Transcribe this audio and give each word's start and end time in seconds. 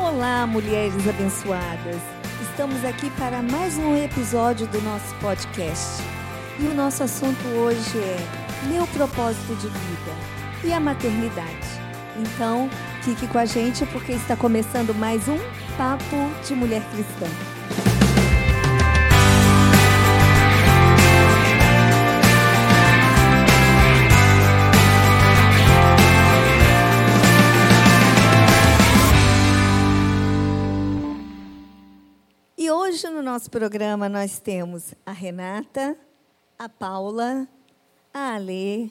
Olá, 0.00 0.46
mulheres 0.46 1.08
abençoadas! 1.08 2.00
Estamos 2.40 2.84
aqui 2.84 3.10
para 3.18 3.42
mais 3.42 3.76
um 3.76 3.96
episódio 3.96 4.64
do 4.68 4.80
nosso 4.80 5.12
podcast. 5.16 6.00
E 6.60 6.66
o 6.66 6.74
nosso 6.74 7.02
assunto 7.02 7.44
hoje 7.48 7.98
é 7.98 8.68
meu 8.68 8.86
propósito 8.86 9.56
de 9.56 9.66
vida 9.66 10.12
e 10.64 10.72
a 10.72 10.78
maternidade. 10.78 11.68
Então, 12.16 12.70
fique 13.02 13.26
com 13.26 13.38
a 13.38 13.44
gente 13.44 13.84
porque 13.86 14.12
está 14.12 14.36
começando 14.36 14.94
mais 14.94 15.26
um 15.26 15.36
Papo 15.76 16.16
de 16.46 16.54
Mulher 16.54 16.82
Cristã. 16.92 17.57
Hoje 32.98 33.10
no 33.10 33.22
nosso 33.22 33.48
programa 33.48 34.08
nós 34.08 34.40
temos 34.40 34.92
a 35.06 35.12
Renata, 35.12 35.96
a 36.58 36.68
Paula, 36.68 37.46
a 38.12 38.34
Alê, 38.34 38.90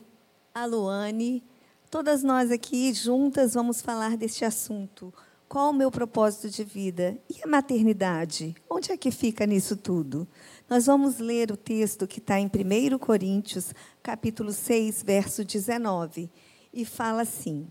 a 0.55 0.65
Luane. 0.65 1.43
Todas 1.91 2.23
nós 2.23 2.49
aqui 2.49 2.93
juntas 2.93 3.55
vamos 3.55 3.81
falar 3.81 4.15
deste 4.15 4.45
assunto. 4.45 5.13
Qual 5.49 5.71
o 5.71 5.73
meu 5.73 5.91
propósito 5.91 6.49
de 6.49 6.63
vida? 6.63 7.17
E 7.29 7.43
a 7.43 7.47
maternidade? 7.47 8.55
Onde 8.69 8.93
é 8.93 8.97
que 8.97 9.11
fica 9.11 9.45
nisso 9.45 9.75
tudo? 9.75 10.25
Nós 10.69 10.85
vamos 10.85 11.19
ler 11.19 11.51
o 11.51 11.57
texto 11.57 12.07
que 12.07 12.19
está 12.19 12.39
em 12.39 12.45
1 12.45 12.97
Coríntios, 12.99 13.73
capítulo 14.01 14.53
6, 14.53 15.03
verso 15.03 15.43
19. 15.43 16.31
E 16.71 16.85
fala 16.85 17.23
assim: 17.23 17.67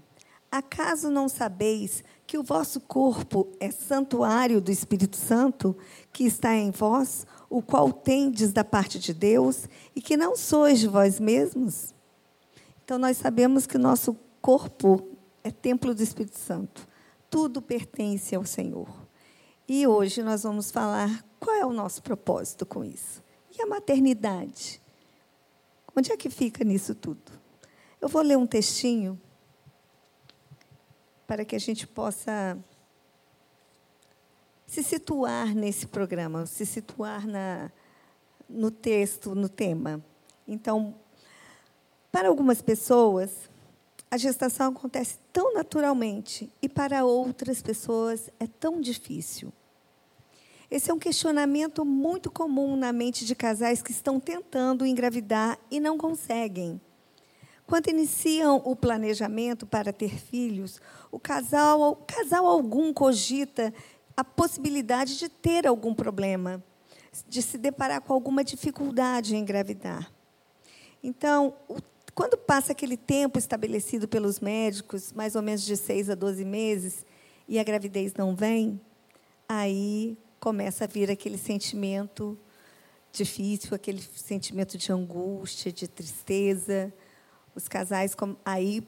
Acaso 0.51 1.11
não 1.11 1.29
sabeis 1.29 2.03
que 2.27 2.39
o 2.39 2.43
vosso 2.43 2.81
corpo 2.81 3.49
é 3.61 3.71
santuário 3.71 4.61
do 4.61 4.71
Espírito 4.71 5.17
Santo, 5.17 5.77
que 6.13 6.25
está 6.25 6.55
em 6.55 6.71
vós, 6.71 7.27
o 7.49 7.61
qual 7.63 7.93
tendes 7.93 8.53
da 8.53 8.65
parte 8.65 8.99
de 8.99 9.13
Deus, 9.13 9.69
e 9.95 10.01
que 10.01 10.17
não 10.17 10.37
sois 10.37 10.79
de 10.79 10.89
vós 10.89 11.21
mesmos? 11.21 11.95
Então, 12.85 12.99
nós 12.99 13.17
sabemos 13.17 13.67
que 13.67 13.77
o 13.77 13.81
nosso 13.81 14.17
corpo 14.41 15.09
é 15.43 15.51
templo 15.51 15.95
do 15.95 16.03
Espírito 16.03 16.39
Santo. 16.39 16.87
Tudo 17.29 17.61
pertence 17.61 18.35
ao 18.35 18.45
Senhor. 18.45 18.89
E 19.69 19.87
hoje 19.87 20.23
nós 20.23 20.45
vamos 20.45 20.71
falar 20.71 21.25
qual 21.41 21.57
é 21.57 21.67
o 21.67 21.73
nosso 21.73 22.03
propósito 22.03 22.65
com 22.65 22.85
isso. 22.85 23.23
E 23.57 23.63
a 23.63 23.67
maternidade? 23.67 24.81
Onde 25.97 26.13
é 26.13 26.17
que 26.17 26.31
fica 26.31 26.63
nisso 26.63 26.95
tudo? 26.95 27.33
Eu 28.01 28.09
vou 28.09 28.23
ler 28.23 28.37
um 28.37 28.47
textinho 28.47 29.21
para 31.27 31.45
que 31.45 31.57
a 31.57 31.59
gente 31.61 31.87
possa 31.87 32.59
se 34.67 34.83
situar 34.83 35.55
nesse 35.55 35.87
programa, 35.87 36.47
se 36.47 36.67
situar 36.67 37.27
na, 37.27 37.71
no 38.49 38.71
texto, 38.71 39.35
no 39.35 39.49
tema. 39.49 40.05
Então, 40.47 40.95
para 42.11 42.29
algumas 42.29 42.63
pessoas, 42.63 43.49
a 44.11 44.17
gestação 44.17 44.71
acontece 44.71 45.19
tão 45.33 45.53
naturalmente 45.55 46.51
e 46.63 46.69
para 46.69 47.05
outras 47.05 47.61
pessoas 47.61 48.31
é 48.39 48.47
tão 48.47 48.81
difícil. 48.81 49.53
Esse 50.71 50.91
é 50.91 50.95
um 50.95 50.99
questionamento 50.99 51.85
muito 51.85 52.31
comum 52.31 52.77
na 52.77 52.93
mente 52.93 53.25
de 53.25 53.35
casais 53.37 53.83
que 53.83 53.93
estão 53.93 54.19
tentando 54.19 54.85
engravidar 54.85 55.59
e 55.71 55.79
não 55.79 55.97
conseguem. 55.97 56.81
Quando 57.67 57.89
iniciam 57.89 58.63
o 58.65 58.77
planejamento 58.77 59.67
para 59.67 59.93
ter 59.93 60.17
filhos, 60.17 60.81
o 61.11 61.19
casal, 61.19 61.81
o 61.81 61.97
casal 61.97 62.47
algum 62.47 62.93
cogita 62.93 63.75
a 64.17 64.23
possibilidade 64.23 65.19
de 65.19 65.29
ter 65.29 65.67
algum 65.67 65.93
problema, 65.93 66.63
de 67.29 67.43
se 67.43 67.59
deparar 67.59 68.01
com 68.01 68.13
alguma 68.13 68.45
dificuldade 68.45 69.35
em 69.35 69.41
engravidar. 69.41 70.11
Então, 71.03 71.55
quando 72.15 72.39
passa 72.39 72.73
aquele 72.73 72.97
tempo 72.97 73.39
estabelecido 73.39 74.07
pelos 74.07 74.41
médicos, 74.41 75.13
mais 75.13 75.35
ou 75.35 75.43
menos 75.43 75.63
de 75.63 75.77
6 75.77 76.11
a 76.11 76.15
12 76.15 76.45
meses, 76.45 77.05
e 77.49 77.59
a 77.59 77.65
gravidez 77.65 78.15
não 78.15 78.35
vem, 78.35 78.81
aí 79.49 80.17
começa 80.39 80.85
a 80.85 80.87
vir 80.87 81.11
aquele 81.11 81.37
sentimento 81.37 82.39
difícil, 83.13 83.75
aquele 83.75 84.01
sentimento 84.01 84.79
de 84.79 84.93
angústia, 84.93 85.73
de 85.73 85.89
tristeza, 85.89 86.93
os 87.57 87.67
casais 87.67 88.15
aí 88.45 88.87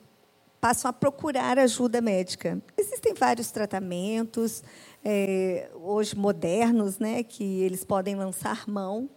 passam 0.60 0.88
a 0.88 0.92
procurar 0.92 1.58
ajuda 1.58 2.00
médica. 2.00 2.62
Existem 2.76 3.14
vários 3.14 3.50
tratamentos, 3.50 4.62
é, 5.04 5.70
hoje 5.74 6.16
modernos, 6.16 6.98
né, 6.98 7.22
que 7.22 7.62
eles 7.62 7.84
podem 7.84 8.14
lançar 8.14 8.68
mão 8.68 9.08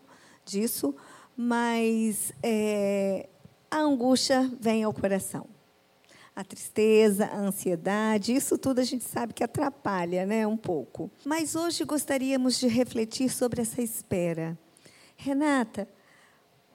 disso, 0.46 0.96
mas 1.36 2.32
é, 2.42 3.28
a 3.70 3.80
angústia 3.80 4.50
vem 4.60 4.84
ao 4.84 4.94
coração. 4.94 5.48
A 6.34 6.46
tristeza, 6.46 7.26
a 7.26 7.38
ansiedade, 7.38 8.34
isso 8.34 8.58
tudo 8.58 8.80
a 8.80 8.84
gente 8.84 9.04
sabe 9.04 9.34
que 9.34 9.44
atrapalha 9.44 10.26
né, 10.26 10.48
um 10.48 10.56
pouco. 10.56 11.12
Mas 11.26 11.56
hoje 11.56 11.84
gostaríamos 11.84 12.58
de 12.58 12.68
refletir 12.68 13.30
sobre 13.30 13.62
essa 13.62 13.82
espera. 13.82 14.58
Renata, 15.18 15.88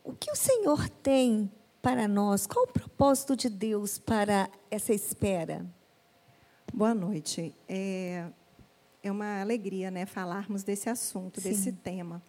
o 0.04 0.12
que 0.12 0.30
o 0.30 0.36
Senhor 0.36 0.88
tem 0.88 1.50
para 1.86 2.08
nós? 2.08 2.48
Qual 2.48 2.64
o 2.64 2.66
propósito 2.66 3.36
de 3.36 3.48
Deus 3.48 3.96
para 3.96 4.50
essa 4.68 4.92
espera? 4.92 5.64
Boa 6.74 6.92
noite. 6.92 7.54
É, 7.68 8.26
é 9.04 9.12
uma 9.12 9.40
alegria 9.40 9.88
né, 9.88 10.04
falarmos 10.04 10.64
desse 10.64 10.88
assunto, 10.88 11.40
Sim. 11.40 11.48
desse 11.48 11.72
tema. 11.72 12.20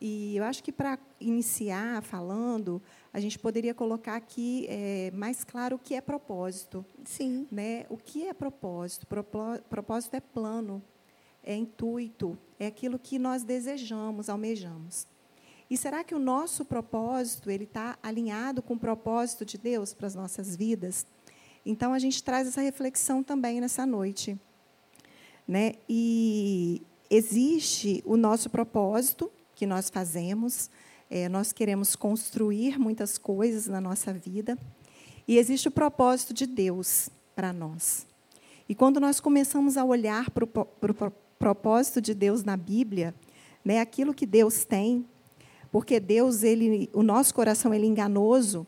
E 0.00 0.36
eu 0.36 0.44
acho 0.44 0.62
que 0.62 0.70
para 0.70 1.00
iniciar 1.18 2.00
falando, 2.04 2.80
a 3.12 3.18
gente 3.18 3.40
poderia 3.40 3.74
colocar 3.74 4.14
aqui 4.14 4.66
é, 4.68 5.10
mais 5.12 5.42
claro 5.42 5.74
o 5.74 5.78
que 5.80 5.96
é 5.96 6.00
propósito. 6.00 6.86
Sim. 7.04 7.48
Né? 7.50 7.86
O 7.88 7.96
que 7.96 8.28
é 8.28 8.32
propósito? 8.32 9.04
Propósito 9.04 10.14
é 10.14 10.20
plano, 10.20 10.80
é 11.42 11.56
intuito, 11.56 12.38
é 12.56 12.68
aquilo 12.68 13.00
que 13.00 13.18
nós 13.18 13.42
desejamos, 13.42 14.28
almejamos. 14.28 15.08
E 15.72 15.76
será 15.78 16.04
que 16.04 16.14
o 16.14 16.18
nosso 16.18 16.66
propósito 16.66 17.50
ele 17.50 17.64
está 17.64 17.98
alinhado 18.02 18.60
com 18.60 18.74
o 18.74 18.78
propósito 18.78 19.42
de 19.42 19.56
Deus 19.56 19.94
para 19.94 20.06
as 20.06 20.14
nossas 20.14 20.54
vidas? 20.54 21.06
Então 21.64 21.94
a 21.94 21.98
gente 21.98 22.22
traz 22.22 22.46
essa 22.46 22.60
reflexão 22.60 23.22
também 23.22 23.58
nessa 23.58 23.86
noite, 23.86 24.38
né? 25.48 25.76
E 25.88 26.82
existe 27.08 28.02
o 28.04 28.18
nosso 28.18 28.50
propósito 28.50 29.32
que 29.54 29.64
nós 29.64 29.88
fazemos. 29.88 30.68
É, 31.08 31.26
nós 31.30 31.52
queremos 31.52 31.96
construir 31.96 32.78
muitas 32.78 33.16
coisas 33.16 33.66
na 33.66 33.80
nossa 33.80 34.12
vida 34.12 34.58
e 35.26 35.38
existe 35.38 35.68
o 35.68 35.70
propósito 35.70 36.34
de 36.34 36.46
Deus 36.46 37.08
para 37.34 37.50
nós. 37.50 38.06
E 38.68 38.74
quando 38.74 39.00
nós 39.00 39.20
começamos 39.20 39.78
a 39.78 39.84
olhar 39.86 40.28
para 40.32 40.44
o 40.44 40.46
pro, 40.46 41.10
propósito 41.38 41.98
de 42.02 42.12
Deus 42.12 42.44
na 42.44 42.58
Bíblia, 42.58 43.14
né, 43.64 43.80
aquilo 43.80 44.12
que 44.12 44.26
Deus 44.26 44.66
tem 44.66 45.06
porque 45.72 45.98
Deus, 45.98 46.42
ele, 46.42 46.90
o 46.92 47.02
nosso 47.02 47.34
coração 47.34 47.72
ele 47.72 47.86
é 47.86 47.88
enganoso. 47.88 48.66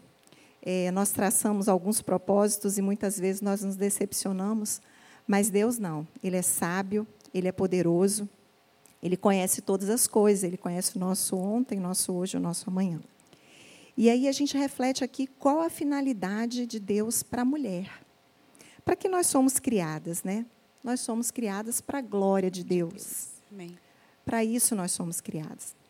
É, 0.63 0.91
nós 0.91 1.13
traçamos 1.13 1.69
alguns 1.69 2.01
propósitos 2.01 2.79
e 2.79 2.83
muitas 2.83 3.21
vezes 3.21 3.43
nós 3.43 3.63
nos 3.63 3.77
decepcionamos, 3.77 4.81
mas 5.27 5.51
Deus 5.51 5.79
não. 5.79 6.09
Ele 6.23 6.37
é 6.37 6.43
sábio, 6.43 7.07
ele 7.35 7.47
é 7.47 7.53
poderoso, 7.53 8.27
ele 9.03 9.19
conhece 9.19 9.61
todas 9.61 9.91
as 9.91 10.07
coisas, 10.07 10.43
ele 10.43 10.57
conhece 10.57 10.97
o 10.97 10.99
nosso 10.99 11.37
ontem, 11.37 11.79
nosso 11.79 12.11
hoje, 12.15 12.39
o 12.39 12.41
nosso 12.41 12.71
amanhã. 12.71 12.99
E 13.95 14.09
aí 14.09 14.27
a 14.27 14.33
gente 14.33 14.57
reflete 14.57 15.05
aqui 15.05 15.27
qual 15.27 15.61
a 15.61 15.69
finalidade 15.69 16.67
de 16.67 16.81
Deus 16.81 17.23
para 17.23 17.43
a 17.43 17.45
mulher. 17.45 18.01
Para 18.83 18.97
que 18.97 19.09
nós 19.09 19.27
somos 19.27 19.59
criadas, 19.59 20.25
né? 20.25 20.47
Nós 20.83 21.01
somos 21.01 21.31
criadas 21.31 21.83
para 21.83 21.99
a 21.99 22.03
glória 22.03 22.51
de 22.51 22.65
Deus. 22.65 23.29
Para 24.25 24.43
isso 24.43 24.75
nós 24.75 24.91
somos 24.91 25.21
criadas. 25.21 25.84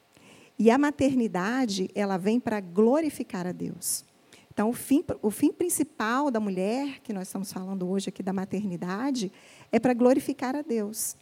E 0.59 0.71
a 0.71 0.79
maternidade, 0.79 1.91
ela 1.95 2.17
vem 2.17 2.39
para 2.39 2.61
glorificar 2.61 3.47
a 3.47 3.53
Deus. 3.53 4.05
Então, 4.53 4.71
o 4.71 4.73
fim, 4.73 5.05
o 5.21 5.31
fim 5.31 5.53
principal 5.53 6.31
da 6.31 6.39
mulher, 6.39 7.01
que 7.01 7.12
nós 7.12 7.27
estamos 7.27 7.53
falando 7.53 7.89
hoje 7.89 8.09
aqui 8.09 8.23
da 8.23 8.33
maternidade, 8.33 9.33
é 9.73 9.81
para 9.81 9.93
glorificar 9.93 10.55
a 10.55 10.62
Deus. 10.62 11.17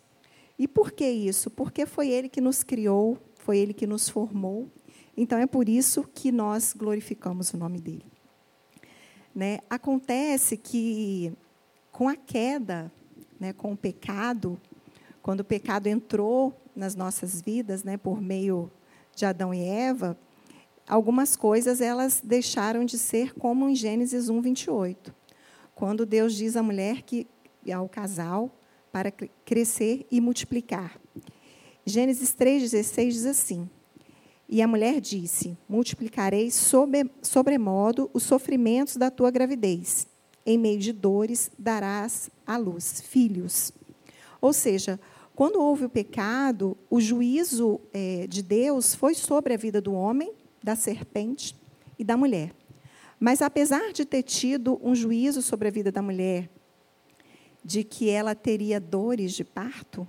E 0.59 0.69
por 0.69 0.93
que 0.93 1.09
isso? 1.09 1.51
Porque 1.51 1.87
foi 1.87 2.11
Ele 2.11 2.29
que 2.29 2.43
nos 2.43 2.63
criou, 2.63 3.17
foi 3.37 3.57
Ele 3.57 3.73
que 3.73 3.87
nos 3.87 4.07
formou. 4.07 4.69
Então, 5.17 5.39
é 5.39 5.47
por 5.47 5.67
isso 5.67 6.05
que 6.15 6.31
nós 6.31 6.75
glorificamos 6.77 7.55
o 7.55 7.57
nome 7.57 7.81
dEle. 7.81 8.05
Né? 9.35 9.61
Acontece 9.71 10.59
que, 10.59 11.33
com 11.91 12.09
a 12.09 12.17
queda, 12.17 12.93
né, 13.41 13.55
com 13.55 13.73
o 13.73 13.77
pecado, 13.77 14.61
quando 15.23 15.41
o 15.41 15.45
pecado 15.45 15.87
entrou 15.87 16.55
nas 16.77 16.95
nossas 16.95 17.41
vidas, 17.41 17.83
né, 17.83 17.97
por 17.97 18.21
meio 18.21 18.71
de 19.15 19.25
Adão 19.25 19.53
e 19.53 19.63
Eva, 19.63 20.19
algumas 20.89 21.37
coisas 21.37 21.81
elas 21.81 22.21
deixaram 22.23 22.85
de 22.85 22.99
ser 22.99 23.35
como 23.35 23.69
em 23.69 23.75
Gênesis 23.75 24.29
1, 24.29 24.41
28. 24.41 25.15
Quando 25.75 26.07
Deus 26.07 26.35
diz 26.35 26.57
à 26.57 26.63
mulher 26.63 27.03
que 27.03 27.27
ao 27.73 27.89
casal 27.89 28.51
para 28.91 29.11
crescer 29.45 30.07
e 30.11 30.21
multiplicar. 30.21 30.99
Gênesis 31.85 32.35
3,16 32.35 33.09
diz 33.09 33.27
assim: 33.27 33.69
E 34.49 34.61
a 34.63 34.69
mulher 34.69 35.01
disse: 35.01 35.57
Multiplicarei 35.69 36.51
sobre, 36.51 37.11
sobremodo 37.23 38.11
os 38.13 38.23
sofrimentos 38.23 38.97
da 38.97 39.11
tua 39.11 39.31
gravidez. 39.31 40.07
Em 40.45 40.59
meio 40.59 40.79
de 40.79 40.93
dores 40.93 41.51
darás 41.59 42.29
à 42.47 42.57
luz 42.57 43.01
filhos. 43.01 43.73
Ou 44.41 44.53
seja, 44.53 44.99
quando 45.43 45.61
houve 45.61 45.87
o 45.87 45.89
pecado, 45.89 46.79
o 46.89 47.01
juízo 47.01 47.81
é, 47.93 48.29
de 48.29 48.45
Deus 48.45 48.95
foi 48.95 49.13
sobre 49.13 49.53
a 49.53 49.57
vida 49.57 49.81
do 49.81 49.93
homem, 49.93 50.33
da 50.63 50.77
serpente 50.77 51.57
e 51.99 52.05
da 52.05 52.17
mulher. 52.17 52.55
Mas, 53.19 53.43
apesar 53.43 53.93
de 53.93 54.05
ter 54.05 54.23
tido 54.23 54.79
um 54.81 54.95
juízo 54.95 55.43
sobre 55.43 55.67
a 55.67 55.71
vida 55.73 55.91
da 55.91 56.01
mulher, 56.01 56.49
de 57.65 57.83
que 57.83 58.09
ela 58.09 58.37
teria 58.37 58.79
dores 58.79 59.33
de 59.33 59.43
parto, 59.43 60.07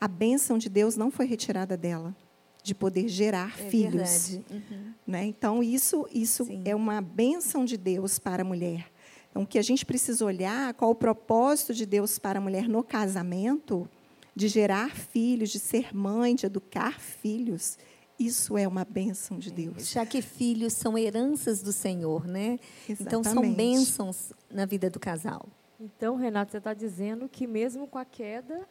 a 0.00 0.06
bênção 0.06 0.56
de 0.58 0.68
Deus 0.68 0.96
não 0.96 1.10
foi 1.10 1.26
retirada 1.26 1.76
dela, 1.76 2.14
de 2.62 2.72
poder 2.72 3.08
gerar 3.08 3.58
é 3.58 3.68
filhos. 3.68 4.38
Uhum. 4.48 4.92
Né? 5.04 5.24
Então, 5.24 5.60
isso, 5.60 6.06
isso 6.14 6.46
é 6.64 6.72
uma 6.72 7.00
bênção 7.00 7.64
de 7.64 7.76
Deus 7.76 8.20
para 8.20 8.42
a 8.42 8.46
mulher. 8.46 8.86
Então, 9.28 9.42
o 9.42 9.46
que 9.46 9.58
a 9.58 9.62
gente 9.62 9.84
precisa 9.84 10.24
olhar, 10.24 10.72
qual 10.74 10.92
o 10.92 10.94
propósito 10.94 11.74
de 11.74 11.84
Deus 11.84 12.16
para 12.16 12.38
a 12.38 12.40
mulher 12.40 12.68
no 12.68 12.84
casamento, 12.84 13.90
de 14.34 14.48
gerar 14.48 14.94
filhos, 14.94 15.50
de 15.50 15.58
ser 15.58 15.94
mãe, 15.94 16.34
de 16.34 16.46
educar 16.46 16.98
filhos. 17.00 17.78
Isso 18.18 18.56
é 18.56 18.68
uma 18.68 18.84
bênção 18.84 19.38
de 19.38 19.50
Deus. 19.50 19.90
Já 19.90 20.06
que 20.06 20.22
filhos 20.22 20.74
são 20.74 20.96
heranças 20.96 21.62
do 21.62 21.72
Senhor, 21.72 22.26
né? 22.26 22.58
Exatamente. 22.88 23.02
Então 23.02 23.24
são 23.24 23.52
bênçãos 23.52 24.32
na 24.50 24.64
vida 24.64 24.88
do 24.88 25.00
casal. 25.00 25.48
Então, 25.80 26.14
Renato, 26.14 26.52
você 26.52 26.58
está 26.58 26.72
dizendo 26.72 27.28
que 27.28 27.46
mesmo 27.46 27.88
com 27.88 27.98
a 27.98 28.04
queda, 28.04 28.68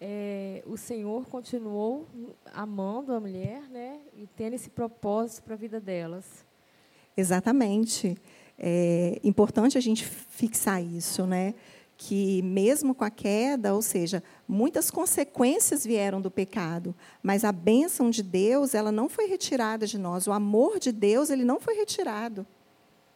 é, 0.00 0.62
o 0.66 0.76
Senhor 0.76 1.26
continuou 1.26 2.06
amando 2.52 3.14
a 3.14 3.20
mulher, 3.20 3.62
né? 3.70 4.00
E 4.14 4.26
tendo 4.26 4.54
esse 4.54 4.68
propósito 4.68 5.44
para 5.44 5.54
a 5.54 5.56
vida 5.56 5.80
delas. 5.80 6.44
Exatamente. 7.16 8.16
É 8.58 9.18
importante 9.24 9.78
a 9.78 9.80
gente 9.80 10.04
fixar 10.04 10.82
isso, 10.82 11.26
né? 11.26 11.54
Que 12.00 12.40
mesmo 12.42 12.94
com 12.94 13.02
a 13.02 13.10
queda, 13.10 13.74
ou 13.74 13.82
seja, 13.82 14.22
muitas 14.46 14.88
consequências 14.88 15.84
vieram 15.84 16.20
do 16.20 16.30
pecado, 16.30 16.94
mas 17.20 17.42
a 17.42 17.50
bênção 17.50 18.08
de 18.08 18.22
Deus, 18.22 18.72
ela 18.72 18.92
não 18.92 19.08
foi 19.08 19.26
retirada 19.26 19.84
de 19.84 19.98
nós, 19.98 20.28
o 20.28 20.32
amor 20.32 20.78
de 20.78 20.92
Deus, 20.92 21.28
ele 21.28 21.44
não 21.44 21.58
foi 21.58 21.74
retirado 21.74 22.46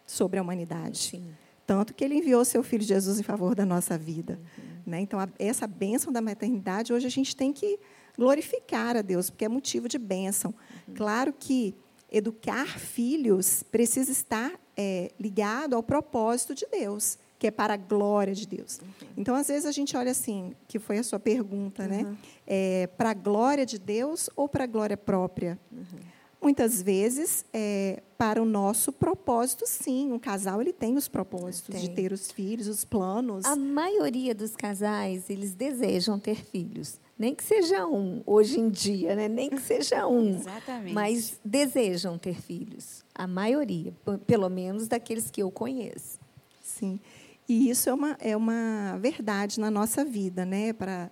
sobre 0.05 0.41
a 0.41 0.43
humanidade. 0.43 0.99
Sim. 0.99 1.25
Tanto 1.65 1.95
que 1.95 2.03
ele 2.03 2.17
enviou 2.17 2.45
seu 2.45 2.61
filho 2.65 2.83
Jesus 2.83 3.21
em 3.21 3.23
favor 3.23 3.55
da 3.55 3.65
nossa 3.65 3.97
vida. 3.97 4.41
Uhum. 4.59 4.65
Né? 4.85 5.01
Então, 5.01 5.21
a, 5.21 5.29
essa 5.39 5.69
bênção 5.69 6.13
da 6.13 6.21
maternidade, 6.21 6.93
hoje 6.93 7.07
a 7.07 7.11
gente 7.11 7.37
tem 7.37 7.53
que 7.53 7.79
glorificar 8.19 8.97
a 8.97 9.01
Deus, 9.01 9.31
porque 9.31 9.45
é 9.45 9.49
motivo 9.49 9.89
de 9.89 9.97
bênção. 9.97 10.53
Uhum. 10.89 10.95
Claro 10.95 11.33
que 11.33 11.73
educar 12.11 12.81
filhos 12.81 13.63
precisa 13.63 14.11
estar 14.11 14.53
é, 14.77 15.13
ligado 15.21 15.77
ao 15.77 15.85
propósito 15.85 16.53
de 16.53 16.67
Deus 16.67 17.17
que 17.43 17.49
é 17.49 17.51
para 17.51 17.75
a 17.75 17.77
glória 17.77 18.33
de 18.33 18.47
Deus. 18.47 18.79
Uhum. 18.79 19.09
Então, 19.17 19.35
às 19.35 19.49
vezes, 19.49 19.67
a 19.67 19.73
gente 19.73 19.97
olha 19.97 20.13
assim, 20.13 20.55
que 20.69 20.79
foi 20.79 20.99
a 20.99 21.03
sua 21.03 21.19
pergunta, 21.19 21.89
né? 21.89 22.05
uhum. 22.05 22.11
né? 22.11 22.17
É, 22.47 22.87
para 22.97 23.11
a 23.11 23.15
glória 23.15 23.67
de 23.67 23.81
Deus 23.81 24.31
ou 24.37 24.49
para 24.49 24.63
a 24.63 24.67
glória 24.69 24.97
própria? 24.97 25.59
Uhum. 25.73 25.85
Muitas 26.41 26.81
vezes, 26.81 27.45
é, 27.53 28.01
para 28.17 28.41
o 28.41 28.45
nosso 28.45 28.93
propósito, 28.93 29.65
sim. 29.67 30.13
Um 30.13 30.21
casal 30.21 30.61
ele 30.61 30.73
tem 30.73 30.97
os 30.97 31.09
propósitos 31.09 31.75
tem. 31.75 31.81
de 31.81 31.91
ter 31.91 32.13
os 32.13 32.31
filhos, 32.31 32.69
os 32.69 32.85
planos. 32.85 33.45
A 33.45 33.57
maioria 33.57 34.37
dos 34.37 34.55
casais, 34.55 35.29
eles 35.29 35.53
desejam 35.53 36.21
ter 36.21 36.45
filhos. 36.45 37.01
Nem 37.19 37.35
que 37.35 37.43
seja 37.43 37.85
um, 37.89 38.23
hoje 38.25 38.61
em 38.61 38.71
dia, 38.71 39.17
né? 39.17 39.27
nem 39.27 39.51
que 39.51 39.61
seja 39.61 40.07
um. 40.07 40.37
Exatamente. 40.37 40.95
Mas 40.95 41.41
desejam 41.45 42.17
ter 42.17 42.41
filhos. 42.41 43.05
A 43.13 43.27
maioria, 43.27 43.93
pelo 44.29 44.49
menos 44.49 44.87
daqueles 44.87 45.29
que 45.29 45.43
eu 45.43 45.51
conheço. 45.51 46.23
Sim. 46.83 47.01
E 47.49 47.69
isso 47.71 47.89
é 47.89 47.95
uma, 47.95 48.17
é 48.21 48.37
uma 48.37 48.99
verdade 48.99 49.61
na 49.61 49.71
nossa 49.71 50.05
vida, 50.05 50.45
né? 50.45 50.73
Para 50.73 51.11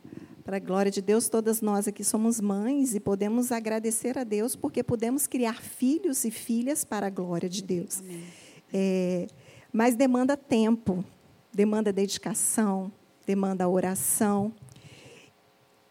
para 0.51 0.57
a 0.57 0.61
glória 0.61 0.91
de 0.91 1.01
Deus, 1.01 1.29
todas 1.29 1.61
nós 1.61 1.87
aqui 1.87 2.03
somos 2.03 2.41
mães 2.41 2.93
e 2.95 2.99
podemos 2.99 3.53
agradecer 3.53 4.19
a 4.19 4.25
Deus 4.25 4.57
porque 4.57 4.83
podemos 4.83 5.29
criar 5.29 5.63
filhos 5.63 6.25
e 6.25 6.31
filhas 6.33 6.85
para 6.85 7.07
a 7.07 7.11
glória 7.11 7.49
de 7.49 7.63
Deus. 7.63 8.03
É, 8.73 9.29
mas 9.73 9.95
demanda 9.95 10.37
tempo, 10.37 11.05
demanda 11.53 11.93
dedicação, 11.93 12.91
demanda 13.25 13.69
oração, 13.69 14.53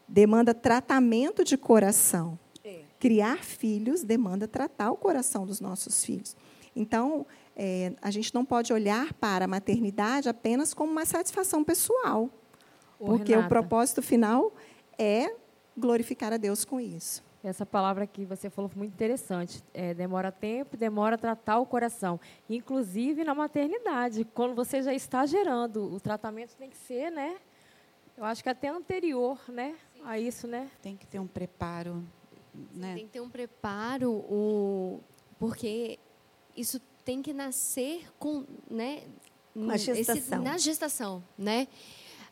demanda 0.05 0.53
tratamento 0.53 1.43
de 1.43 1.55
coração. 1.55 2.37
É. 2.61 2.81
Criar 2.99 3.43
filhos 3.43 4.03
demanda 4.03 4.45
tratar 4.45 4.91
o 4.91 4.97
coração 4.97 5.45
dos 5.45 5.61
nossos 5.61 6.03
filhos. 6.03 6.35
Então, 6.75 7.25
é, 7.61 7.91
a 8.01 8.09
gente 8.09 8.33
não 8.33 8.45
pode 8.45 8.71
olhar 8.71 9.11
para 9.15 9.43
a 9.43 9.47
maternidade 9.47 10.29
apenas 10.29 10.73
como 10.73 10.89
uma 10.93 11.05
satisfação 11.05 11.61
pessoal, 11.61 12.29
Ô, 12.97 13.05
porque 13.05 13.33
Renata, 13.33 13.47
o 13.47 13.49
propósito 13.49 14.01
final 14.01 14.53
é 14.97 15.35
glorificar 15.77 16.31
a 16.31 16.37
Deus 16.37 16.63
com 16.63 16.79
isso. 16.79 17.21
Essa 17.43 17.65
palavra 17.65 18.07
que 18.07 18.23
você 18.23 18.49
falou 18.49 18.69
foi 18.69 18.79
muito 18.79 18.93
interessante. 18.93 19.61
É, 19.73 19.93
demora 19.93 20.31
tempo, 20.31 20.77
demora 20.77 21.17
tratar 21.17 21.59
o 21.59 21.65
coração. 21.65 22.17
Inclusive 22.49 23.25
na 23.25 23.35
maternidade, 23.35 24.25
quando 24.33 24.55
você 24.55 24.81
já 24.81 24.93
está 24.93 25.25
gerando, 25.25 25.93
o 25.93 25.99
tratamento 25.99 26.55
tem 26.55 26.69
que 26.69 26.77
ser, 26.77 27.11
né? 27.11 27.35
Eu 28.17 28.23
acho 28.23 28.41
que 28.41 28.49
até 28.49 28.69
anterior, 28.69 29.37
né? 29.49 29.75
Sim. 29.93 30.01
A 30.05 30.17
isso, 30.17 30.47
né? 30.47 30.69
Tem 30.81 30.95
que 30.95 31.05
ter 31.05 31.19
um 31.19 31.27
preparo, 31.27 32.03
né? 32.73 32.95
Tem 32.95 33.05
que 33.05 33.11
ter 33.11 33.21
um 33.21 33.29
preparo, 33.29 34.11
o 34.11 35.01
porque 35.37 35.97
isso 36.55 36.81
tem 37.03 37.21
que 37.21 37.33
nascer 37.33 38.05
com, 38.17 38.45
né, 38.69 39.03
na 39.55 39.77
gestação. 39.77 40.15
Esse, 40.15 40.35
na 40.35 40.57
gestação, 40.57 41.23
né? 41.37 41.67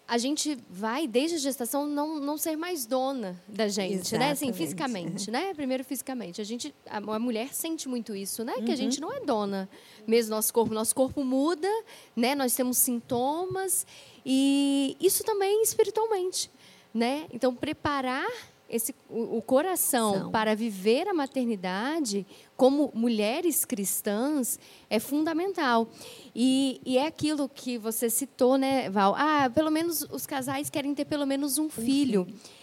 A 0.07 0.17
gente 0.17 0.57
vai 0.69 1.05
desde 1.05 1.35
a 1.35 1.39
gestação 1.39 1.85
não, 1.85 2.17
não 2.17 2.37
ser 2.37 2.55
mais 2.55 2.85
dona 2.85 3.37
da 3.45 3.67
gente, 3.67 3.95
Exatamente. 3.95 4.17
né? 4.17 4.31
Assim, 4.31 4.53
fisicamente, 4.53 5.29
né? 5.29 5.53
Primeiro 5.53 5.83
fisicamente. 5.83 6.39
A 6.39 6.45
gente 6.45 6.73
a, 6.85 6.97
a 6.97 7.19
mulher 7.19 7.53
sente 7.53 7.89
muito 7.89 8.15
isso, 8.15 8.41
né? 8.45 8.53
Uhum. 8.55 8.65
Que 8.65 8.71
a 8.71 8.75
gente 8.75 9.01
uhum. 9.01 9.09
não 9.09 9.17
é 9.17 9.19
dona 9.19 9.69
mesmo 10.07 10.33
nosso 10.33 10.53
corpo, 10.53 10.73
nosso 10.73 10.95
corpo 10.95 11.25
muda, 11.25 11.69
né? 12.15 12.35
Nós 12.35 12.55
temos 12.55 12.77
sintomas 12.77 13.85
e 14.25 14.95
isso 15.01 15.25
também 15.25 15.61
espiritualmente, 15.61 16.49
né? 16.93 17.27
Então 17.33 17.53
preparar 17.53 18.31
esse, 18.69 18.93
o, 19.09 19.37
o 19.37 19.41
coração 19.41 20.13
São. 20.13 20.31
para 20.31 20.55
viver 20.55 21.07
a 21.07 21.13
maternidade 21.13 22.25
como 22.55 22.91
mulheres 22.93 23.63
cristãs 23.63 24.59
é 24.89 24.99
fundamental. 24.99 25.87
E, 26.35 26.81
e, 26.85 26.97
é 26.97 27.07
aquilo 27.07 27.47
que 27.47 27.77
você 27.77 28.09
citou, 28.09 28.57
né, 28.57 28.89
Val? 28.89 29.15
Ah, 29.17 29.49
pelo 29.53 29.71
menos 29.71 30.01
os 30.11 30.25
casais 30.25 30.69
querem 30.69 30.93
ter 30.93 31.05
pelo 31.05 31.25
menos 31.25 31.57
um 31.57 31.69
filho. 31.69 32.21
Um 32.21 32.25
filho. 32.25 32.56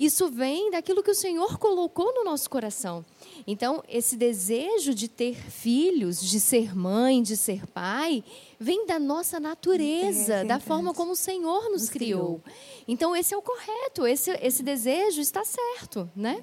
Isso 0.00 0.30
vem 0.30 0.70
daquilo 0.70 1.02
que 1.02 1.10
o 1.10 1.14
Senhor 1.14 1.58
colocou 1.58 2.14
no 2.14 2.24
nosso 2.24 2.48
coração. 2.48 3.04
Então, 3.46 3.84
esse 3.86 4.16
desejo 4.16 4.94
de 4.94 5.06
ter 5.08 5.34
filhos, 5.36 6.22
de 6.22 6.40
ser 6.40 6.74
mãe, 6.74 7.22
de 7.22 7.36
ser 7.36 7.66
pai, 7.66 8.24
vem 8.58 8.86
da 8.86 8.98
nossa 8.98 9.38
natureza, 9.38 10.36
é, 10.36 10.44
da 10.44 10.58
forma 10.58 10.94
como 10.94 11.12
o 11.12 11.16
Senhor 11.16 11.64
nos, 11.64 11.82
nos 11.82 11.90
criou. 11.90 12.40
criou. 12.40 12.56
Então, 12.88 13.14
esse 13.14 13.34
é 13.34 13.36
o 13.36 13.42
correto, 13.42 14.06
esse, 14.06 14.30
esse 14.40 14.62
desejo 14.62 15.20
está 15.20 15.44
certo, 15.44 16.08
né? 16.16 16.42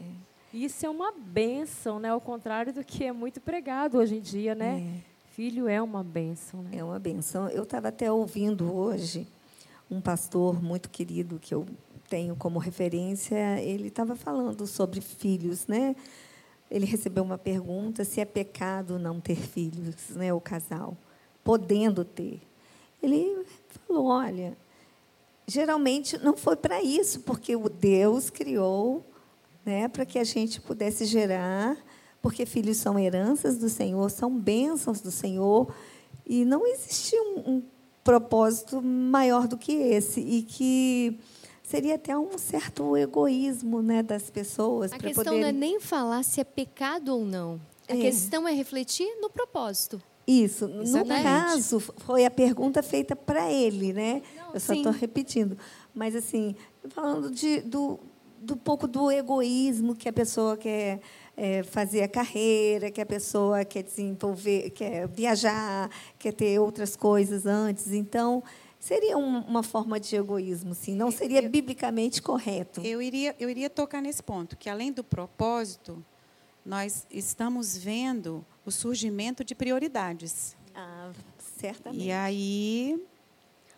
É. 0.54 0.58
Isso 0.58 0.86
é 0.86 0.90
uma 0.90 1.12
benção, 1.12 2.00
né? 2.00 2.10
Ao 2.10 2.22
contrário 2.22 2.72
do 2.72 2.84
que 2.84 3.06
é 3.06 3.12
muito 3.12 3.42
pregado 3.42 3.98
hoje 3.98 4.18
em 4.18 4.22
dia, 4.22 4.54
né? 4.54 5.02
É. 5.04 5.18
Filho 5.34 5.68
é 5.68 5.82
uma 5.82 6.04
benção. 6.04 6.62
Né? 6.62 6.78
É 6.78 6.84
uma 6.84 7.00
benção. 7.00 7.50
Eu 7.50 7.64
estava 7.64 7.88
até 7.88 8.12
ouvindo 8.12 8.72
hoje 8.72 9.28
um 9.90 10.02
pastor 10.02 10.62
muito 10.62 10.90
querido 10.90 11.40
que 11.40 11.54
eu 11.54 11.66
tenho 12.10 12.36
como 12.36 12.60
referência, 12.60 13.62
ele 13.62 13.88
estava 13.88 14.16
falando 14.16 14.66
sobre 14.66 15.02
filhos, 15.02 15.68
né? 15.68 15.96
Ele 16.70 16.86
recebeu 16.86 17.24
uma 17.24 17.38
pergunta 17.38 18.04
se 18.04 18.20
é 18.20 18.26
pecado 18.26 19.00
não 19.00 19.20
ter 19.20 19.36
filhos, 19.36 20.10
né, 20.16 20.34
o 20.34 20.42
casal, 20.42 20.98
podendo 21.44 22.04
ter. 22.04 22.42
Ele 23.02 23.46
falou, 23.88 24.08
olha, 24.08 24.58
geralmente 25.48 26.18
não 26.18 26.36
foi 26.36 26.56
para 26.58 26.82
isso, 26.82 27.22
porque 27.22 27.56
o 27.56 27.70
Deus 27.70 28.30
criou, 28.30 29.06
né, 29.66 29.88
para 29.88 30.06
que 30.06 30.20
a 30.20 30.24
gente 30.24 30.60
pudesse 30.60 31.06
gerar, 31.06 31.78
porque 32.22 32.46
filhos 32.46 32.78
são 32.78 33.00
heranças 33.00 33.58
do 33.58 33.70
Senhor, 33.70 34.10
são 34.12 34.38
bênçãos 34.38 35.00
do 35.00 35.12
Senhor, 35.12 35.74
e 36.26 36.44
não 36.44 36.68
existe 36.68 37.16
um, 37.18 37.52
um 37.52 37.64
propósito 38.04 38.82
maior 38.82 39.48
do 39.48 39.58
que 39.58 39.72
esse 39.72 40.20
e 40.20 40.42
que 40.42 41.20
seria 41.68 41.96
até 41.96 42.18
um 42.18 42.38
certo 42.38 42.96
egoísmo 42.96 43.82
né, 43.82 44.02
das 44.02 44.30
pessoas. 44.30 44.94
A 44.94 44.98
questão 44.98 45.38
não 45.38 45.48
é 45.48 45.52
nem 45.52 45.82
falar 45.82 46.24
se 46.24 46.40
é 46.40 46.44
pecado 46.44 47.10
ou 47.10 47.26
não. 47.26 47.60
A 47.90 47.94
é. 47.94 48.00
questão 48.00 48.48
é 48.48 48.54
refletir 48.54 49.08
no 49.20 49.30
propósito. 49.30 50.02
Isso. 50.26 50.66
Exatamente. 50.82 51.18
No 51.18 51.24
caso, 51.24 51.80
foi 51.80 52.26
a 52.26 52.32
pergunta 52.32 52.82
feita 52.82 53.16
para 53.18 53.52
ele, 53.52 53.92
né? 53.92 54.22
Não, 54.38 54.54
Eu 54.54 54.60
só 54.62 54.74
estou 54.74 54.94
repetindo. 54.94 55.58
Mas, 55.94 56.16
assim, 56.16 56.56
falando 56.90 57.30
de, 57.30 57.60
do, 57.62 58.00
do 58.40 58.56
pouco 58.56 58.88
do 58.88 59.12
egoísmo 59.12 59.94
que 59.94 60.08
a 60.08 60.14
pessoa 60.14 60.56
quer 60.56 61.02
é, 61.36 61.64
fazer 61.64 62.02
a 62.02 62.08
carreira, 62.08 62.90
que 62.90 63.02
a 63.02 63.06
pessoa 63.06 63.66
quer 63.66 63.84
desenvolver, 63.84 64.70
quer 64.70 65.08
viajar, 65.08 65.90
quer 66.18 66.34
ter 66.34 66.60
outras 66.60 66.96
coisas 66.96 67.46
antes. 67.46 67.92
Então, 67.92 68.42
seria 68.80 69.18
um, 69.18 69.40
uma 69.40 69.64
forma 69.64 70.00
de 70.00 70.16
egoísmo, 70.16 70.74
sim. 70.74 70.96
Não 70.96 71.12
seria 71.12 71.42
eu, 71.42 71.50
biblicamente 71.50 72.22
correto. 72.22 72.82
Eu 72.82 73.02
iria, 73.02 73.36
eu 73.40 73.50
iria 73.50 73.70
tocar 73.70 74.02
nesse 74.02 74.24
ponto, 74.24 74.56
que 74.58 74.70
além 74.70 74.92
do 74.92 75.04
propósito, 75.04 76.04
nós 76.66 77.06
estamos 77.10 77.78
vendo 77.78 78.46
o 78.66 78.72
surgimento 78.72 79.44
de 79.44 79.56
prioridades. 79.56 80.56
Ah, 80.76 81.12
certamente. 81.58 82.06
E 82.06 82.12
aí 82.12 83.02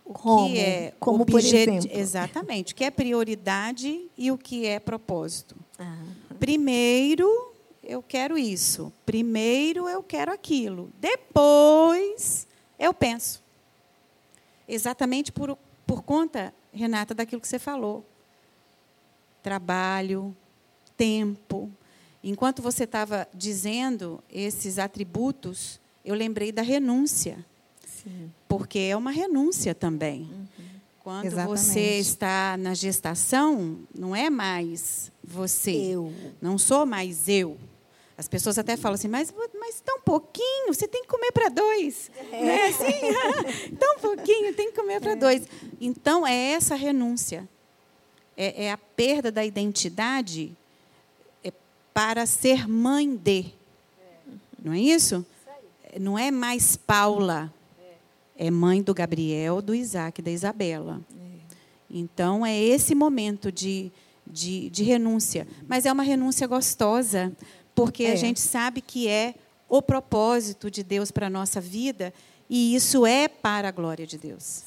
o 0.04 0.14
como, 0.14 0.48
que 0.50 0.60
é 0.60 0.94
como 1.00 1.26
por 1.26 1.40
exemplo. 1.40 1.90
exatamente, 1.92 2.74
o 2.74 2.76
que 2.76 2.84
é 2.84 2.90
prioridade 2.90 4.10
e 4.18 4.32
o 4.32 4.38
que 4.38 4.66
é 4.66 4.80
propósito. 4.80 5.56
Ah. 5.78 6.04
Primeiro 6.40 7.54
eu 7.84 8.02
quero 8.02 8.38
isso, 8.38 8.92
primeiro 9.06 9.88
eu 9.88 10.02
quero 10.02 10.32
aquilo, 10.32 10.92
depois 11.00 12.48
eu 12.78 12.94
penso. 12.94 13.42
Exatamente 14.70 15.32
por, 15.32 15.58
por 15.86 16.04
conta, 16.04 16.54
Renata, 16.72 17.16
daquilo 17.16 17.42
que 17.42 17.48
você 17.48 17.58
falou. 17.58 18.06
Trabalho, 19.42 20.36
tempo. 20.96 21.72
Enquanto 22.24 22.62
você 22.62 22.84
estava 22.84 23.28
dizendo 23.34 24.24
esses 24.32 24.78
atributos, 24.78 25.82
eu 26.06 26.14
lembrei 26.14 26.52
da 26.52 26.62
renúncia. 26.62 27.44
Sim. 27.86 28.32
Porque 28.48 28.78
é 28.78 28.96
uma 28.96 29.12
renúncia 29.12 29.74
também. 29.74 30.22
Uhum. 30.22 30.66
Quando 31.00 31.26
Exatamente. 31.26 31.60
você 31.60 31.98
está 31.98 32.56
na 32.58 32.76
gestação, 32.76 33.80
não 33.98 34.16
é 34.16 34.30
mais 34.30 35.12
você. 35.24 35.72
Eu. 35.72 36.14
Não 36.40 36.58
sou 36.58 36.86
mais 36.86 37.28
eu. 37.28 37.58
As 38.20 38.28
pessoas 38.28 38.58
até 38.58 38.76
falam 38.76 38.96
assim, 38.96 39.08
mas, 39.08 39.34
mas 39.58 39.80
tão 39.80 40.02
pouquinho, 40.02 40.74
você 40.74 40.86
tem 40.90 41.04
que 41.04 41.08
comer 41.08 41.32
para 41.32 41.48
dois. 41.48 42.12
É. 42.34 42.42
Não 42.42 42.50
é 42.50 42.68
assim? 42.68 43.76
tão 43.80 44.00
pouquinho, 44.00 44.54
tem 44.54 44.70
que 44.70 44.76
comer 44.76 45.00
para 45.00 45.14
é. 45.14 45.16
dois. 45.16 45.48
Então, 45.80 46.28
é 46.28 46.52
essa 46.52 46.76
renúncia. 46.76 47.48
É, 48.36 48.66
é, 48.66 48.72
a 48.74 48.78
perda 48.78 49.32
da 49.32 49.46
identidade 49.46 50.52
é 51.42 51.54
para 51.94 52.26
ser 52.26 52.68
mãe 52.68 53.16
de. 53.16 53.54
Não 54.62 54.74
é 54.74 54.80
isso? 54.80 55.26
Não 55.98 56.20
é 56.20 56.30
mais 56.30 56.76
Paula 56.76 57.54
é 58.42 58.50
mãe 58.50 58.82
do 58.82 58.94
Gabriel, 58.94 59.62
do 59.62 59.76
Isaac, 59.76 60.22
da 60.22 60.32
Isabela. 60.32 61.02
Então, 61.90 62.46
é 62.46 62.58
esse 62.58 62.96
momento 62.96 63.52
de, 63.52 63.92
de, 64.26 64.70
de 64.70 64.82
renúncia. 64.82 65.46
Mas 65.68 65.86
é 65.86 65.92
uma 65.92 66.04
renúncia 66.04 66.48
gostosa, 66.48 67.34
porque 67.80 68.04
é. 68.04 68.12
a 68.12 68.16
gente 68.18 68.42
sabe 68.42 68.82
que 68.82 69.08
é 69.08 69.36
o 69.70 69.82
propósito 69.82 70.70
de 70.70 70.84
Deus 70.84 71.12
para 71.12 71.28
a 71.28 71.30
nossa 71.30 71.62
vida, 71.62 72.14
e 72.50 72.76
isso 72.76 73.06
é 73.06 73.30
para 73.30 73.70
a 73.70 73.72
glória 73.72 74.06
de 74.06 74.18
Deus. 74.18 74.64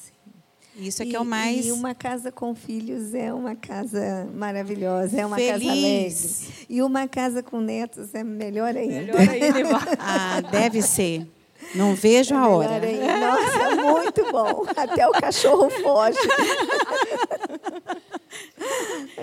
Isso 0.75 1.03
é 1.03 1.05
que 1.05 1.15
é 1.15 1.19
o 1.19 1.25
mais. 1.25 1.67
E 1.67 1.71
uma 1.71 1.93
casa 1.93 2.31
com 2.31 2.55
filhos 2.55 3.13
é 3.13 3.31
uma 3.31 3.55
casa 3.55 4.27
maravilhosa, 4.33 5.21
é 5.21 5.23
uma 5.23 5.35
Feliz. 5.35 5.51
casa 5.51 5.71
alegre. 5.71 6.65
E 6.67 6.81
uma 6.81 7.07
casa 7.07 7.43
com 7.43 7.61
netos 7.61 8.15
é 8.15 8.23
melhor 8.23 8.75
ainda. 8.75 9.13
Melhor 9.13 9.29
ainda. 9.29 9.69
ah, 9.99 10.41
deve 10.41 10.81
ser. 10.81 11.27
Não 11.75 11.93
vejo 11.93 12.33
a 12.33 12.47
hora. 12.47 12.79
Nossa, 13.19 13.75
muito 13.75 14.31
bom. 14.31 14.65
Até 14.75 15.07
o 15.07 15.11
cachorro 15.11 15.69
foge. 15.69 16.17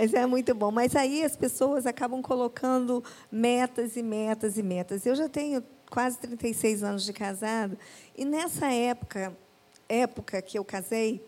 Mas 0.01 0.15
é 0.15 0.25
muito 0.25 0.55
bom. 0.55 0.71
Mas 0.71 0.97
aí 0.97 1.23
as 1.23 1.37
pessoas 1.37 1.85
acabam 1.85 2.23
colocando 2.23 3.05
metas 3.31 3.97
e 3.97 4.03
metas 4.03 4.57
e 4.57 4.63
metas. 4.63 5.05
Eu 5.05 5.15
já 5.15 5.29
tenho 5.29 5.63
quase 5.91 6.17
36 6.21 6.83
anos 6.83 7.05
de 7.05 7.13
casado 7.13 7.77
e 8.17 8.25
nessa 8.25 8.73
época, 8.73 9.37
época 9.87 10.41
que 10.41 10.59
eu 10.59 10.65
casei, 10.65 11.23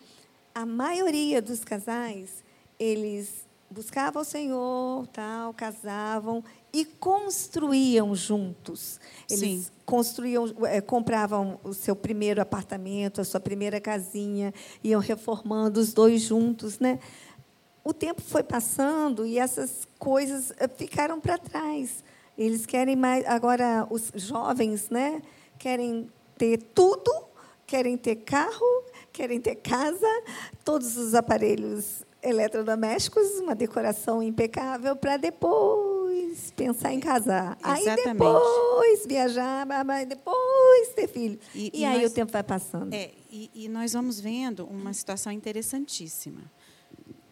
a 0.54 0.64
maioria 0.64 1.42
dos 1.42 1.64
casais, 1.64 2.42
eles 2.78 3.46
buscavam 3.70 4.22
o 4.22 4.24
Senhor, 4.24 5.06
tal, 5.08 5.52
casavam 5.52 6.42
e 6.72 6.86
construíam 6.86 8.14
juntos. 8.14 8.98
Eles 9.28 9.66
Sim. 9.66 9.66
construíam, 9.84 10.46
é, 10.64 10.80
compravam 10.80 11.60
o 11.62 11.74
seu 11.74 11.94
primeiro 11.94 12.40
apartamento, 12.40 13.20
a 13.20 13.24
sua 13.24 13.40
primeira 13.40 13.80
casinha, 13.80 14.54
iam 14.82 15.00
reformando 15.00 15.78
os 15.78 15.92
dois 15.92 16.22
juntos, 16.22 16.78
né? 16.78 16.98
O 17.84 17.92
tempo 17.92 18.22
foi 18.22 18.42
passando 18.42 19.26
e 19.26 19.38
essas 19.38 19.86
coisas 19.98 20.52
eh, 20.56 20.68
ficaram 20.68 21.20
para 21.20 21.36
trás. 21.38 22.04
Eles 22.38 22.64
querem 22.64 22.96
mais 22.96 23.26
agora 23.26 23.86
os 23.90 24.10
jovens, 24.14 24.88
né? 24.88 25.20
Querem 25.58 26.08
ter 26.38 26.58
tudo, 26.74 27.12
querem 27.66 27.96
ter 27.96 28.16
carro, 28.16 28.84
querem 29.12 29.40
ter 29.40 29.56
casa, 29.56 30.08
todos 30.64 30.96
os 30.96 31.14
aparelhos 31.14 32.04
eletrodomésticos, 32.22 33.40
uma 33.40 33.54
decoração 33.54 34.22
impecável 34.22 34.94
para 34.94 35.16
depois 35.16 36.52
pensar 36.56 36.92
em 36.92 37.00
casar. 37.00 37.58
Exatamente. 37.58 37.88
Aí 37.88 38.12
depois 38.12 39.06
viajar, 39.06 39.66
depois 40.06 40.88
ter 40.94 41.08
filho. 41.08 41.38
E, 41.54 41.70
e, 41.74 41.80
e 41.80 41.84
aí 41.84 42.02
nós, 42.02 42.12
o 42.12 42.14
tempo 42.14 42.32
vai 42.32 42.42
passando. 42.42 42.94
É, 42.94 43.10
e, 43.30 43.50
e 43.54 43.68
nós 43.68 43.92
vamos 43.92 44.20
vendo 44.20 44.64
uma 44.66 44.92
situação 44.92 45.32
interessantíssima. 45.32 46.42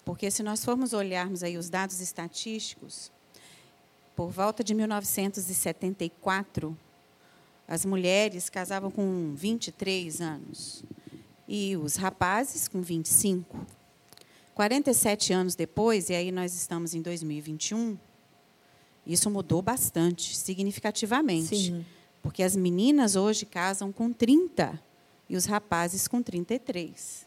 Porque 0.04 0.30
se 0.30 0.42
nós 0.42 0.64
formos 0.64 0.92
olharmos 0.92 1.42
aí 1.42 1.56
os 1.56 1.68
dados 1.68 2.00
estatísticos, 2.00 3.10
por 4.16 4.30
volta 4.30 4.64
de 4.64 4.74
1974, 4.74 6.76
as 7.66 7.84
mulheres 7.84 8.48
casavam 8.48 8.90
com 8.90 9.34
23 9.34 10.20
anos 10.20 10.84
e 11.46 11.76
os 11.76 11.96
rapazes 11.96 12.68
com 12.68 12.82
25. 12.82 13.66
47 14.54 15.32
anos 15.32 15.54
depois, 15.54 16.10
e 16.10 16.14
aí 16.14 16.30
nós 16.30 16.54
estamos 16.54 16.94
em 16.94 17.00
2021, 17.00 17.96
isso 19.06 19.30
mudou 19.30 19.62
bastante, 19.62 20.36
significativamente. 20.36 21.56
Sim. 21.56 21.86
Porque 22.22 22.42
as 22.42 22.54
meninas 22.54 23.16
hoje 23.16 23.46
casam 23.46 23.90
com 23.90 24.12
30 24.12 24.78
e 25.28 25.36
os 25.36 25.46
rapazes 25.46 26.06
com 26.06 26.22
33. 26.22 27.26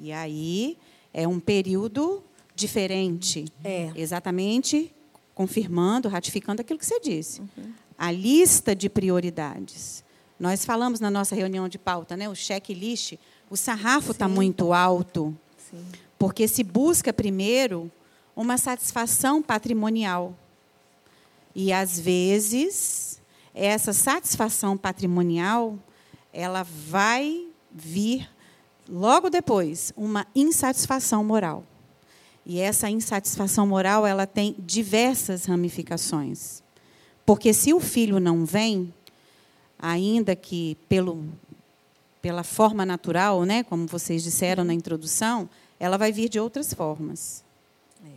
E 0.00 0.12
aí 0.12 0.78
é 1.12 1.26
um 1.26 1.40
período 1.40 2.22
diferente. 2.54 3.46
É. 3.64 3.90
Exatamente 3.94 4.94
confirmando, 5.34 6.08
ratificando 6.08 6.62
aquilo 6.62 6.78
que 6.78 6.86
você 6.86 6.98
disse. 6.98 7.40
Uhum. 7.40 7.72
A 7.96 8.10
lista 8.10 8.74
de 8.74 8.88
prioridades. 8.88 10.04
Nós 10.38 10.64
falamos 10.64 10.98
na 10.98 11.10
nossa 11.10 11.34
reunião 11.34 11.68
de 11.68 11.78
pauta, 11.78 12.16
né, 12.16 12.28
o 12.28 12.34
checklist, 12.34 13.14
o 13.48 13.56
sarrafo 13.56 14.10
está 14.10 14.26
muito 14.28 14.72
alto. 14.72 15.36
Sim 15.70 15.84
porque 16.18 16.48
se 16.48 16.64
busca 16.64 17.12
primeiro 17.12 17.90
uma 18.34 18.58
satisfação 18.58 19.40
patrimonial. 19.40 20.36
E 21.54 21.72
às 21.72 21.98
vezes 21.98 23.22
essa 23.54 23.92
satisfação 23.92 24.76
patrimonial 24.76 25.78
ela 26.32 26.62
vai 26.62 27.46
vir 27.70 28.28
logo 28.88 29.28
depois 29.28 29.92
uma 29.96 30.26
insatisfação 30.34 31.22
moral. 31.22 31.64
E 32.46 32.58
essa 32.58 32.88
insatisfação 32.88 33.66
moral 33.66 34.06
ela 34.06 34.26
tem 34.26 34.56
diversas 34.58 35.44
ramificações. 35.44 36.62
Porque 37.26 37.52
se 37.52 37.74
o 37.74 37.80
filho 37.80 38.18
não 38.18 38.46
vem, 38.46 38.92
ainda 39.78 40.34
que 40.34 40.78
pelo, 40.88 41.26
pela 42.22 42.42
forma 42.42 42.86
natural, 42.86 43.44
né, 43.44 43.62
como 43.62 43.86
vocês 43.86 44.22
disseram 44.22 44.64
na 44.64 44.72
introdução, 44.72 45.48
ela 45.78 45.98
vai 45.98 46.10
vir 46.10 46.30
de 46.30 46.40
outras 46.40 46.72
formas. 46.72 47.44
É. 48.02 48.08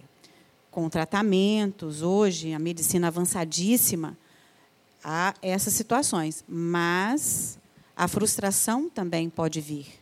Com 0.72 0.90
tratamentos, 0.90 2.01
hoje, 2.01 2.54
a 2.54 2.60
medicina 2.60 3.08
avançadíssima, 3.08 4.18
há 5.04 5.34
essas 5.42 5.74
situações. 5.74 6.44
Mas 6.48 7.60
a 7.96 8.08
frustração 8.08 8.90
também 8.90 9.30
pode 9.30 9.60
vir. 9.60 10.00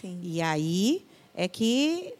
Sim. 0.00 0.20
E 0.22 0.40
aí 0.40 1.04
é 1.34 1.48
que 1.48 2.14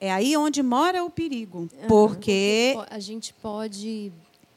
é 0.00 0.12
aí 0.12 0.36
onde 0.36 0.62
mora 0.62 1.04
o 1.04 1.10
perigo, 1.10 1.68
porque 1.88 2.76
a 2.90 2.98
gente 2.98 3.32
pode 3.34 4.12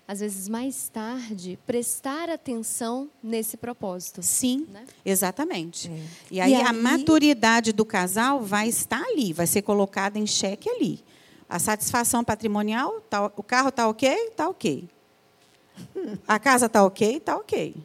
às 0.08 0.20
vezes 0.20 0.48
mais 0.48 0.88
tarde, 0.90 1.58
prestar 1.66 2.30
atenção 2.30 3.10
nesse 3.24 3.58
propósito. 3.58 4.22
Sim, 4.22 4.68
né? 4.72 4.86
exatamente. 5.04 5.90
É. 5.90 6.00
E, 6.30 6.42
aí, 6.42 6.52
e, 6.52 6.56
aí, 6.56 6.62
a 6.62 6.72
maturidade 6.72 7.74
do 7.74 7.84
casal 7.84 8.42
vai 8.42 8.68
estar 8.70 9.02
ali, 9.02 9.34
vai 9.34 9.48
ser 9.48 9.64
colocada 9.64 10.20
em 10.20 10.28
xeque 10.28 10.70
ali. 10.70 11.00
A 11.50 11.58
satisfação 11.60 12.24
patrimonial, 12.24 13.02
tá, 13.10 13.26
o 13.36 13.44
carro 13.44 13.70
está 13.70 13.88
ok? 13.88 14.10
Está 14.28 14.48
ok. 14.48 14.88
A 16.28 16.40
casa 16.40 16.68
está 16.68 16.84
ok? 16.86 17.18
Está 17.18 17.36
ok. 17.38 17.76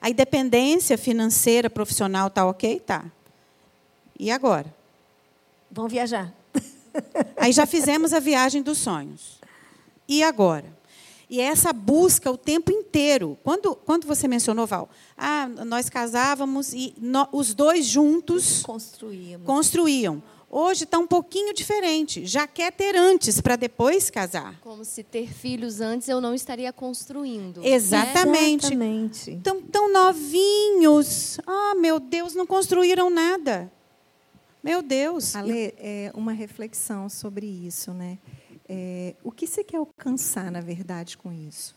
A 0.00 0.08
independência 0.08 0.96
financeira, 0.96 1.68
profissional 1.68 2.28
está 2.28 2.46
ok? 2.46 2.76
Está. 2.76 3.04
E 4.20 4.30
agora? 4.30 4.66
Vão 5.70 5.88
viajar. 5.88 6.30
Aí 7.38 7.52
já 7.52 7.64
fizemos 7.64 8.12
a 8.12 8.20
viagem 8.20 8.60
dos 8.60 8.76
sonhos. 8.76 9.40
E 10.06 10.22
agora? 10.22 10.66
E 11.30 11.40
é 11.40 11.44
essa 11.44 11.72
busca 11.72 12.30
o 12.30 12.36
tempo 12.36 12.70
inteiro. 12.70 13.38
Quando, 13.42 13.74
quando 13.74 14.06
você 14.06 14.28
mencionou, 14.28 14.66
Val, 14.66 14.90
ah, 15.16 15.48
nós 15.64 15.88
casávamos 15.88 16.74
e 16.74 16.92
no, 16.98 17.26
os 17.32 17.54
dois 17.54 17.86
juntos 17.86 18.62
Construímos. 18.62 19.46
construíam. 19.46 20.22
Hoje 20.50 20.84
está 20.84 20.98
um 20.98 21.06
pouquinho 21.06 21.54
diferente. 21.54 22.26
Já 22.26 22.46
quer 22.46 22.72
ter 22.72 22.94
antes 22.96 23.40
para 23.40 23.56
depois 23.56 24.10
casar. 24.10 24.60
Como 24.60 24.84
se 24.84 25.02
ter 25.02 25.32
filhos 25.32 25.80
antes 25.80 26.08
eu 26.08 26.20
não 26.20 26.34
estaria 26.34 26.70
construindo. 26.74 27.64
Exatamente. 27.64 28.66
Exatamente. 28.66 29.40
Tão, 29.42 29.62
tão 29.62 29.90
novinhos. 29.90 31.38
Ah, 31.46 31.74
meu 31.76 31.98
Deus, 31.98 32.34
não 32.34 32.46
construíram 32.46 33.08
nada. 33.08 33.72
Meu 34.62 34.82
Deus. 34.82 35.34
Ale, 35.34 35.74
é 35.78 36.12
uma 36.14 36.32
reflexão 36.32 37.08
sobre 37.08 37.46
isso, 37.46 37.94
né? 37.94 38.18
É, 38.68 39.14
o 39.24 39.32
que 39.32 39.46
você 39.46 39.64
quer 39.64 39.78
alcançar, 39.78 40.50
na 40.50 40.60
verdade, 40.60 41.16
com 41.16 41.32
isso? 41.32 41.74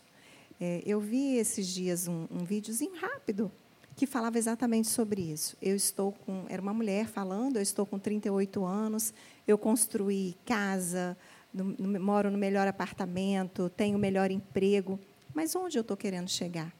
É, 0.60 0.82
eu 0.86 1.00
vi 1.00 1.36
esses 1.36 1.66
dias 1.66 2.06
um, 2.06 2.26
um 2.30 2.44
videozinho 2.44 2.94
rápido 2.96 3.50
que 3.96 4.06
falava 4.06 4.38
exatamente 4.38 4.88
sobre 4.88 5.22
isso. 5.22 5.56
Eu 5.62 5.74
estou 5.74 6.12
com, 6.12 6.44
era 6.48 6.60
uma 6.60 6.74
mulher 6.74 7.06
falando, 7.06 7.56
eu 7.56 7.62
estou 7.62 7.86
com 7.86 7.98
38 7.98 8.64
anos, 8.64 9.14
eu 9.46 9.56
construí 9.56 10.36
casa, 10.44 11.16
no, 11.52 11.64
no, 11.64 12.00
moro 12.00 12.30
no 12.30 12.38
melhor 12.38 12.66
apartamento, 12.66 13.70
tenho 13.70 13.96
o 13.96 14.00
melhor 14.00 14.30
emprego, 14.30 14.98
mas 15.32 15.54
onde 15.54 15.78
eu 15.78 15.82
estou 15.82 15.96
querendo 15.96 16.28
chegar? 16.28 16.72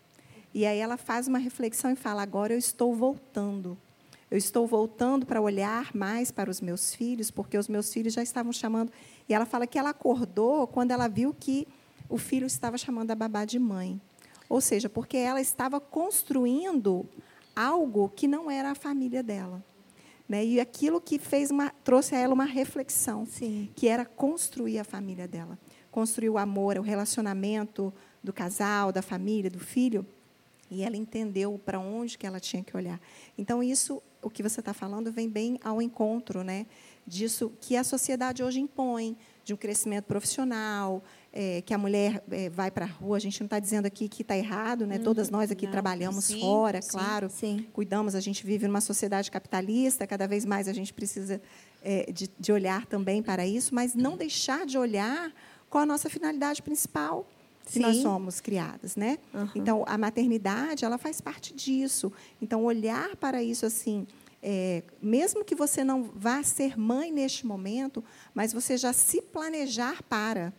E 0.53 0.67
aí 0.67 0.79
ela 0.79 0.97
faz 0.97 1.27
uma 1.27 1.39
reflexão 1.39 1.91
e 1.91 1.97
fala: 1.97 2.23
agora 2.23 2.53
eu 2.53 2.59
estou 2.59 2.95
voltando. 2.95 3.77
Eu 4.31 4.39
estou 4.39 4.67
voltando 4.67 5.27
para 5.27 5.41
olhar 5.41 5.95
mais 5.95 6.31
para 6.31 6.51
os 6.51 6.61
meus 6.61 6.95
filhos, 6.95 7.31
porque 7.31 7.57
os 7.59 7.69
meus 7.69 7.93
filhos 7.93 8.15
já 8.15 8.23
estavam 8.23 8.53
chamando. 8.53 8.91
E 9.29 9.35
ela 9.35 9.47
fala 9.47 9.67
que 9.67 9.79
ela 9.79 9.91
acordou 9.91 10.67
quando 10.67 10.91
ela 10.91 11.09
viu 11.09 11.35
que 11.39 11.67
o 12.09 12.19
filho 12.19 12.47
estava 12.47 12.77
chamando 12.77 13.11
a 13.11 13.15
babá 13.15 13.45
de 13.45 13.59
mãe. 13.59 14.01
Ou 14.49 14.61
seja, 14.61 14.89
porque 14.89 15.17
ela 15.17 15.41
estava 15.41 15.81
construindo 15.81 17.07
algo 17.55 18.09
que 18.09 18.27
não 18.27 18.51
era 18.51 18.71
a 18.71 18.75
família 18.75 19.23
dela. 19.23 19.63
Né? 20.29 20.45
E 20.45 20.61
aquilo 20.61 21.01
que 21.01 21.19
fez 21.19 21.51
uma, 21.51 21.71
trouxe 21.83 22.15
a 22.15 22.19
ela 22.19 22.35
uma 22.35 22.45
reflexão, 22.45 23.27
Sim. 23.27 23.71
que 23.75 23.89
era 23.89 24.05
construir 24.05 24.79
a 24.79 24.85
família 24.85 25.29
dela. 25.29 25.59
Construir 25.91 26.31
o 26.31 26.39
amor, 26.39 26.79
o 26.79 26.83
relacionamento 26.83 27.93
do 28.23 28.33
casal, 28.33 28.91
da 28.91 29.03
família, 29.03 29.51
do 29.51 29.61
filho. 29.61 30.07
E 30.71 30.83
ela 30.83 30.97
entendeu 30.97 31.61
para 31.65 31.79
onde 31.79 32.19
que 32.19 32.27
ela 32.27 32.41
tinha 32.41 32.65
que 32.65 32.77
olhar. 32.77 33.01
Então, 33.37 33.63
isso, 33.63 34.03
o 34.25 34.31
que 34.31 34.43
você 34.43 34.61
está 34.61 34.73
falando, 34.73 35.13
vem 35.13 35.29
bem 35.29 35.59
ao 35.63 35.81
encontro 35.81 36.43
né, 36.43 36.67
disso 37.07 37.53
que 37.61 37.77
a 37.77 37.85
sociedade 37.85 38.43
hoje 38.43 38.61
impõe, 38.61 39.17
de 39.45 39.53
um 39.53 39.57
crescimento 39.57 40.07
profissional, 40.07 41.05
é, 41.31 41.61
que 41.61 41.75
a 41.75 41.79
mulher 41.79 42.25
é, 42.31 42.49
vai 42.49 42.71
para 42.71 42.87
a 42.87 42.89
rua. 42.89 43.19
A 43.19 43.21
gente 43.21 43.39
não 43.41 43.47
está 43.47 43.59
dizendo 43.59 43.85
aqui 43.85 44.09
que 44.09 44.23
está 44.23 44.37
errado, 44.37 44.87
né? 44.87 44.99
Todas 44.99 45.29
nós 45.29 45.51
aqui 45.51 45.67
não. 45.67 45.73
trabalhamos 45.73 46.25
Sim, 46.25 46.41
fora, 46.41 46.81
sim, 46.81 46.91
claro. 46.91 47.29
sim. 47.29 47.67
Cuidamos, 47.73 48.15
a 48.15 48.21
gente 48.21 48.47
vive 48.47 48.67
numa 48.67 48.81
sociedade 48.81 49.31
capitalista, 49.31 50.07
cada 50.07 50.27
vez 50.27 50.47
mais 50.47 50.67
a 50.67 50.73
gente 50.73 50.95
precisa 50.95 51.43
é, 51.83 52.11
de, 52.11 52.31
de 52.41 52.53
olhar 52.53 52.87
também 52.87 53.23
para 53.23 53.47
isso, 53.47 53.75
mas 53.75 53.95
não 53.95 54.17
deixar 54.17 54.65
de 54.65 54.79
olhar 54.79 55.31
qual 55.69 55.83
a 55.83 55.87
nossa 55.87 56.09
finalidade 56.09 56.63
principal 56.63 57.29
que 57.67 57.79
nós 57.79 57.97
Sim. 57.97 58.03
somos 58.03 58.41
criadas, 58.41 58.97
né? 58.97 59.19
Aham. 59.35 59.51
Então 59.55 59.85
a 59.87 59.97
maternidade 59.97 60.85
ela 60.85 60.99
faz 60.99 61.21
parte 61.21 61.55
disso. 61.55 62.13
Então 62.41 62.65
olhar 62.65 63.17
para 63.17 63.43
isso 63.43 63.65
assim, 63.65 64.07
é, 64.43 64.83
mesmo 65.01 65.45
que 65.45 65.55
você 65.55 65.83
não 65.83 66.03
vá 66.03 66.43
ser 66.43 66.79
mãe 66.79 67.11
neste 67.11 67.47
momento, 67.47 68.05
mas 68.35 68.53
você 68.53 68.77
já 68.77 68.93
se 68.93 69.23
planejar 69.23 70.03
para, 70.03 70.53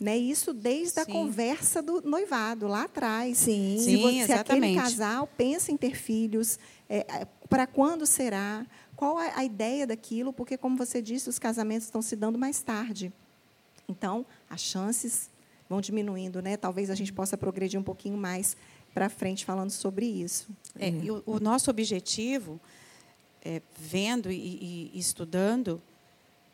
né? 0.00 0.16
Isso 0.16 0.52
desde 0.52 1.00
a 1.00 1.04
Sim. 1.04 1.12
conversa 1.12 1.82
do 1.82 2.00
noivado 2.02 2.68
lá 2.68 2.84
atrás. 2.84 3.38
Sim. 3.38 3.76
Se, 3.78 3.84
Sim, 3.84 3.96
você, 4.00 4.26
se 4.26 4.32
aquele 4.32 4.74
casal 4.76 5.26
pensa 5.26 5.72
em 5.72 5.76
ter 5.76 5.96
filhos, 5.96 6.58
é, 6.88 6.98
é, 6.98 7.26
para 7.48 7.66
quando 7.66 8.06
será? 8.06 8.64
Qual 8.94 9.18
a, 9.18 9.38
a 9.38 9.44
ideia 9.44 9.86
daquilo? 9.86 10.32
Porque, 10.32 10.56
como 10.56 10.76
você 10.76 11.02
disse, 11.02 11.28
os 11.28 11.38
casamentos 11.38 11.86
estão 11.86 12.00
se 12.00 12.14
dando 12.14 12.38
mais 12.38 12.62
tarde. 12.62 13.12
Então, 13.88 14.24
as 14.48 14.60
chances 14.60 15.28
vão 15.68 15.80
diminuindo, 15.80 16.42
né? 16.42 16.56
Talvez 16.56 16.90
a 16.90 16.94
gente 16.94 17.12
possa 17.12 17.36
progredir 17.36 17.78
um 17.78 17.82
pouquinho 17.82 18.16
mais 18.16 18.56
para 18.92 19.08
frente 19.08 19.44
falando 19.44 19.70
sobre 19.70 20.06
isso. 20.06 20.48
É, 20.78 20.88
e 20.88 21.10
o, 21.10 21.22
o 21.26 21.40
nosso 21.40 21.70
objetivo, 21.70 22.60
é, 23.44 23.60
vendo 23.78 24.30
e, 24.30 24.90
e 24.94 24.98
estudando, 24.98 25.82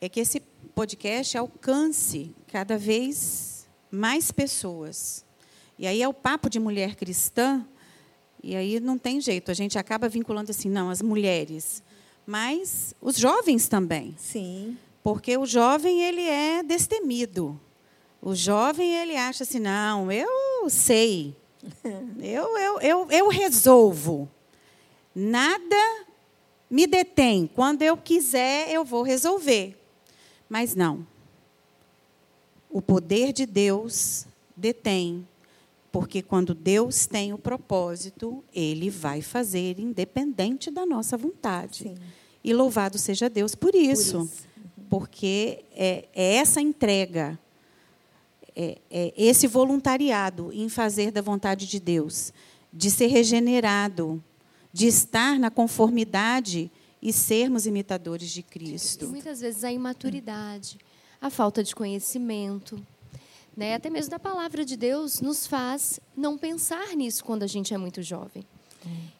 é 0.00 0.08
que 0.08 0.20
esse 0.20 0.40
podcast 0.74 1.36
alcance 1.36 2.34
cada 2.46 2.78
vez 2.78 3.68
mais 3.90 4.30
pessoas. 4.30 5.24
E 5.78 5.86
aí 5.86 6.02
é 6.02 6.08
o 6.08 6.14
papo 6.14 6.48
de 6.48 6.58
mulher 6.58 6.94
cristã, 6.94 7.66
e 8.42 8.56
aí 8.56 8.80
não 8.80 8.96
tem 8.96 9.20
jeito, 9.20 9.50
a 9.50 9.54
gente 9.54 9.78
acaba 9.78 10.08
vinculando 10.08 10.50
assim, 10.50 10.70
não, 10.70 10.88
as 10.88 11.02
mulheres, 11.02 11.82
mas 12.26 12.94
os 13.00 13.16
jovens 13.16 13.68
também. 13.68 14.14
Sim. 14.16 14.78
Porque 15.02 15.36
o 15.36 15.46
jovem 15.46 16.02
ele 16.02 16.22
é 16.22 16.62
destemido. 16.62 17.58
O 18.22 18.34
jovem 18.34 18.94
ele 18.94 19.16
acha 19.16 19.44
assim, 19.44 19.58
não, 19.58 20.12
eu 20.12 20.68
sei, 20.68 21.34
eu, 22.20 22.58
eu, 22.58 22.80
eu, 22.80 23.10
eu 23.10 23.28
resolvo. 23.28 24.28
Nada 25.14 26.06
me 26.70 26.86
detém. 26.86 27.46
Quando 27.46 27.82
eu 27.82 27.96
quiser, 27.96 28.70
eu 28.70 28.84
vou 28.84 29.02
resolver. 29.02 29.76
Mas 30.48 30.74
não. 30.74 31.06
O 32.70 32.80
poder 32.80 33.32
de 33.32 33.46
Deus 33.46 34.26
detém. 34.56 35.26
Porque 35.90 36.22
quando 36.22 36.54
Deus 36.54 37.06
tem 37.06 37.32
o 37.32 37.38
propósito, 37.38 38.44
Ele 38.54 38.88
vai 38.88 39.20
fazer 39.20 39.80
independente 39.80 40.70
da 40.70 40.86
nossa 40.86 41.16
vontade. 41.16 41.78
Sim. 41.78 41.94
E 42.44 42.54
louvado 42.54 42.96
seja 42.96 43.28
Deus 43.28 43.54
por 43.54 43.74
isso. 43.74 44.22
isso. 44.22 44.46
Porque 44.88 45.64
é, 45.72 46.08
é 46.14 46.34
essa 46.36 46.60
entrega, 46.60 47.38
é, 48.60 48.78
é 48.90 49.12
esse 49.16 49.46
voluntariado 49.46 50.52
em 50.52 50.68
fazer 50.68 51.10
da 51.10 51.22
vontade 51.22 51.66
de 51.66 51.80
Deus, 51.80 52.32
de 52.70 52.90
ser 52.90 53.06
regenerado, 53.06 54.22
de 54.70 54.86
estar 54.86 55.38
na 55.38 55.50
conformidade 55.50 56.70
e 57.00 57.12
sermos 57.12 57.66
imitadores 57.66 58.30
de 58.30 58.40
E 58.40 58.42
Cristo. 58.42 59.08
muitas 59.08 59.40
vezes 59.40 59.64
a 59.64 59.72
imaturidade, 59.72 60.78
a 61.20 61.30
falta 61.30 61.64
de 61.64 61.74
conhecimento, 61.74 62.78
né? 63.56 63.74
até 63.74 63.88
mesmo 63.88 64.10
da 64.10 64.18
palavra 64.18 64.64
de 64.64 64.76
Deus, 64.76 65.20
nos 65.22 65.46
faz 65.46 65.98
não 66.14 66.36
pensar 66.36 66.94
nisso 66.94 67.24
quando 67.24 67.42
a 67.42 67.46
gente 67.46 67.72
é 67.72 67.78
muito 67.78 68.02
jovem. 68.02 68.44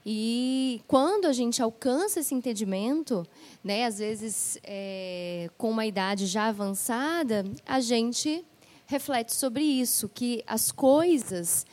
E 0.05 0.81
quando 0.87 1.26
a 1.26 1.33
gente 1.33 1.61
alcança 1.61 2.20
esse 2.20 2.35
entendimento, 2.35 3.26
né, 3.62 3.85
às 3.85 3.98
vezes 3.98 4.59
é, 4.64 5.50
com 5.59 5.70
uma 5.70 5.85
idade 5.85 6.26
já 6.26 6.48
avançada, 6.48 7.44
a 7.66 7.79
gente 7.81 8.42
reflete 8.90 9.33
sobre 9.33 9.62
isso, 9.62 10.09
que 10.09 10.42
as 10.46 10.72
coisas 10.72 11.64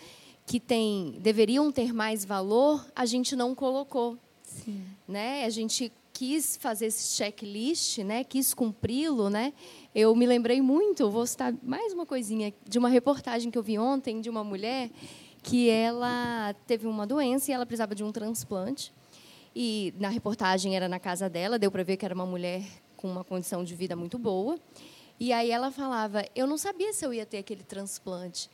que 0.46 0.60
tem, 0.60 1.18
deveriam 1.20 1.72
ter 1.72 1.92
mais 1.92 2.24
valor, 2.24 2.86
a 2.96 3.06
gente 3.08 3.36
não 3.36 3.56
colocou 3.56 4.18
Sim. 4.44 4.86
né? 5.08 5.44
A 5.44 5.50
gente 5.50 5.92
quis 6.14 6.58
fazer 6.58 6.86
esse 6.86 7.16
checklist, 7.16 7.98
né? 8.00 8.24
Quis 8.24 8.54
cumpri-lo, 8.54 9.30
né? 9.32 9.52
Eu 9.94 10.16
me 10.16 10.28
lembrei 10.28 10.62
muito, 10.62 11.10
vou 11.10 11.26
citar 11.26 11.54
mais 11.64 11.92
uma 11.92 12.06
coisinha 12.06 12.54
de 12.68 12.78
uma 12.78 12.88
reportagem 12.88 13.50
que 13.50 13.58
eu 13.58 13.64
vi 13.64 13.80
ontem 13.80 14.22
de 14.22 14.30
uma 14.30 14.44
mulher 14.44 14.92
que 15.42 15.70
ela 15.70 16.54
teve 16.68 16.86
uma 16.86 17.08
doença 17.08 17.50
e 17.50 17.54
ela 17.54 17.66
precisava 17.66 17.96
de 17.96 18.04
um 18.04 18.12
transplante. 18.12 18.94
E 19.56 19.92
na 20.00 20.10
reportagem 20.10 20.76
era 20.76 20.88
na 20.88 21.00
casa 21.00 21.28
dela, 21.28 21.58
deu 21.58 21.72
para 21.72 21.84
ver 21.84 21.98
que 21.98 22.06
era 22.06 22.14
uma 22.14 22.26
mulher 22.26 22.64
com 22.96 23.10
uma 23.10 23.24
condição 23.24 23.64
de 23.64 23.76
vida 23.76 23.96
muito 23.96 24.20
boa. 24.20 24.60
E 25.20 25.34
aí 25.34 25.52
ela 25.52 25.72
falava: 25.72 26.26
"Eu 26.36 26.48
não 26.48 26.58
sabia 26.58 26.94
se 26.94 27.06
eu 27.06 27.14
ia 27.14 27.26
ter 27.26 27.40
aquele 27.40 27.64
transplante. 27.64 28.50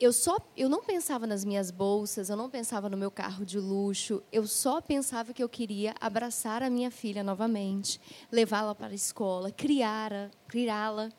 Eu 0.00 0.12
só 0.12 0.38
eu 0.56 0.68
não 0.68 0.82
pensava 0.82 1.26
nas 1.26 1.44
minhas 1.44 1.70
bolsas, 1.72 2.30
eu 2.30 2.36
não 2.36 2.48
pensava 2.48 2.88
no 2.88 2.96
meu 2.96 3.10
carro 3.10 3.44
de 3.44 3.58
luxo, 3.58 4.22
eu 4.30 4.46
só 4.46 4.80
pensava 4.80 5.32
que 5.32 5.42
eu 5.42 5.48
queria 5.48 5.92
abraçar 6.00 6.62
a 6.62 6.70
minha 6.70 6.90
filha 6.90 7.24
novamente, 7.24 8.00
levá-la 8.30 8.76
para 8.76 8.88
a 8.88 8.94
escola, 8.94 9.50
criar, 9.50 10.30
criá-la. 10.46 11.10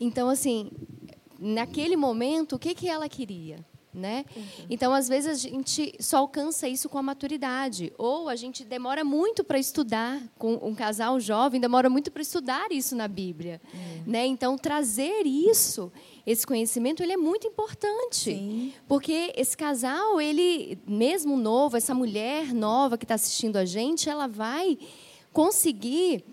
Então 0.00 0.28
assim, 0.28 0.70
naquele 1.38 1.96
momento, 1.96 2.56
o 2.56 2.58
que 2.58 2.74
que 2.74 2.88
ela 2.88 3.08
queria? 3.08 3.64
Né? 3.94 4.24
Então, 4.68 4.92
às 4.92 5.08
vezes, 5.08 5.30
a 5.30 5.48
gente 5.48 5.94
só 6.00 6.18
alcança 6.18 6.66
isso 6.66 6.88
com 6.88 6.98
a 6.98 7.02
maturidade. 7.02 7.92
Ou 7.96 8.28
a 8.28 8.34
gente 8.34 8.64
demora 8.64 9.04
muito 9.04 9.44
para 9.44 9.58
estudar, 9.58 10.20
com 10.36 10.54
um 10.54 10.74
casal 10.74 11.20
jovem, 11.20 11.60
demora 11.60 11.88
muito 11.88 12.10
para 12.10 12.20
estudar 12.20 12.72
isso 12.72 12.96
na 12.96 13.06
Bíblia. 13.06 13.60
Né? 14.04 14.26
Então, 14.26 14.58
trazer 14.58 15.26
isso, 15.26 15.92
esse 16.26 16.44
conhecimento, 16.44 17.02
ele 17.02 17.12
é 17.12 17.16
muito 17.16 17.46
importante. 17.46 18.34
Sim. 18.34 18.72
Porque 18.88 19.32
esse 19.36 19.56
casal, 19.56 20.20
ele, 20.20 20.76
mesmo 20.86 21.36
novo, 21.36 21.76
essa 21.76 21.94
mulher 21.94 22.52
nova 22.52 22.98
que 22.98 23.04
está 23.04 23.14
assistindo 23.14 23.56
a 23.56 23.64
gente, 23.64 24.10
ela 24.10 24.26
vai 24.26 24.76
conseguir 25.32 26.24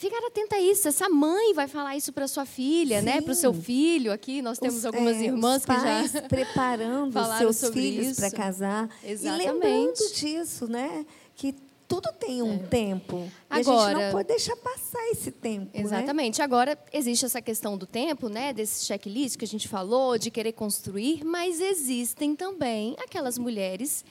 ficar 0.00 0.26
atenta 0.26 0.56
a 0.56 0.60
isso. 0.60 0.88
Essa 0.88 1.08
mãe 1.08 1.52
vai 1.54 1.68
falar 1.68 1.94
isso 1.96 2.12
para 2.12 2.26
sua 2.26 2.46
filha, 2.46 3.02
né? 3.02 3.20
Para 3.20 3.32
o 3.32 3.34
seu 3.34 3.52
filho. 3.52 4.10
Aqui 4.10 4.40
nós 4.40 4.58
temos 4.58 4.76
Os- 4.78 4.84
algumas 4.86 5.16
é, 5.18 5.24
irmãs 5.24 5.64
que 5.64 5.72
já 5.72 6.22
preparando 6.28 7.12
seus 7.38 7.68
filhos 7.72 8.16
para 8.16 8.30
casar. 8.30 8.88
E 9.04 9.10
Exatamente. 9.12 9.46
lembrando 9.52 10.12
disso, 10.14 10.66
né? 10.66 11.04
Que 11.36 11.54
tudo 11.86 12.08
tem 12.18 12.40
um 12.40 12.56
tempo. 12.58 13.28
E 13.28 13.32
a 13.50 13.56
gente 13.56 13.68
Agora- 13.68 14.04
não 14.06 14.12
pode 14.12 14.28
deixar 14.28 14.56
passar 14.56 15.02
esse 15.10 15.30
tempo. 15.32 15.76
né? 15.76 15.82
Exatamente. 15.84 16.40
Agora, 16.40 16.78
existe 16.92 17.24
essa 17.26 17.42
questão 17.42 17.76
do 17.76 17.84
tempo, 17.84 18.28
né? 18.28 18.52
Desse 18.52 18.84
checklist 18.86 19.36
que 19.36 19.44
a 19.44 19.48
gente 19.48 19.66
falou, 19.68 20.16
de 20.16 20.30
querer 20.30 20.52
construir, 20.52 21.24
mas 21.24 21.60
existem 21.60 22.34
também 22.36 22.94
aquelas 23.02 23.36
mulheres 23.38 24.04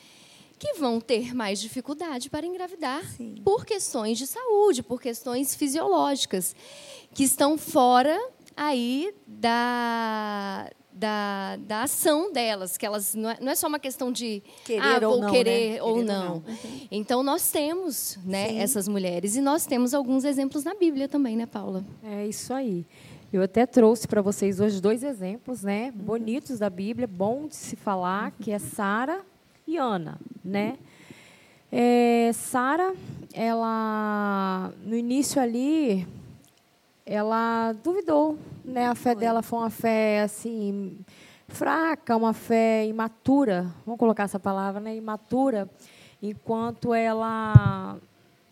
que 0.59 0.73
vão 0.73 0.99
ter 0.99 1.33
mais 1.33 1.61
dificuldade 1.61 2.29
para 2.29 2.45
engravidar 2.45 3.01
Sim. 3.15 3.35
por 3.45 3.65
questões 3.65 4.17
de 4.17 4.27
saúde, 4.27 4.83
por 4.83 5.01
questões 5.01 5.55
fisiológicas, 5.55 6.53
que 7.13 7.23
estão 7.23 7.57
fora 7.57 8.19
aí 8.57 9.15
da, 9.25 10.69
da, 10.91 11.55
da 11.55 11.83
ação 11.83 12.33
delas, 12.33 12.77
que 12.77 12.85
elas 12.85 13.15
não 13.15 13.29
é, 13.29 13.37
não 13.39 13.51
é 13.53 13.55
só 13.55 13.67
uma 13.67 13.79
questão 13.79 14.11
de 14.11 14.43
Querer 14.65 15.01
ah, 15.01 15.07
ou 15.07 15.13
vou 15.13 15.21
não, 15.21 15.31
querer 15.31 15.73
né? 15.75 15.81
ou 15.81 15.95
Querer 15.95 16.01
ou 16.01 16.03
não. 16.03 16.35
não. 16.35 16.43
Então 16.91 17.23
nós 17.23 17.49
temos, 17.49 18.19
né, 18.25 18.49
Sim. 18.49 18.59
essas 18.59 18.87
mulheres 18.89 19.37
e 19.37 19.41
nós 19.41 19.65
temos 19.65 19.93
alguns 19.93 20.25
exemplos 20.25 20.65
na 20.65 20.75
Bíblia 20.75 21.07
também, 21.07 21.37
né, 21.37 21.45
Paula? 21.45 21.85
É 22.03 22.27
isso 22.27 22.53
aí. 22.53 22.85
Eu 23.31 23.43
até 23.43 23.65
trouxe 23.65 24.07
para 24.07 24.21
vocês 24.21 24.59
hoje 24.59 24.81
dois 24.81 25.03
exemplos, 25.03 25.63
né, 25.63 25.91
bonitos 25.95 26.59
da 26.59 26.69
Bíblia, 26.69 27.07
bom 27.07 27.47
de 27.47 27.55
se 27.55 27.77
falar, 27.77 28.31
que 28.31 28.51
é 28.51 28.59
Sara 28.59 29.23
e 29.69 29.77
Ana, 29.77 30.17
né? 30.43 30.77
É, 31.71 32.31
Sara, 32.33 32.95
ela 33.33 34.73
no 34.83 34.95
início 34.95 35.39
ali, 35.39 36.07
ela 37.05 37.73
duvidou, 37.83 38.37
né? 38.65 38.87
A 38.87 38.95
fé 38.95 39.13
dela 39.13 39.43
foi 39.43 39.59
uma 39.59 39.69
fé 39.69 40.21
assim 40.21 40.97
fraca, 41.47 42.15
uma 42.17 42.33
fé 42.33 42.87
imatura, 42.87 43.71
vamos 43.85 43.99
colocar 43.99 44.23
essa 44.23 44.39
palavra, 44.39 44.81
né? 44.81 44.95
Imatura, 44.95 45.69
enquanto 46.21 46.91
ela 46.91 47.97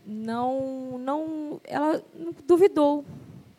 não 0.05 0.99
não 0.99 1.61
ela 1.63 2.03
duvidou, 2.45 3.03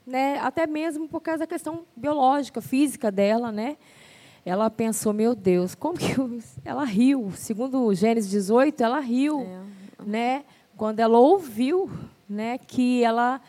né? 0.07 0.39
Até 0.39 0.65
mesmo 0.67 1.09
por 1.09 1.21
causa 1.21 1.41
da 1.41 1.47
questão 1.49 1.85
biológica, 1.97 2.61
física 2.61 3.11
dela, 3.11 3.51
né? 3.51 3.77
Ela 4.49 4.71
pensou, 4.71 5.13
meu 5.13 5.35
Deus, 5.35 5.75
como 5.75 5.99
que 5.99 6.19
eu... 6.19 6.41
ela 6.65 6.83
riu? 6.83 7.31
Segundo 7.37 7.93
Gênesis 7.93 8.31
18, 8.31 8.83
ela 8.83 8.99
riu, 8.99 9.47
né? 10.07 10.43
Quando 10.75 11.01
ela 11.01 11.19
ouviu, 11.19 11.91
né, 12.27 12.57
que 12.57 13.05
ela 13.05 13.43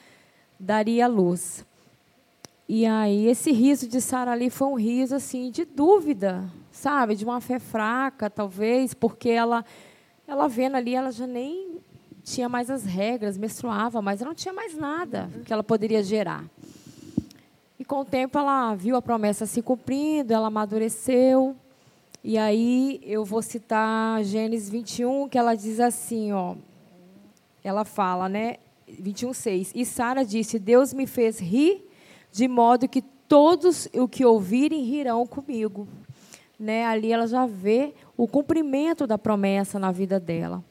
daria 0.59 1.07
luz. 1.07 1.65
E 2.67 2.85
aí 2.85 3.27
esse 3.27 3.49
riso 3.53 3.87
de 3.87 4.01
Sara 4.01 4.31
ali 4.31 4.49
foi 4.49 4.67
um 4.67 4.75
riso 4.75 5.15
assim 5.15 5.49
de 5.49 5.63
dúvida, 5.63 6.51
sabe, 6.69 7.15
de 7.15 7.23
uma 7.23 7.39
fé 7.39 7.59
fraca, 7.59 8.29
talvez, 8.29 8.93
porque 8.93 9.29
ela 9.29 9.63
ela 10.27 10.49
vendo 10.49 10.75
ali, 10.75 10.95
ela 10.95 11.11
já 11.11 11.25
nem 11.25 11.79
tinha 12.23 12.49
mais 12.49 12.69
as 12.69 12.83
regras, 12.83 13.37
menstruava, 13.37 14.01
mas 14.01 14.21
ela 14.21 14.31
não 14.31 14.35
tinha 14.35 14.53
mais 14.53 14.75
nada 14.75 15.29
que 15.45 15.53
ela 15.53 15.63
poderia 15.63 16.03
gerar. 16.03 16.43
Com 17.89 18.01
o 18.01 18.05
tempo 18.05 18.37
ela 18.37 18.75
viu 18.75 18.95
a 18.95 19.01
promessa 19.01 19.47
se 19.47 19.63
cumprindo, 19.63 20.31
ela 20.31 20.45
amadureceu. 20.45 21.55
E 22.23 22.37
aí 22.37 23.01
eu 23.03 23.25
vou 23.25 23.41
citar 23.41 24.23
Gênesis 24.23 24.69
21, 24.69 25.27
que 25.27 25.39
ela 25.39 25.55
diz 25.55 25.79
assim, 25.79 26.31
ó, 26.31 26.53
ela 27.63 27.83
fala, 27.83 28.29
né, 28.29 28.57
21:6. 28.87 29.71
E 29.73 29.83
Sara 29.87 30.23
disse: 30.23 30.59
Deus 30.59 30.93
me 30.93 31.07
fez 31.07 31.39
rir 31.39 31.83
de 32.31 32.47
modo 32.47 32.87
que 32.87 33.01
todos 33.01 33.87
o 33.95 34.07
que 34.07 34.23
ouvirem 34.23 34.83
rirão 34.83 35.25
comigo. 35.25 35.87
Né? 36.59 36.85
Ali 36.85 37.11
ela 37.11 37.25
já 37.25 37.47
vê 37.47 37.95
o 38.15 38.27
cumprimento 38.27 39.07
da 39.07 39.17
promessa 39.17 39.79
na 39.79 39.91
vida 39.91 40.19
dela. 40.19 40.63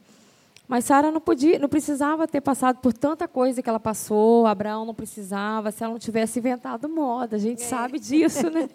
Mas 0.68 0.84
Sara 0.84 1.10
não 1.10 1.20
podia, 1.20 1.58
não 1.58 1.68
precisava 1.68 2.28
ter 2.28 2.42
passado 2.42 2.78
por 2.80 2.92
tanta 2.92 3.26
coisa 3.26 3.62
que 3.62 3.68
ela 3.70 3.80
passou. 3.80 4.46
Abraão 4.46 4.84
não 4.84 4.94
precisava, 4.94 5.70
se 5.70 5.82
ela 5.82 5.94
não 5.94 5.98
tivesse 5.98 6.38
inventado 6.38 6.86
moda. 6.90 7.36
A 7.36 7.38
gente 7.38 7.62
sabe 7.62 7.98
disso, 7.98 8.50
né? 8.50 8.68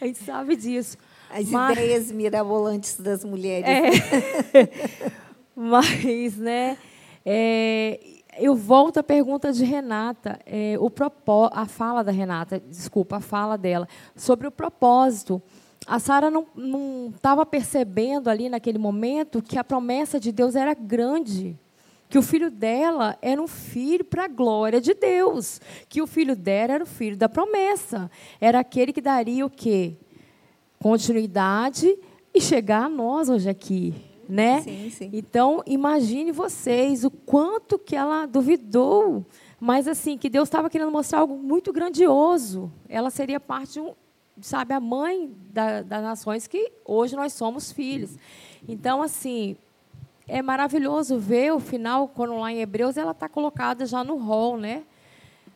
A 0.00 0.06
gente 0.06 0.18
sabe 0.18 0.56
disso. 0.56 0.98
As 1.30 1.48
Mas- 1.48 1.78
ideias 1.78 2.10
mirabolantes 2.10 2.98
das 2.98 3.24
mulheres. 3.24 3.68
É. 3.68 5.10
Mas, 5.54 6.36
né? 6.36 6.76
é, 7.24 8.00
eu 8.38 8.56
volto 8.56 8.98
à 8.98 9.02
pergunta 9.02 9.52
de 9.52 9.64
Renata, 9.64 10.38
é, 10.46 10.76
o 10.80 10.90
propó 10.90 11.50
a 11.52 11.66
fala 11.66 12.02
da 12.02 12.10
Renata, 12.10 12.58
desculpa, 12.58 13.18
a 13.18 13.20
fala 13.20 13.56
dela, 13.56 13.86
sobre 14.16 14.48
o 14.48 14.50
propósito. 14.50 15.40
A 15.86 15.98
Sara 15.98 16.30
não 16.30 17.12
estava 17.14 17.44
percebendo 17.46 18.28
ali 18.28 18.48
naquele 18.48 18.78
momento 18.78 19.42
que 19.42 19.58
a 19.58 19.64
promessa 19.64 20.20
de 20.20 20.30
Deus 20.30 20.54
era 20.54 20.74
grande. 20.74 21.58
Que 22.08 22.18
o 22.18 22.22
filho 22.22 22.50
dela 22.50 23.16
era 23.22 23.40
um 23.40 23.46
filho 23.46 24.04
para 24.04 24.24
a 24.24 24.28
glória 24.28 24.80
de 24.80 24.94
Deus. 24.94 25.60
Que 25.88 26.02
o 26.02 26.06
filho 26.06 26.34
dela 26.34 26.74
era 26.74 26.84
o 26.84 26.86
filho 26.86 27.16
da 27.16 27.28
promessa. 27.28 28.10
Era 28.40 28.60
aquele 28.60 28.92
que 28.92 29.00
daria 29.00 29.46
o 29.46 29.50
quê? 29.50 29.96
Continuidade 30.78 31.96
e 32.34 32.40
chegar 32.40 32.84
a 32.84 32.88
nós 32.88 33.28
hoje 33.28 33.48
aqui. 33.48 33.94
Né? 34.28 34.60
Sim, 34.62 34.90
sim. 34.90 35.10
Então, 35.12 35.62
imagine 35.66 36.30
vocês 36.30 37.04
o 37.04 37.10
quanto 37.10 37.76
que 37.76 37.96
ela 37.96 38.26
duvidou, 38.26 39.26
mas 39.58 39.88
assim, 39.88 40.16
que 40.16 40.30
Deus 40.30 40.46
estava 40.46 40.70
querendo 40.70 40.92
mostrar 40.92 41.18
algo 41.18 41.36
muito 41.36 41.72
grandioso. 41.72 42.72
Ela 42.88 43.10
seria 43.10 43.40
parte 43.40 43.72
de 43.72 43.80
um, 43.80 43.92
sabe, 44.40 44.74
a 44.74 44.80
mãe 44.80 45.34
da, 45.52 45.82
das 45.82 46.02
nações 46.02 46.46
que 46.46 46.72
hoje 46.84 47.16
nós 47.16 47.32
somos 47.32 47.72
filhos. 47.72 48.16
Então, 48.68 49.02
assim, 49.02 49.56
é 50.26 50.40
maravilhoso 50.40 51.18
ver 51.18 51.52
o 51.52 51.58
final, 51.58 52.08
quando 52.08 52.38
lá 52.38 52.52
em 52.52 52.60
Hebreus 52.60 52.96
ela 52.96 53.10
está 53.12 53.28
colocada 53.28 53.84
já 53.84 54.04
no 54.04 54.16
rol, 54.16 54.56
né? 54.56 54.84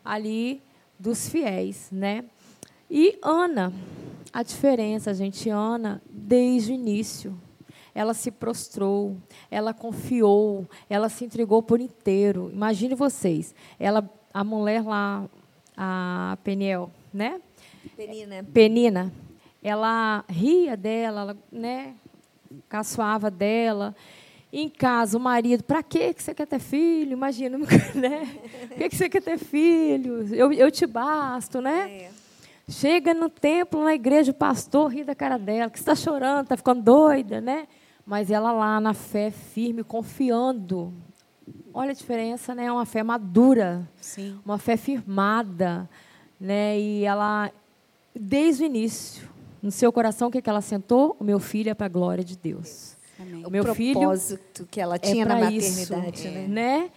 Ali 0.04 0.62
dos 0.98 1.28
fiéis, 1.28 1.88
né? 1.92 2.24
E 2.90 3.18
Ana, 3.22 3.72
a 4.32 4.42
diferença, 4.42 5.14
gente, 5.14 5.48
Ana, 5.48 6.02
desde 6.10 6.72
o 6.72 6.74
início, 6.74 7.38
ela 7.94 8.12
se 8.12 8.30
prostrou, 8.30 9.16
ela 9.50 9.72
confiou, 9.72 10.68
ela 10.90 11.08
se 11.08 11.24
entregou 11.24 11.62
por 11.62 11.80
inteiro. 11.80 12.50
Imagine 12.52 12.94
vocês, 12.94 13.54
ela, 13.78 14.10
a 14.32 14.42
mulher 14.42 14.82
lá, 14.84 15.24
a 15.76 16.36
Peniel, 16.42 16.90
né? 17.12 17.40
Penina. 17.96 18.46
Penina, 18.52 19.12
ela 19.62 20.24
ria 20.28 20.76
dela, 20.76 21.20
ela, 21.20 21.36
né, 21.50 21.94
caçoava 22.68 23.30
dela. 23.30 23.94
Em 24.52 24.68
casa, 24.68 25.18
o 25.18 25.20
marido, 25.20 25.64
para 25.64 25.82
que 25.82 26.14
você 26.16 26.32
quer 26.32 26.46
ter 26.46 26.60
filho? 26.60 27.12
Imagina, 27.12 27.58
né? 27.92 28.28
Por 28.68 28.76
que 28.76 28.88
que 28.88 28.96
você 28.96 29.08
quer 29.08 29.20
ter 29.20 29.36
filho? 29.36 30.32
Eu, 30.32 30.52
eu 30.52 30.70
te 30.70 30.86
basto, 30.86 31.60
né? 31.60 31.90
É. 31.90 32.10
Chega 32.68 33.12
no 33.12 33.28
templo, 33.28 33.82
na 33.82 33.94
igreja, 33.94 34.30
o 34.30 34.34
pastor 34.34 34.92
ri 34.92 35.02
da 35.02 35.14
cara 35.14 35.36
dela, 35.36 35.70
que 35.70 35.78
está 35.78 35.94
chorando, 35.94 36.44
está 36.44 36.56
ficando 36.56 36.82
doida, 36.82 37.40
né? 37.40 37.66
Mas 38.06 38.30
ela 38.30 38.52
lá 38.52 38.80
na 38.80 38.94
fé 38.94 39.30
firme, 39.30 39.82
confiando. 39.82 40.92
Olha 41.72 41.90
a 41.90 41.94
diferença, 41.94 42.54
né? 42.54 42.70
Uma 42.70 42.86
fé 42.86 43.02
madura, 43.02 43.88
Sim. 44.00 44.38
uma 44.44 44.56
fé 44.56 44.76
firmada, 44.76 45.90
né? 46.40 46.78
E 46.78 47.04
ela, 47.04 47.50
desde 48.14 48.62
o 48.62 48.66
início, 48.66 49.28
no 49.62 49.70
seu 49.70 49.92
coração, 49.92 50.28
o 50.28 50.30
que, 50.30 50.42
que 50.42 50.50
ela 50.50 50.60
sentou? 50.60 51.16
O 51.18 51.24
meu 51.24 51.40
filho 51.40 51.70
é 51.70 51.74
para 51.74 51.86
a 51.86 51.88
glória 51.88 52.22
de 52.22 52.36
Deus. 52.36 52.96
Amém. 53.18 53.46
O 53.46 53.50
meu 53.50 53.74
filho 53.74 54.00
propósito 54.00 54.66
que 54.70 54.80
ela 54.80 54.98
tinha 54.98 55.24
é 55.24 55.26
na 55.26 55.34
maternidade, 55.36 56.18
isso, 56.18 56.28
né? 56.28 56.46
né? 56.48 56.90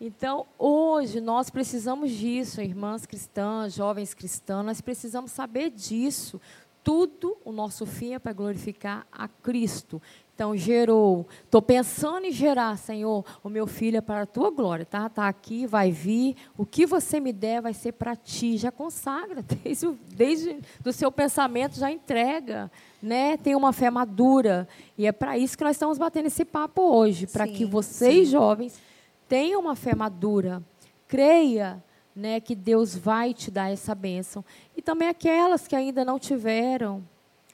Então, 0.00 0.46
hoje, 0.58 1.20
nós 1.20 1.48
precisamos 1.48 2.10
disso, 2.10 2.60
irmãs 2.60 3.06
cristãs, 3.06 3.72
jovens 3.72 4.14
cristãs, 4.14 4.64
nós 4.64 4.80
precisamos 4.80 5.30
saber 5.30 5.70
disso. 5.70 6.40
Tudo, 6.82 7.36
o 7.44 7.52
nosso 7.52 7.86
fim 7.86 8.14
é 8.14 8.18
para 8.18 8.32
glorificar 8.32 9.06
a 9.12 9.28
Cristo. 9.28 10.02
Então, 10.42 10.56
gerou. 10.56 11.24
Estou 11.44 11.62
pensando 11.62 12.26
em 12.26 12.32
gerar, 12.32 12.76
Senhor, 12.76 13.24
o 13.44 13.48
meu 13.48 13.64
filho 13.64 13.98
é 13.98 14.00
para 14.00 14.22
a 14.22 14.26
tua 14.26 14.50
glória, 14.50 14.84
tá? 14.84 15.06
Está 15.06 15.28
aqui, 15.28 15.68
vai 15.68 15.92
vir. 15.92 16.34
O 16.58 16.66
que 16.66 16.84
você 16.84 17.20
me 17.20 17.32
der 17.32 17.62
vai 17.62 17.72
ser 17.72 17.92
para 17.92 18.16
ti. 18.16 18.56
Já 18.56 18.72
consagra, 18.72 19.40
desde, 19.62 19.86
o- 19.86 19.96
desde 20.08 20.58
do 20.80 20.92
seu 20.92 21.12
pensamento, 21.12 21.78
já 21.78 21.92
entrega. 21.92 22.68
Né? 23.00 23.36
Tem 23.36 23.54
uma 23.54 23.72
fé 23.72 23.88
madura. 23.88 24.66
E 24.98 25.06
é 25.06 25.12
para 25.12 25.38
isso 25.38 25.56
que 25.56 25.62
nós 25.62 25.76
estamos 25.76 25.96
batendo 25.96 26.26
esse 26.26 26.44
papo 26.44 26.82
hoje, 26.82 27.28
para 27.28 27.46
Sim, 27.46 27.52
que 27.52 27.64
vocês, 27.64 28.28
jovens, 28.28 28.80
tenham 29.28 29.60
uma 29.60 29.76
fé 29.76 29.94
madura. 29.94 30.60
Creia 31.06 31.80
né, 32.16 32.40
que 32.40 32.56
Deus 32.56 32.96
vai 32.96 33.32
te 33.32 33.48
dar 33.48 33.70
essa 33.70 33.94
bênção. 33.94 34.44
E 34.76 34.82
também 34.82 35.06
aquelas 35.06 35.68
que 35.68 35.76
ainda 35.76 36.04
não 36.04 36.18
tiveram. 36.18 37.00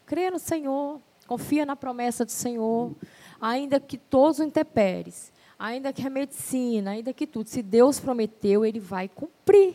Creia 0.07 0.31
no 0.31 0.39
Senhor. 0.39 1.03
Confia 1.29 1.67
na 1.67 1.77
promessa 1.77 2.25
do 2.25 2.33
Senhor. 2.33 2.93
Ainda 3.39 3.79
que 3.79 3.99
todos 3.99 4.41
os 4.41 4.47
intempéries, 4.47 5.31
ainda 5.59 5.93
que 5.93 6.05
a 6.05 6.11
medicina, 6.11 6.93
ainda 6.93 7.13
que 7.13 7.27
tudo, 7.27 7.49
se 7.49 7.63
Deus 7.63 8.01
prometeu, 8.01 8.65
Ele 8.65 8.81
vai 8.81 9.09
cumprir. 9.09 9.75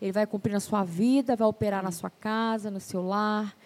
Ele 0.00 0.12
vai 0.12 0.26
cumprir 0.26 0.52
na 0.52 0.60
sua 0.60 0.84
vida, 0.84 1.34
vai 1.34 1.48
operar 1.48 1.82
na 1.82 1.90
sua 1.90 2.10
casa, 2.10 2.70
no 2.70 2.78
seu 2.78 3.02
lar. 3.02 3.56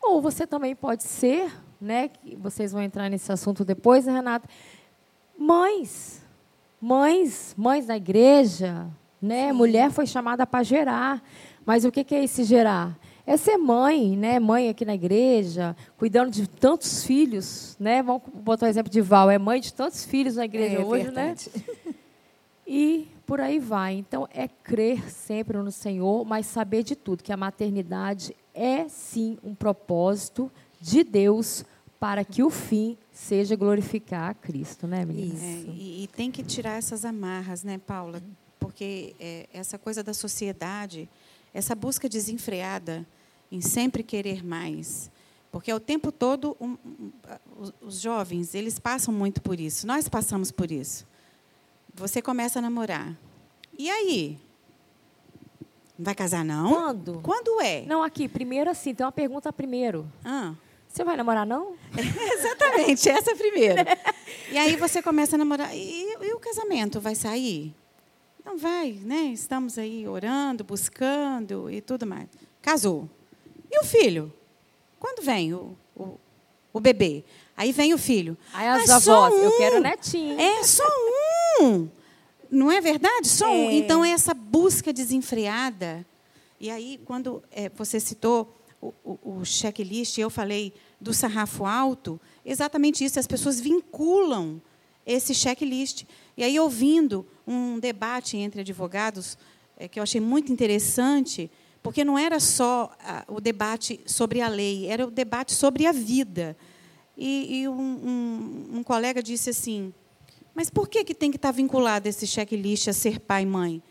Ou 0.00 0.20
você 0.20 0.46
também 0.46 0.76
pode 0.76 1.02
ser, 1.02 1.50
né? 1.80 2.10
Vocês 2.38 2.72
vão 2.72 2.82
entrar 2.82 3.08
nesse 3.08 3.32
assunto 3.32 3.64
depois, 3.64 4.04
né, 4.04 4.12
Renata? 4.12 4.48
Mães, 5.36 6.22
mães, 6.80 7.54
mães 7.56 7.86
da 7.86 7.96
igreja, 7.96 8.86
né? 9.20 9.52
Mulher 9.52 9.90
foi 9.90 10.06
chamada 10.06 10.46
para 10.46 10.62
gerar. 10.62 11.22
Mas 11.64 11.84
o 11.84 11.90
que 11.90 12.04
que 12.04 12.14
é 12.14 12.22
esse 12.22 12.44
gerar? 12.44 12.96
É 13.30 13.36
ser 13.36 13.56
mãe, 13.56 14.16
né? 14.16 14.40
Mãe 14.40 14.68
aqui 14.68 14.84
na 14.84 14.96
igreja, 14.96 15.76
cuidando 15.96 16.32
de 16.32 16.48
tantos 16.48 17.04
filhos, 17.04 17.76
né? 17.78 18.02
Vamos 18.02 18.22
botar 18.34 18.66
o 18.66 18.68
exemplo 18.68 18.90
de 18.90 19.00
Val, 19.00 19.30
é 19.30 19.38
mãe 19.38 19.60
de 19.60 19.72
tantos 19.72 20.04
filhos 20.04 20.34
na 20.34 20.46
igreja 20.46 20.78
É 20.78 20.84
hoje, 20.84 21.04
verdade. 21.04 21.48
né? 21.54 21.94
E 22.66 23.06
por 23.26 23.40
aí 23.40 23.60
vai. 23.60 23.94
Então, 23.94 24.26
é 24.34 24.48
crer 24.48 25.08
sempre 25.08 25.56
no 25.58 25.70
Senhor, 25.70 26.24
mas 26.24 26.46
saber 26.46 26.82
de 26.82 26.96
tudo, 26.96 27.22
que 27.22 27.32
a 27.32 27.36
maternidade 27.36 28.34
é 28.52 28.88
sim 28.88 29.38
um 29.44 29.54
propósito 29.54 30.50
de 30.80 31.04
Deus 31.04 31.64
para 32.00 32.24
que 32.24 32.42
o 32.42 32.50
fim 32.50 32.98
seja 33.12 33.54
glorificar 33.54 34.30
a 34.30 34.34
Cristo, 34.34 34.88
né, 34.88 35.04
meninas? 35.04 35.40
É, 35.40 35.52
Isso. 35.52 35.70
e, 35.70 36.02
e 36.02 36.06
tem 36.08 36.32
que 36.32 36.42
tirar 36.42 36.78
essas 36.78 37.04
amarras, 37.04 37.62
né, 37.62 37.78
Paula? 37.78 38.20
Porque 38.58 39.14
é, 39.20 39.48
essa 39.52 39.78
coisa 39.78 40.02
da 40.02 40.14
sociedade, 40.14 41.08
essa 41.54 41.76
busca 41.76 42.08
desenfreada 42.08 43.06
em 43.50 43.60
sempre 43.60 44.02
querer 44.02 44.44
mais. 44.44 45.10
Porque 45.50 45.72
o 45.72 45.80
tempo 45.80 46.12
todo 46.12 46.56
um, 46.60 46.76
um, 46.84 47.12
os, 47.58 47.74
os 47.80 48.00
jovens, 48.00 48.54
eles 48.54 48.78
passam 48.78 49.12
muito 49.12 49.42
por 49.42 49.58
isso. 49.58 49.86
Nós 49.86 50.08
passamos 50.08 50.50
por 50.50 50.70
isso. 50.70 51.06
Você 51.94 52.22
começa 52.22 52.60
a 52.60 52.62
namorar. 52.62 53.16
E 53.76 53.90
aí? 53.90 54.38
Não 55.98 56.04
vai 56.04 56.14
casar, 56.14 56.44
não? 56.44 56.72
Quando? 56.72 57.20
Quando 57.22 57.60
é? 57.60 57.84
Não, 57.86 58.02
aqui, 58.02 58.28
primeiro 58.28 58.70
assim, 58.70 58.94
tem 58.94 59.04
uma 59.04 59.12
pergunta 59.12 59.52
primeiro. 59.52 60.10
Ah. 60.24 60.54
Você 60.88 61.04
vai 61.04 61.16
namorar, 61.16 61.46
não? 61.46 61.74
Exatamente, 61.94 63.08
essa 63.08 63.30
é 63.30 63.34
a 63.34 63.36
primeira. 63.36 63.84
E 64.52 64.58
aí 64.58 64.74
você 64.74 65.00
começa 65.00 65.36
a 65.36 65.38
namorar. 65.38 65.72
E, 65.76 66.12
e 66.22 66.32
o 66.32 66.40
casamento 66.40 67.00
vai 67.00 67.14
sair? 67.14 67.72
Não 68.44 68.58
vai, 68.58 68.92
né? 68.92 69.26
Estamos 69.26 69.78
aí 69.78 70.08
orando, 70.08 70.64
buscando 70.64 71.70
e 71.70 71.80
tudo 71.80 72.04
mais. 72.04 72.28
Casou. 72.60 73.08
E 73.70 73.78
o 73.80 73.84
filho? 73.84 74.32
Quando 74.98 75.22
vem 75.22 75.54
o, 75.54 75.76
o, 75.96 76.18
o 76.72 76.80
bebê? 76.80 77.24
Aí 77.56 77.72
vem 77.72 77.94
o 77.94 77.98
filho. 77.98 78.36
Aí 78.52 78.66
as 78.66 78.88
avós, 78.88 79.34
eu 79.34 79.50
um. 79.50 79.58
quero 79.58 79.80
netinho. 79.80 80.40
É 80.40 80.62
só 80.64 80.84
um. 81.60 81.88
Não 82.50 82.70
é 82.70 82.80
verdade? 82.80 83.28
Só 83.28 83.46
um. 83.50 83.70
É. 83.70 83.74
Então, 83.74 84.04
essa 84.04 84.34
busca 84.34 84.92
desenfreada. 84.92 86.04
E 86.58 86.70
aí, 86.70 87.00
quando 87.04 87.42
é, 87.50 87.68
você 87.68 88.00
citou 88.00 88.56
o, 88.80 88.92
o, 89.04 89.38
o 89.38 89.44
checklist, 89.44 90.18
eu 90.18 90.28
falei 90.28 90.72
do 91.00 91.14
sarrafo 91.14 91.64
alto, 91.64 92.20
exatamente 92.44 93.04
isso. 93.04 93.18
As 93.18 93.26
pessoas 93.26 93.60
vinculam 93.60 94.60
esse 95.06 95.34
checklist. 95.34 96.04
E 96.36 96.42
aí, 96.42 96.58
ouvindo 96.58 97.26
um 97.46 97.78
debate 97.78 98.36
entre 98.36 98.60
advogados, 98.60 99.38
é, 99.76 99.88
que 99.88 99.98
eu 99.98 100.02
achei 100.02 100.20
muito 100.20 100.52
interessante, 100.52 101.50
porque 101.82 102.04
não 102.04 102.18
era 102.18 102.38
só 102.40 102.90
ah, 103.00 103.24
o 103.28 103.40
debate 103.40 104.00
sobre 104.06 104.40
a 104.40 104.48
lei, 104.48 104.86
era 104.86 105.06
o 105.06 105.10
debate 105.10 105.54
sobre 105.54 105.86
a 105.86 105.92
vida. 105.92 106.56
E, 107.16 107.60
e 107.62 107.68
um, 107.68 107.72
um, 107.72 108.68
um 108.78 108.82
colega 108.82 109.22
disse 109.22 109.50
assim: 109.50 109.92
mas 110.54 110.68
por 110.70 110.88
que, 110.88 111.04
que 111.04 111.14
tem 111.14 111.30
que 111.30 111.36
estar 111.36 111.52
vinculado 111.52 112.08
esse 112.08 112.26
checklist 112.26 112.88
a 112.88 112.92
ser 112.92 113.20
pai 113.20 113.42
e 113.42 113.46
mãe? 113.46 113.82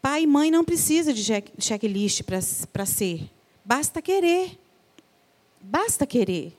Pai 0.00 0.22
e 0.22 0.26
mãe 0.26 0.50
não 0.50 0.64
precisa 0.64 1.12
de 1.12 1.22
check- 1.24 1.52
checklist 1.58 2.22
para 2.72 2.86
ser. 2.86 3.28
Basta 3.64 4.00
querer. 4.00 4.58
Basta 5.60 6.06
querer. 6.06 6.56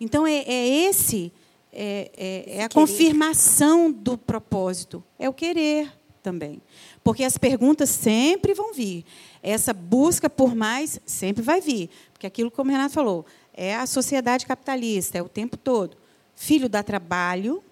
Então, 0.00 0.26
é, 0.26 0.38
é 0.46 0.66
esse, 0.88 1.32
é, 1.72 2.10
é- 2.16 2.56
é 2.58 2.64
a 2.64 2.68
confirmação 2.68 3.90
do 3.90 4.18
propósito. 4.18 5.02
É 5.18 5.28
o 5.28 5.32
querer 5.32 5.92
também. 6.22 6.60
Porque 7.02 7.24
as 7.24 7.36
perguntas 7.38 7.90
sempre 7.90 8.54
vão 8.54 8.72
vir. 8.72 9.04
Essa 9.42 9.72
busca 9.72 10.28
por 10.28 10.54
mais 10.54 11.00
sempre 11.06 11.42
vai 11.42 11.60
vir. 11.60 11.88
Porque 12.12 12.26
aquilo, 12.26 12.50
como 12.50 12.70
o 12.70 12.72
Renato 12.72 12.94
falou, 12.94 13.24
é 13.54 13.74
a 13.76 13.86
sociedade 13.86 14.46
capitalista, 14.46 15.18
é 15.18 15.22
o 15.22 15.28
tempo 15.28 15.56
todo. 15.56 15.96
Filho 16.34 16.68
dá 16.68 16.82
trabalho, 16.82 17.62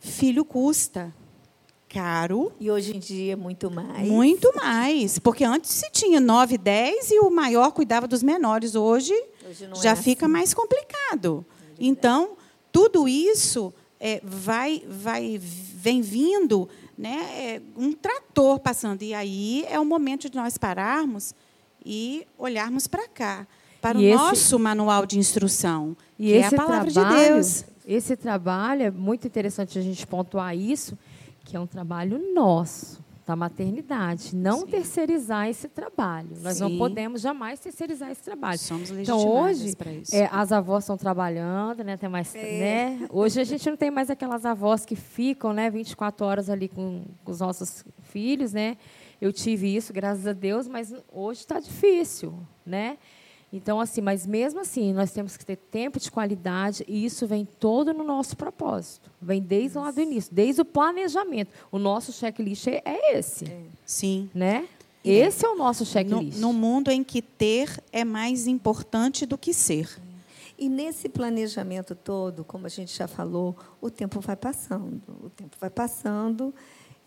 filho 0.00 0.44
custa. 0.44 1.14
Caro, 1.88 2.52
E 2.60 2.70
hoje 2.70 2.94
em 2.94 2.98
dia, 2.98 3.34
muito 3.34 3.70
mais. 3.70 4.06
muito 4.06 4.52
mais. 4.54 5.18
Porque 5.18 5.42
antes 5.42 5.70
se 5.70 5.90
tinha 5.90 6.20
9, 6.20 6.58
10 6.58 7.12
e 7.12 7.18
o 7.20 7.30
maior 7.30 7.72
cuidava 7.72 8.06
dos 8.06 8.22
menores. 8.22 8.74
Hoje 8.74 9.14
Hoje 9.48 9.66
já 9.82 9.92
é 9.92 9.96
fica 9.96 10.26
assim. 10.26 10.32
mais 10.32 10.52
complicado. 10.52 11.46
Então, 11.80 12.36
tudo 12.70 13.08
isso 13.08 13.72
é, 13.98 14.20
vai, 14.22 14.82
vai, 14.86 15.40
vem 15.40 16.02
vindo 16.02 16.68
né, 16.98 17.16
é, 17.56 17.62
um 17.76 17.92
trator 17.92 18.58
passando. 18.58 19.02
E 19.02 19.14
aí 19.14 19.64
é 19.70 19.78
o 19.78 19.84
momento 19.84 20.28
de 20.28 20.36
nós 20.36 20.58
pararmos 20.58 21.32
e 21.86 22.26
olharmos 22.36 22.86
para 22.88 23.06
cá, 23.08 23.46
para 23.80 23.98
E 24.00 24.04
o 24.04 24.08
esse- 24.08 24.16
nosso 24.16 24.58
manual 24.58 25.06
de 25.06 25.16
instrução, 25.18 25.96
E 26.18 26.26
que 26.26 26.32
é 26.34 26.36
esse 26.40 26.54
a 26.54 26.58
palavra 26.58 26.90
trabalho, 26.92 27.16
de 27.16 27.28
Deus. 27.30 27.64
Esse 27.86 28.16
trabalho 28.16 28.82
é 28.82 28.90
muito 28.90 29.26
interessante 29.26 29.78
a 29.78 29.82
gente 29.82 30.06
pontuar 30.06 30.54
isso, 30.56 30.98
que 31.44 31.56
é 31.56 31.60
um 31.60 31.66
trabalho 31.66 32.20
nosso, 32.34 32.98
da 33.28 33.36
maternidade. 33.36 34.34
Não 34.34 34.66
terceirizar 34.66 35.48
esse 35.48 35.68
trabalho. 35.68 36.30
Nós 36.40 36.58
não 36.60 36.70
Sim. 36.70 36.78
podemos 36.78 37.20
jamais 37.20 37.60
terceirizar 37.60 38.10
esse 38.10 38.22
trabalho. 38.22 38.58
Somos 38.58 38.90
Então, 38.90 39.18
hoje, 39.28 39.74
é, 40.12 40.26
as 40.32 40.50
avós 40.50 40.84
estão 40.84 40.96
trabalhando, 40.96 41.84
né? 41.84 41.98
Tem 41.98 42.08
mais, 42.08 42.34
É. 42.34 42.40
né? 42.98 43.06
Hoje 43.10 43.38
a 43.38 43.44
gente 43.44 43.68
não 43.68 43.76
tem 43.76 43.90
mais 43.90 44.08
aquelas 44.08 44.46
avós 44.46 44.86
que 44.86 44.96
ficam, 44.96 45.52
né, 45.52 45.68
24 45.68 46.24
horas 46.24 46.48
ali 46.48 46.68
com, 46.68 47.04
com 47.22 47.30
os 47.30 47.40
nossos 47.40 47.84
filhos, 48.04 48.54
né? 48.54 48.78
Eu 49.20 49.30
tive 49.30 49.76
isso, 49.76 49.92
graças 49.92 50.26
a 50.26 50.32
Deus, 50.32 50.66
mas 50.66 50.94
hoje 51.12 51.40
está 51.40 51.60
difícil, 51.60 52.32
né? 52.64 52.96
Então, 53.52 53.80
assim, 53.80 54.02
mas 54.02 54.26
mesmo 54.26 54.60
assim, 54.60 54.92
nós 54.92 55.10
temos 55.10 55.36
que 55.36 55.44
ter 55.44 55.56
tempo 55.56 55.98
de 55.98 56.10
qualidade 56.10 56.84
e 56.86 57.04
isso 57.04 57.26
vem 57.26 57.46
todo 57.46 57.94
no 57.94 58.04
nosso 58.04 58.36
propósito. 58.36 59.10
Vem 59.20 59.40
desde 59.40 59.78
lá 59.78 59.90
do 59.90 60.00
início, 60.00 60.34
desde 60.34 60.60
o 60.60 60.64
planejamento. 60.64 61.50
O 61.72 61.78
nosso 61.78 62.12
checklist 62.12 62.66
é, 62.66 62.82
é 62.84 63.18
esse, 63.18 63.46
Sim. 63.86 64.28
né? 64.34 64.68
Esse 65.02 65.46
é 65.46 65.48
o 65.48 65.56
nosso 65.56 65.84
No, 65.84 65.86
checklist. 65.86 66.38
no 66.38 66.52
mundo 66.52 66.90
em 66.90 67.02
que 67.02 67.22
ter 67.22 67.82
é 67.90 68.04
mais 68.04 68.46
importante 68.46 69.24
do 69.24 69.38
que 69.38 69.54
ser. 69.54 69.98
E 70.58 70.68
nesse 70.68 71.08
planejamento 71.08 71.94
todo, 71.94 72.44
como 72.44 72.66
a 72.66 72.68
gente 72.68 72.94
já 72.94 73.06
falou, 73.06 73.56
o 73.80 73.88
tempo 73.88 74.20
vai 74.20 74.36
passando, 74.36 75.00
o 75.22 75.30
tempo 75.30 75.56
vai 75.58 75.70
passando, 75.70 76.52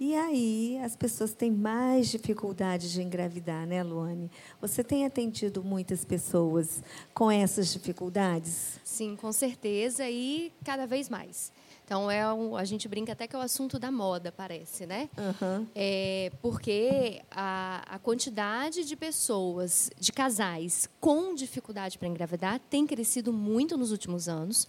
e 0.04 0.16
aí 0.16 0.80
as 0.84 0.96
pessoas 0.96 1.32
têm 1.32 1.52
mais 1.52 2.08
dificuldade 2.08 2.92
de 2.92 3.04
engravidar, 3.04 3.68
né, 3.68 3.84
Luane? 3.84 4.32
Você 4.60 4.84
tem 4.84 5.06
atendido 5.06 5.64
muitas 5.64 6.04
pessoas 6.04 6.82
com 7.14 7.30
essas 7.30 7.72
dificuldades? 7.72 8.80
Sim, 8.84 9.16
com 9.16 9.32
certeza, 9.32 10.10
e 10.10 10.52
cada 10.66 10.88
vez 10.88 11.08
mais. 11.08 11.52
Então, 11.86 12.10
é 12.10 12.34
um, 12.34 12.56
a 12.56 12.66
gente 12.66 12.88
brinca 12.88 13.12
até 13.12 13.28
que 13.28 13.36
é 13.36 13.38
o 13.38 13.44
assunto 13.44 13.78
da 13.78 13.92
moda, 13.92 14.32
parece, 14.32 14.88
né? 14.88 15.08
Aham. 15.16 15.68
É, 15.76 16.32
porque 16.42 17.22
a, 17.30 17.84
a 17.86 18.00
quantidade 18.00 18.84
de 18.84 18.96
pessoas, 18.96 19.92
de 20.00 20.12
casais 20.12 20.90
com 21.00 21.36
dificuldade 21.36 22.00
para 22.00 22.08
engravidar 22.08 22.60
tem 22.72 22.88
crescido 22.88 23.32
muito 23.32 23.78
nos 23.78 23.92
últimos 23.92 24.28
anos. 24.28 24.68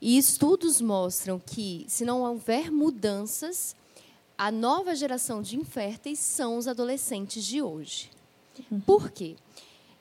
E 0.00 0.16
estudos 0.16 0.80
mostram 0.80 1.38
que, 1.38 1.84
se 1.88 2.06
não 2.06 2.22
houver 2.22 2.72
mudanças, 2.72 3.76
a 4.36 4.50
nova 4.50 4.94
geração 4.94 5.42
de 5.42 5.56
inférteis 5.56 6.18
são 6.18 6.56
os 6.56 6.66
adolescentes 6.66 7.44
de 7.44 7.62
hoje. 7.62 8.10
Por 8.86 9.10
quê? 9.10 9.36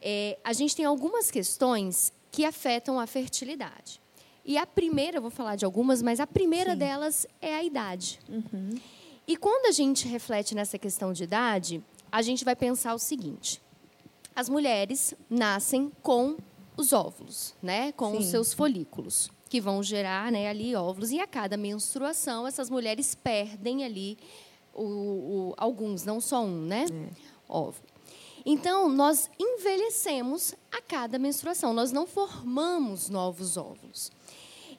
É, 0.02 0.38
a 0.44 0.54
gente 0.54 0.76
tem 0.76 0.86
algumas 0.86 1.30
questões 1.30 2.12
que 2.32 2.46
afetam 2.46 3.00
a 3.00 3.06
fertilidade. 3.06 4.02
E 4.44 4.58
a 4.58 4.66
primeira, 4.66 5.18
eu 5.18 5.22
vou 5.22 5.30
falar 5.30 5.56
de 5.56 5.66
algumas, 5.66 6.02
mas 6.02 6.20
a 6.20 6.26
primeira 6.26 6.72
Sim. 6.72 6.78
delas 6.78 7.28
é 7.40 7.56
a 7.56 7.64
idade. 7.64 8.20
Uhum. 8.28 8.80
E 9.28 9.38
quando 9.38 9.68
a 9.68 9.72
gente 9.72 10.08
reflete 10.08 10.56
nessa 10.56 10.80
questão 10.80 11.14
de 11.14 11.24
idade, 11.24 11.84
a 12.12 12.22
gente 12.22 12.44
vai 12.44 12.56
pensar 12.56 12.94
o 12.96 13.00
seguinte: 13.00 13.62
as 14.36 14.50
mulheres 14.50 15.14
nascem 15.30 15.92
com 16.02 16.38
os 16.76 16.92
óvulos, 16.92 17.54
né? 17.62 17.92
Com 17.92 18.18
os 18.18 18.26
Sim. 18.26 18.32
seus 18.32 18.54
folículos, 18.54 19.30
que 19.52 19.60
vão 19.60 19.84
gerar 19.84 20.32
né, 20.32 20.48
ali 20.48 20.74
óvulos. 20.76 21.12
E 21.12 21.20
a 21.20 21.28
cada 21.28 21.58
menstruação, 21.58 22.48
essas 22.48 22.70
mulheres 22.70 23.14
perdem 23.14 23.84
ali 23.84 24.18
o, 24.74 24.82
o- 25.50 25.54
alguns, 25.58 26.06
não 26.06 26.22
só 26.22 26.42
um, 26.42 26.62
né? 26.66 26.86
Óvulo. 27.50 27.84
Então, 28.46 28.88
nós 28.88 29.30
envelhecemos 29.38 30.56
a 30.72 30.82
cada 30.82 31.20
menstruação, 31.20 31.74
nós 31.74 31.92
não 31.92 32.08
formamos 32.08 33.10
novos 33.10 33.58
óvulos. 33.58 34.10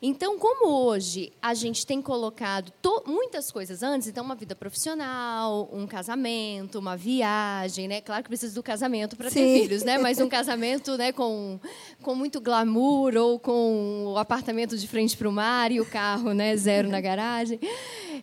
Então, 0.05 0.37
como 0.37 0.69
hoje 0.69 1.33
a 1.41 1.55
gente 1.55 1.87
tem 1.87 2.03
colocado 2.03 2.73
muitas 3.07 3.53
coisas 3.53 3.85
antes, 3.85 4.09
então 4.09 4.25
uma 4.25 4.35
vida 4.35 4.53
profissional, 4.53 5.71
um 5.73 5.87
casamento, 5.87 6.81
uma 6.81 6.97
viagem, 6.97 7.87
né? 7.87 8.01
Claro 8.01 8.25
que 8.25 8.29
precisa 8.29 8.53
do 8.53 8.65
casamento 8.65 9.17
para 9.17 9.31
ter 9.31 9.61
filhos, 9.61 9.85
né? 9.85 9.99
Mas 9.99 10.21
um 10.21 10.29
casamento, 10.29 10.99
né, 10.99 11.12
com, 11.12 11.61
com 12.03 12.17
muito 12.17 12.41
glamour 12.41 13.15
ou 13.17 13.38
com 13.38 14.07
o 14.09 14.19
apartamento 14.19 14.77
de 14.77 14.88
frente 14.88 15.17
para 15.17 15.29
o 15.29 15.33
mar 15.33 15.71
e 15.71 15.81
o 15.81 15.87
carro, 15.87 16.33
né, 16.33 16.57
zero 16.57 16.88
na 16.88 17.01
garagem. 17.01 17.61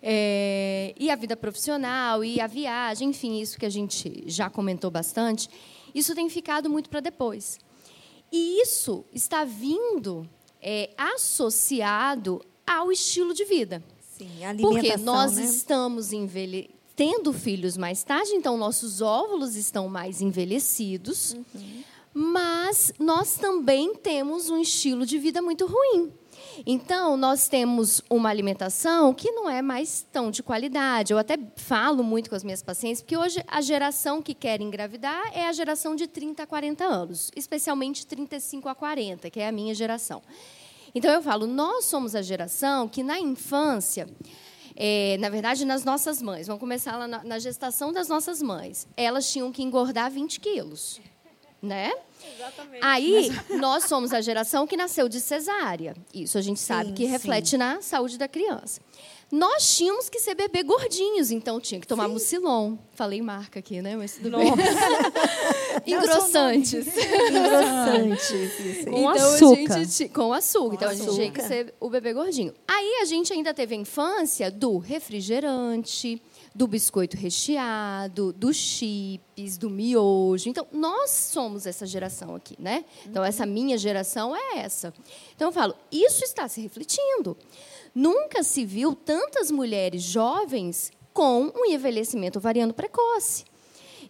É, 0.02 0.94
e 1.00 1.10
a 1.10 1.16
vida 1.16 1.38
profissional 1.38 2.26
e 2.26 2.42
a 2.42 2.48
viagem, 2.48 3.10
enfim, 3.10 3.40
isso 3.40 3.58
que 3.58 3.66
a 3.66 3.70
gente 3.70 4.26
já 4.26 4.50
comentou 4.50 4.92
bastante, 4.92 5.50
isso 5.96 6.14
tem 6.14 6.30
ficado 6.30 6.70
muito 6.70 6.90
para 6.90 7.00
depois. 7.00 7.58
E 8.30 8.62
isso 8.62 9.06
está 9.14 9.46
vindo 9.46 10.28
é, 10.62 10.90
associado 10.98 12.42
ao 12.66 12.92
estilo 12.92 13.34
de 13.34 13.46
vida. 13.46 13.84
Sim, 14.18 14.44
a 14.46 14.54
Porque 14.56 14.98
nós 14.98 15.36
né? 15.36 15.44
estamos 15.44 16.12
envelhe... 16.12 16.70
tendo 16.96 17.32
filhos 17.32 17.78
mais 17.78 18.04
tarde, 18.04 18.32
então 18.32 18.58
nossos 18.58 19.02
óvulos 19.02 19.56
estão 19.56 19.88
mais 19.88 20.22
envelhecidos, 20.22 21.34
uhum. 21.34 21.84
mas 22.14 22.92
nós 23.00 23.36
também 23.38 23.96
temos 23.96 24.50
um 24.50 24.60
estilo 24.62 25.06
de 25.06 25.18
vida 25.18 25.42
muito 25.42 25.66
ruim. 25.66 26.12
Então, 26.66 27.16
nós 27.16 27.48
temos 27.48 28.02
uma 28.10 28.30
alimentação 28.30 29.14
que 29.14 29.32
não 29.32 29.50
é 29.50 29.62
mais 29.62 30.06
tão 30.12 30.30
de 30.32 30.44
qualidade. 30.44 31.14
Eu 31.14 31.18
até 31.18 31.38
falo 31.56 32.04
muito 32.04 32.30
com 32.30 32.36
as 32.36 32.44
minhas 32.44 32.62
pacientes, 32.62 33.02
porque 33.02 33.18
hoje 33.18 33.44
a 33.48 33.62
geração 33.62 34.22
que 34.22 34.34
quer 34.34 34.62
engravidar 34.62 35.32
é 35.34 35.48
a 35.48 35.54
geração 35.54 35.96
de 35.96 36.08
30 36.08 36.44
a 36.44 36.48
40 36.48 36.84
anos, 36.84 37.32
especialmente 37.36 38.06
35 38.06 38.70
a 38.70 38.76
40, 38.76 39.30
que 39.30 39.40
é 39.40 39.48
a 39.48 39.52
minha 39.52 39.74
geração. 39.74 40.22
Então, 40.94 41.12
eu 41.12 41.22
falo, 41.22 41.46
nós 41.46 41.86
somos 41.86 42.16
a 42.16 42.22
geração 42.22 42.88
que, 42.88 43.04
na 43.04 43.20
infância, 43.20 44.08
é, 44.76 45.18
na 45.20 45.30
verdade, 45.30 45.66
nas 45.66 45.84
nossas 45.84 46.22
mães, 46.22 46.48
vamos 46.48 46.60
começar 46.60 46.98
lá 46.98 47.08
na, 47.08 47.24
na 47.24 47.40
gestação 47.40 47.94
das 47.94 48.08
nossas 48.08 48.42
mães, 48.42 48.88
elas 48.98 49.32
tinham 49.32 49.52
que 49.52 49.62
engordar 49.62 50.10
20 50.10 50.40
quilos. 50.40 51.00
Né? 51.62 51.92
Exatamente. 52.36 52.84
Aí, 52.84 53.30
nós 53.60 53.86
somos 53.86 54.14
a 54.14 54.22
geração 54.22 54.66
que 54.66 54.78
nasceu 54.78 55.10
de 55.10 55.20
cesárea. 55.20 55.96
Isso 56.14 56.38
a 56.38 56.42
gente 56.42 56.60
sabe 56.60 56.90
sim, 56.90 56.96
que 56.96 57.06
reflete 57.06 57.52
sim. 57.52 57.58
na 57.58 57.82
saúde 57.82 58.18
da 58.18 58.28
criança. 58.28 58.82
Nós 59.32 59.78
tínhamos 59.78 60.10
que 60.10 60.20
ser 60.20 60.34
bebê 60.34 60.64
gordinhos, 60.64 61.30
então 61.30 61.60
tinha 61.60 61.80
que 61.80 61.86
tomar 61.86 62.08
Sim. 62.08 62.14
mucilon. 62.14 62.78
Falei 62.96 63.22
marca 63.22 63.60
aqui, 63.60 63.80
né? 63.80 63.96
Mas 63.96 64.14
tudo 64.16 64.32
Nossa. 64.32 64.56
bem. 64.56 64.66
Engrossantes. 65.94 66.88
Engrossantes. 66.88 68.86
Com 68.86 68.98
então, 68.98 69.10
açúcar. 69.10 69.76
A 69.76 69.84
gente, 69.84 70.10
com 70.10 70.34
açúcar. 70.34 70.70
Com 70.70 70.76
então, 70.76 70.90
açúcar. 70.90 71.04
a 71.04 71.14
gente 71.14 71.16
tinha 71.16 71.32
que 71.32 71.42
ser 71.44 71.76
o 71.80 71.90
bebê 71.92 72.12
gordinho. 72.12 72.56
Aí, 72.68 73.00
a 73.04 73.06
gente 73.06 73.32
ainda 73.32 73.54
teve 73.54 73.76
a 73.76 73.78
infância 73.78 74.50
do 74.50 74.80
refrigerante, 74.80 76.20
do 76.56 76.68
biscoito 76.68 77.16
recheado, 77.16 78.34
dos 78.34 78.58
chips, 78.58 79.60
do 79.60 79.70
miojo. 79.70 80.50
Então, 80.50 80.66
nós 80.72 81.12
somos 81.12 81.68
essa 81.68 81.86
geração 81.86 82.36
aqui, 82.36 82.56
né? 82.58 82.84
Então, 83.06 83.24
essa 83.24 83.46
minha 83.46 83.78
geração 83.78 84.36
é 84.36 84.58
essa. 84.58 84.92
Então, 85.36 85.50
eu 85.50 85.52
falo, 85.52 85.76
isso 85.92 86.24
está 86.24 86.48
se 86.48 86.60
refletindo. 86.62 87.38
Nunca 87.94 88.44
se 88.44 88.66
viu 88.66 88.96
tantas 88.96 89.52
mulheres 89.52 90.02
jovens 90.02 90.92
com 91.14 91.52
um 91.56 91.66
envelhecimento 91.66 92.40
variando 92.40 92.74
precoce. 92.74 93.46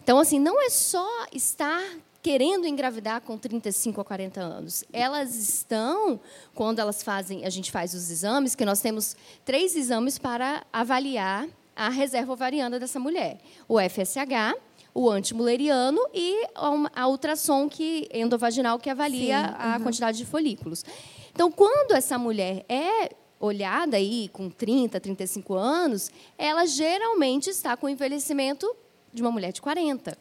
Então, 0.02 0.20
assim, 0.20 0.40
não 0.40 0.62
é 0.62 0.70
só 0.70 1.08
estar 1.34 1.82
querendo 2.22 2.68
engravidar 2.68 3.22
com 3.22 3.38
35 3.38 4.02
a 4.02 4.06
40 4.06 4.42
anos. 4.42 4.84
Elas 4.92 5.36
estão, 5.36 6.20
quando 6.54 6.80
elas 6.80 7.02
fazem, 7.02 7.46
a 7.46 7.50
gente 7.50 7.72
faz 7.72 7.94
os 7.94 8.10
exames, 8.10 8.56
que 8.56 8.66
nós 8.66 8.82
temos 8.82 9.16
três 9.46 9.76
exames 9.76 10.18
para 10.18 10.66
avaliar 10.72 11.48
a 11.76 11.90
reserva 11.90 12.34
ovariana 12.34 12.78
dessa 12.78 13.00
mulher: 13.00 13.40
o 13.68 13.80
FSH, 13.80 14.58
o 14.94 15.10
antimuleriano 15.10 16.02
e 16.14 16.46
a 16.94 17.08
ultrassom 17.08 17.70
que, 17.70 18.10
endovaginal 18.14 18.78
que 18.78 18.90
avalia 18.90 19.48
Sim, 19.48 19.56
a 19.58 19.80
quantidade 19.80 20.18
de 20.18 20.26
folículos. 20.26 20.84
Então, 21.32 21.50
quando 21.50 21.94
essa 21.94 22.18
mulher 22.18 22.66
é 22.68 23.12
olhada 23.40 23.98
aí 23.98 24.30
com 24.34 24.50
30, 24.50 25.00
35 25.00 25.54
anos, 25.54 26.12
ela 26.38 26.66
geralmente 26.66 27.50
está 27.50 27.78
com 27.78 27.88
o 27.88 27.90
envelhecimento 27.90 28.70
de 29.14 29.22
uma 29.22 29.32
mulher 29.32 29.52
de 29.52 29.62
40. 29.62 30.18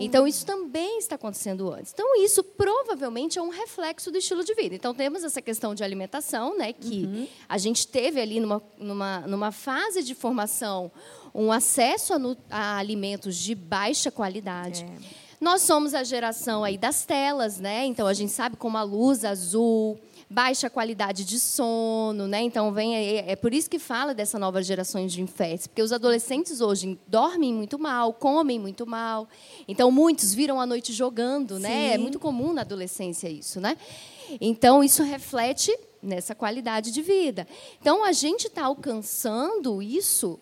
Então, 0.00 0.26
isso 0.26 0.44
também 0.44 0.98
está 0.98 1.14
acontecendo 1.14 1.72
antes. 1.72 1.92
Então, 1.92 2.16
isso 2.22 2.42
provavelmente 2.42 3.38
é 3.38 3.42
um 3.42 3.50
reflexo 3.50 4.10
do 4.10 4.18
estilo 4.18 4.44
de 4.44 4.54
vida. 4.54 4.74
Então, 4.74 4.94
temos 4.94 5.22
essa 5.22 5.40
questão 5.40 5.74
de 5.74 5.84
alimentação, 5.84 6.56
né, 6.58 6.72
que 6.72 7.04
uhum. 7.04 7.28
a 7.48 7.58
gente 7.58 7.86
teve 7.86 8.20
ali 8.20 8.40
numa, 8.40 8.62
numa, 8.78 9.20
numa 9.20 9.52
fase 9.52 10.02
de 10.02 10.14
formação 10.14 10.90
um 11.34 11.52
acesso 11.52 12.14
a, 12.14 12.18
a 12.50 12.78
alimentos 12.78 13.36
de 13.36 13.54
baixa 13.54 14.10
qualidade. 14.10 14.84
É. 14.84 15.24
Nós 15.40 15.62
somos 15.62 15.94
a 15.94 16.02
geração 16.02 16.64
aí 16.64 16.78
das 16.78 17.04
telas, 17.04 17.58
né? 17.58 17.84
Então, 17.84 18.06
a 18.06 18.14
gente 18.14 18.32
sabe 18.32 18.56
como 18.56 18.78
a 18.78 18.82
luz 18.82 19.24
azul 19.24 19.98
baixa 20.34 20.68
qualidade 20.68 21.24
de 21.24 21.38
sono, 21.38 22.26
né? 22.26 22.42
Então 22.42 22.72
vem 22.72 22.96
é, 22.96 23.30
é 23.30 23.36
por 23.36 23.54
isso 23.54 23.70
que 23.70 23.78
fala 23.78 24.12
dessa 24.12 24.36
nova 24.36 24.60
geração 24.62 25.06
de 25.06 25.22
infectos, 25.22 25.68
porque 25.68 25.80
os 25.80 25.92
adolescentes 25.92 26.60
hoje 26.60 26.98
dormem 27.06 27.54
muito 27.54 27.78
mal, 27.78 28.12
comem 28.12 28.58
muito 28.58 28.84
mal. 28.84 29.28
Então 29.68 29.92
muitos 29.92 30.34
viram 30.34 30.60
a 30.60 30.66
noite 30.66 30.92
jogando, 30.92 31.56
né? 31.60 31.68
Sim. 31.68 31.94
É 31.94 31.98
muito 31.98 32.18
comum 32.18 32.52
na 32.52 32.62
adolescência 32.62 33.28
isso, 33.28 33.60
né? 33.60 33.76
Então 34.40 34.82
isso 34.82 35.04
reflete 35.04 35.72
nessa 36.02 36.34
qualidade 36.34 36.90
de 36.90 37.00
vida. 37.00 37.46
Então 37.80 38.04
a 38.04 38.10
gente 38.10 38.48
está 38.48 38.64
alcançando 38.64 39.80
isso 39.80 40.40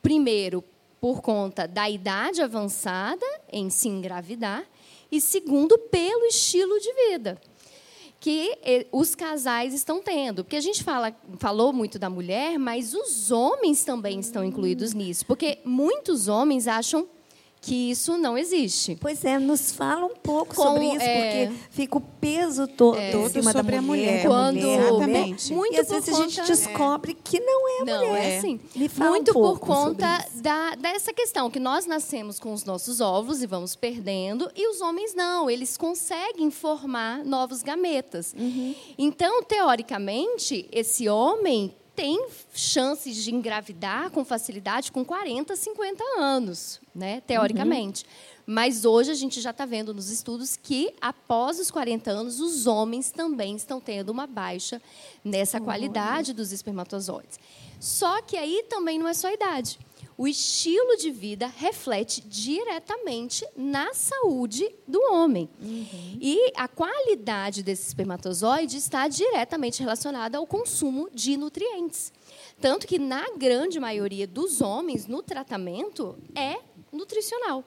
primeiro 0.00 0.62
por 1.00 1.20
conta 1.20 1.66
da 1.66 1.90
idade 1.90 2.40
avançada 2.40 3.26
em 3.52 3.68
se 3.70 3.88
engravidar 3.88 4.64
e 5.10 5.20
segundo 5.20 5.76
pelo 5.76 6.26
estilo 6.26 6.78
de 6.78 6.92
vida 6.94 7.40
que 8.22 8.56
eh, 8.62 8.86
os 8.92 9.16
casais 9.16 9.74
estão 9.74 10.00
tendo. 10.00 10.44
Porque 10.44 10.54
a 10.54 10.60
gente 10.60 10.84
fala, 10.84 11.12
falou 11.40 11.72
muito 11.72 11.98
da 11.98 12.08
mulher, 12.08 12.56
mas 12.56 12.94
os 12.94 13.32
homens 13.32 13.82
também 13.84 14.20
estão 14.20 14.44
incluídos 14.44 14.94
nisso. 14.94 15.26
Porque 15.26 15.58
muitos 15.64 16.28
homens 16.28 16.68
acham 16.68 17.08
que 17.62 17.92
isso 17.92 18.18
não 18.18 18.36
existe. 18.36 18.98
Pois 19.00 19.24
é, 19.24 19.38
nos 19.38 19.70
fala 19.70 20.04
um 20.04 20.16
pouco 20.16 20.52
Com, 20.52 20.62
sobre 20.62 20.84
isso, 20.86 21.00
é, 21.00 21.46
porque 21.46 21.60
fica 21.70 21.96
o 21.96 22.00
peso 22.00 22.66
todo 22.66 22.98
é, 22.98 23.12
em 23.12 23.28
cima 23.28 23.52
sobre 23.52 23.76
da 23.76 23.82
mulher. 23.82 24.26
Quando, 24.26 24.56
mulher, 24.56 24.80
exatamente. 24.80 25.54
Muito 25.54 25.74
e 25.74 25.78
às 25.78 25.88
vezes 25.88 26.10
conta, 26.10 26.24
a 26.24 26.28
gente 26.28 26.42
descobre 26.42 27.12
é. 27.12 27.16
que 27.22 27.38
não 27.38 27.68
é 27.68 27.84
não, 27.84 28.08
mulher. 28.08 28.32
É 28.32 28.38
assim. 28.38 28.60
muito 28.98 29.30
um 29.30 29.34
por 29.34 29.60
conta 29.60 30.26
da, 30.34 30.74
dessa 30.74 31.12
questão, 31.12 31.48
que 31.48 31.60
nós 31.60 31.86
nascemos 31.86 32.40
com 32.40 32.52
os 32.52 32.64
nossos 32.64 33.00
óvulos 33.00 33.44
e 33.44 33.46
vamos 33.46 33.76
perdendo, 33.76 34.50
e 34.56 34.68
os 34.68 34.80
homens 34.80 35.14
não, 35.14 35.48
eles 35.48 35.76
conseguem 35.76 36.50
formar 36.50 37.24
novos 37.24 37.62
gametas. 37.62 38.34
Uhum. 38.36 38.74
Então, 38.98 39.40
teoricamente, 39.44 40.68
esse 40.72 41.08
homem 41.08 41.72
tem 41.94 42.26
chances 42.54 43.16
de 43.16 43.34
engravidar 43.34 44.10
com 44.10 44.24
facilidade 44.24 44.90
com 44.90 45.04
40, 45.04 45.54
50 45.54 46.02
anos, 46.18 46.80
né, 46.94 47.20
teoricamente. 47.26 48.04
Uhum. 48.04 48.32
Mas 48.46 48.84
hoje 48.84 49.10
a 49.10 49.14
gente 49.14 49.40
já 49.40 49.50
está 49.50 49.64
vendo 49.64 49.94
nos 49.94 50.10
estudos 50.10 50.56
que, 50.56 50.92
após 51.00 51.60
os 51.60 51.70
40 51.70 52.10
anos, 52.10 52.40
os 52.40 52.66
homens 52.66 53.10
também 53.10 53.54
estão 53.54 53.80
tendo 53.80 54.10
uma 54.10 54.26
baixa 54.26 54.82
nessa 55.24 55.60
qualidade 55.60 56.32
dos 56.32 56.50
espermatozoides. 56.50 57.38
Só 57.78 58.20
que 58.22 58.36
aí 58.36 58.64
também 58.68 58.98
não 58.98 59.06
é 59.06 59.14
só 59.14 59.28
a 59.28 59.32
idade 59.32 59.78
o 60.22 60.28
estilo 60.28 60.96
de 60.96 61.10
vida 61.10 61.48
reflete 61.48 62.20
diretamente 62.20 63.44
na 63.56 63.92
saúde 63.92 64.72
do 64.86 65.00
homem. 65.10 65.50
Uhum. 65.60 66.16
E 66.20 66.52
a 66.54 66.68
qualidade 66.68 67.60
desse 67.60 67.88
espermatozoide 67.88 68.76
está 68.76 69.08
diretamente 69.08 69.80
relacionada 69.80 70.38
ao 70.38 70.46
consumo 70.46 71.10
de 71.12 71.36
nutrientes. 71.36 72.12
Tanto 72.60 72.86
que, 72.86 73.00
na 73.00 73.32
grande 73.36 73.80
maioria 73.80 74.24
dos 74.24 74.60
homens, 74.60 75.08
no 75.08 75.24
tratamento, 75.24 76.16
é 76.36 76.56
nutricional. 76.92 77.64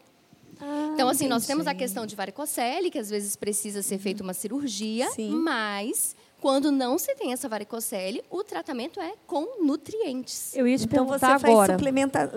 Ah, 0.58 0.92
então, 0.94 1.10
assim, 1.10 1.26
entendi. 1.26 1.30
nós 1.32 1.46
temos 1.46 1.68
a 1.68 1.76
questão 1.76 2.06
de 2.06 2.16
varicocele, 2.16 2.90
que 2.90 3.00
às 3.00 3.10
vezes 3.10 3.36
precisa 3.36 3.82
ser 3.82 3.98
feita 3.98 4.24
uma 4.24 4.34
cirurgia, 4.34 5.10
Sim. 5.12 5.32
mas 5.32 6.16
quando 6.46 6.72
não 6.72 7.00
se 7.00 7.16
tem 7.16 7.34
essa 7.34 7.50
varicocele, 7.50 8.24
o 8.30 8.44
tratamento 8.44 9.02
é 9.02 9.14
com 9.26 9.66
nutrientes. 9.66 10.56
Eu 10.56 10.68
ia 10.68 10.78
te 10.78 10.86
então 10.86 11.04
perguntar 11.04 11.40
você 11.40 11.48
agora. 11.48 11.74
suplementar. 11.74 12.30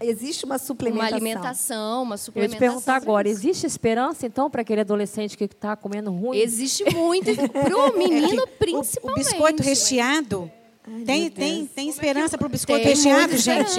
Existe 0.00 0.44
uma 0.44 0.58
suplementação. 0.58 1.08
Uma 1.08 1.16
alimentação, 1.16 2.02
uma 2.02 2.16
suplementação. 2.16 2.58
Eu 2.58 2.64
ia 2.64 2.68
te 2.68 2.74
perguntar 2.74 2.96
agora, 2.96 3.28
existe 3.28 3.64
esperança, 3.64 4.26
então, 4.26 4.50
para 4.50 4.62
aquele 4.62 4.80
adolescente 4.80 5.38
que 5.38 5.44
está 5.44 5.76
comendo 5.76 6.10
ruim? 6.10 6.36
Existe 6.36 6.82
muito. 6.92 7.30
para 7.48 7.76
o 7.78 7.96
menino, 7.96 8.44
principalmente. 8.58 9.24
O, 9.28 9.30
biscoito 9.30 9.62
recheado... 9.62 10.50
Ai, 10.86 11.04
tem, 11.04 11.30
tem, 11.30 11.66
tem 11.66 11.88
esperança 11.88 12.36
para 12.36 12.46
o 12.46 12.50
biscoito 12.50 12.86
recheado, 12.86 13.36
gente? 13.38 13.70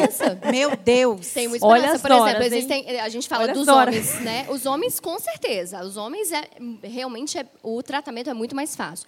Meu 0.50 0.76
Deus. 0.78 1.28
Tem 1.28 1.50
muita 1.50 1.66
esperança. 1.66 1.84
Olha 1.88 2.00
Por 2.00 2.12
exemplo, 2.12 2.24
horas, 2.24 2.52
existem, 2.52 3.00
a 3.00 3.10
gente 3.10 3.28
fala 3.28 3.44
Olha 3.44 3.54
dos 3.54 3.68
homens, 3.68 4.22
né? 4.22 4.48
Os 4.50 4.66
homens, 4.66 5.00
com 5.02 5.20
certeza. 5.20 5.84
Os 5.84 5.98
homens, 5.98 6.32
é, 6.32 6.48
realmente, 6.82 7.38
é, 7.38 7.46
o 7.62 7.84
tratamento 7.84 8.30
é 8.30 8.34
muito 8.34 8.56
mais 8.56 8.76
fácil. 8.76 9.08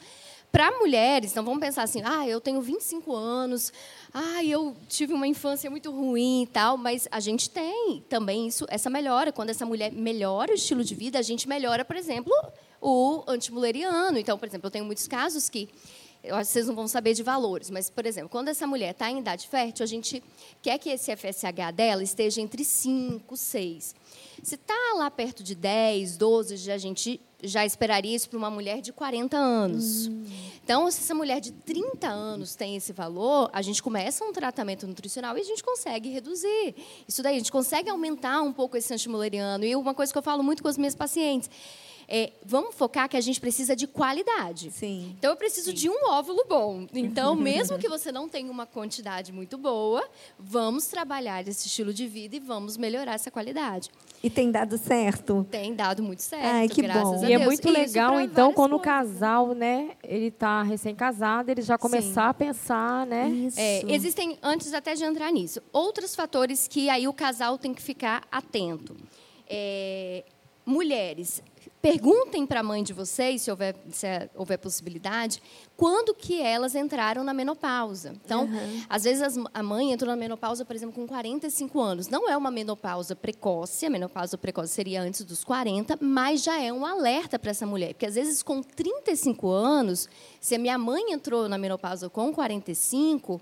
Para 0.52 0.72
mulheres, 0.80 1.32
então 1.32 1.44
vamos 1.44 1.60
pensar 1.60 1.84
assim: 1.84 2.02
ah, 2.04 2.28
eu 2.28 2.40
tenho 2.40 2.62
25 2.62 3.14
anos, 3.14 3.72
ah, 4.14 4.44
eu 4.44 4.76
tive 4.88 5.14
uma 5.14 5.28
infância 5.28 5.70
muito 5.70 5.92
ruim 5.92 6.44
e 6.44 6.48
tal, 6.48 6.78
mas 6.78 7.08
a 7.12 7.20
gente 7.20 7.50
tem 7.50 8.04
também 8.10 8.48
isso, 8.48 8.66
essa 8.70 8.90
melhora. 8.90 9.32
Quando 9.32 9.50
essa 9.50 9.66
mulher 9.66 9.92
melhora 9.92 10.52
o 10.52 10.56
estilo 10.56 10.84
de 10.84 10.96
vida, 10.96 11.20
a 11.20 11.22
gente 11.22 11.48
melhora, 11.48 11.84
por 11.84 11.96
exemplo, 11.96 12.34
o 12.82 13.24
antimuleriano. 13.28 14.18
Então, 14.18 14.38
por 14.38 14.48
exemplo, 14.48 14.68
eu 14.68 14.72
tenho 14.72 14.86
muitos 14.86 15.08
casos 15.08 15.50
que 15.50 15.70
eu 16.28 16.36
acho 16.36 16.48
que 16.48 16.54
vocês 16.54 16.68
não 16.68 16.76
vão 16.76 16.88
saber 16.88 17.14
de 17.14 17.24
valores, 17.24 17.70
mas, 17.70 17.90
por 17.90 18.06
exemplo, 18.06 18.30
quando 18.30 18.50
essa 18.50 18.68
mulher 18.68 18.92
está 18.92 19.10
em 19.10 19.20
idade 19.20 19.48
fértil, 19.48 19.84
a 19.84 19.88
gente 19.88 20.24
quer 20.62 20.78
que 20.78 20.90
esse 20.90 21.16
FSH 21.16 21.72
dela 21.74 22.04
esteja 22.04 22.42
entre 22.42 22.64
5, 22.64 23.36
6. 23.36 23.96
Se 24.44 24.56
está 24.56 24.94
lá 24.96 25.10
perto 25.10 25.44
de 25.44 25.56
10, 25.56 26.18
12, 26.18 26.72
a 26.72 26.78
gente 26.78 27.20
já 27.42 27.66
esperaria 27.66 28.16
isso 28.16 28.30
para 28.30 28.38
uma 28.38 28.50
mulher 28.50 28.82
de 28.82 28.92
40 28.92 29.38
anos. 29.38 30.08
Hum. 30.08 30.26
Então, 30.64 30.90
se 30.90 31.02
essa 31.02 31.14
mulher 31.14 31.40
de 31.40 31.52
30 31.52 32.08
anos 32.08 32.56
tem 32.56 32.76
esse 32.76 32.92
valor, 32.92 33.50
a 33.54 33.62
gente 33.62 33.82
começa 33.82 34.24
um 34.26 34.34
tratamento 34.34 34.88
nutricional 34.88 35.38
e 35.38 35.42
a 35.42 35.44
gente 35.44 35.64
consegue 35.64 36.10
reduzir. 36.10 36.76
Isso 37.08 37.22
daí, 37.22 37.36
a 37.36 37.38
gente 37.38 37.52
consegue 37.52 37.90
aumentar 37.90 38.42
um 38.42 38.52
pouco 38.52 38.76
esse 38.76 38.94
antimuleriano. 38.94 39.64
E 39.64 39.76
uma 39.76 39.94
coisa 39.94 40.12
que 40.12 40.18
eu 40.18 40.24
falo 40.24 40.44
muito 40.44 40.64
com 40.64 40.70
os 40.70 40.78
meus 40.78 40.96
pacientes 40.96 41.50
é, 42.10 42.32
vamos 42.46 42.74
focar 42.74 43.10
que 43.10 43.18
a 43.18 43.22
gente 43.22 43.40
precisa 43.42 43.76
de 43.76 43.86
qualidade. 43.86 44.72
Sim. 44.72 45.14
Então, 45.18 45.32
eu 45.32 45.36
preciso 45.36 45.72
Sim. 45.72 45.76
de 45.76 45.90
um 45.90 46.10
óvulo 46.10 46.46
bom. 46.48 46.88
Então, 46.94 47.36
mesmo 47.38 47.78
que 47.78 47.90
você 47.90 48.12
não 48.12 48.30
tenha 48.30 48.50
uma 48.50 48.66
quantidade 48.66 49.34
muito 49.34 49.58
boa, 49.58 50.08
vamos 50.40 50.88
trabalhar 50.88 51.46
esse 51.46 51.68
estilo 51.68 51.94
de 51.94 52.08
vida 52.08 52.38
e 52.38 52.40
vamos 52.40 52.78
melhorar 52.78 53.16
essa 53.16 53.30
qualidade. 53.30 53.90
E 54.24 54.30
tem 54.30 54.50
dado 54.50 54.78
certo? 54.78 55.46
Tem 55.52 55.76
dado 55.76 56.02
muito 56.02 56.24
certo, 56.24 56.46
Ai, 56.46 56.70
que 56.70 56.82
bom. 56.82 57.26
E 57.26 57.34
é 57.34 57.38
muito 57.38 57.70
legal, 57.70 58.20
então, 58.22 58.54
quando 58.54 58.76
o 58.76 58.80
casal, 58.80 59.54
né, 59.54 59.92
ele 60.02 60.28
está 60.28 60.64
recém-casado, 60.64 61.52
ele 61.52 61.62
já 61.62 61.78
começar 61.78 62.24
Sim. 62.24 62.30
a 62.30 62.34
pensar, 62.34 63.06
né? 63.06 63.30
Isso. 63.30 63.60
É, 63.60 63.82
existem, 63.94 64.40
antes 64.42 64.74
até 64.74 64.96
de 64.96 65.04
entrar 65.04 65.32
nisso, 65.32 65.62
outros 65.74 66.16
fatores 66.16 66.68
que 66.68 66.90
aí 66.90 67.08
o 67.08 67.14
casal 67.14 67.58
tem 67.58 67.74
que 67.74 67.82
ficar 67.82 68.24
atento. 68.32 68.96
É, 69.50 70.24
mulheres, 70.66 71.42
Perguntem 71.82 72.46
para 72.46 72.62
a 72.62 72.64
mãe 72.64 72.84
de 72.84 72.92
vocês, 72.92 73.44
se 73.44 73.52
houver, 73.52 73.76
se 73.92 74.08
houver 74.36 74.58
possibilidade, 74.58 75.42
quando 75.76 76.14
que 76.14 76.42
elas 76.42 76.74
entraram 76.76 77.24
na 77.24 77.34
menopausa. 77.34 78.16
Então, 78.26 78.46
uhum. 78.46 78.84
às 78.90 79.04
vezes 79.04 79.22
as, 79.22 79.38
a 79.54 79.62
mãe 79.62 79.92
entrou 79.92 80.10
na 80.10 80.18
menopausa, 80.18 80.66
por 80.66 80.76
exemplo, 80.76 80.96
com 80.96 81.08
45 81.08 81.80
anos. 81.80 82.08
Não 82.08 82.28
é 82.28 82.36
uma 82.36 82.50
menopausa 82.50 83.16
precoce, 83.16 83.86
a 83.86 83.90
menopausa 83.92 84.38
precoce 84.38 84.74
seria 84.74 85.02
antes 85.02 85.24
dos 85.24 85.44
40, 85.44 86.00
mas 86.02 86.44
já 86.44 86.60
é 86.60 86.74
um 86.74 86.84
alerta 86.84 87.38
para 87.38 87.52
essa 87.52 87.66
mulher. 87.66 87.94
Porque 87.94 88.08
às 88.08 88.16
vezes 88.16 88.42
com 88.42 88.64
35 88.64 89.48
anos, 89.48 90.10
se 90.42 90.56
a 90.56 90.60
minha 90.60 90.80
mãe 90.80 91.12
entrou 91.12 91.48
na 91.48 91.60
menopausa 91.60 92.10
com 92.10 92.34
45, 92.34 93.40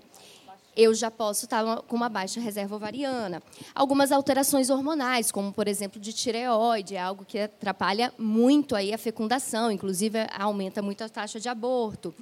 eu 0.76 0.94
já 0.94 1.10
posso 1.10 1.46
estar 1.46 1.82
com 1.82 1.96
uma 1.96 2.08
baixa 2.08 2.38
reserva 2.38 2.76
ovariana. 2.76 3.42
Algumas 3.74 4.12
alterações 4.12 4.68
hormonais, 4.68 5.32
como, 5.32 5.52
por 5.52 5.66
exemplo, 5.66 5.98
de 5.98 6.12
tireoide, 6.12 6.96
é 6.96 7.00
algo 7.00 7.24
que 7.24 7.38
atrapalha 7.38 8.12
muito 8.18 8.76
aí 8.76 8.92
a 8.92 8.98
fecundação, 8.98 9.72
inclusive 9.72 10.18
aumenta 10.38 10.82
muito 10.82 11.02
a 11.02 11.08
taxa 11.08 11.40
de 11.40 11.48
aborto. 11.48 12.14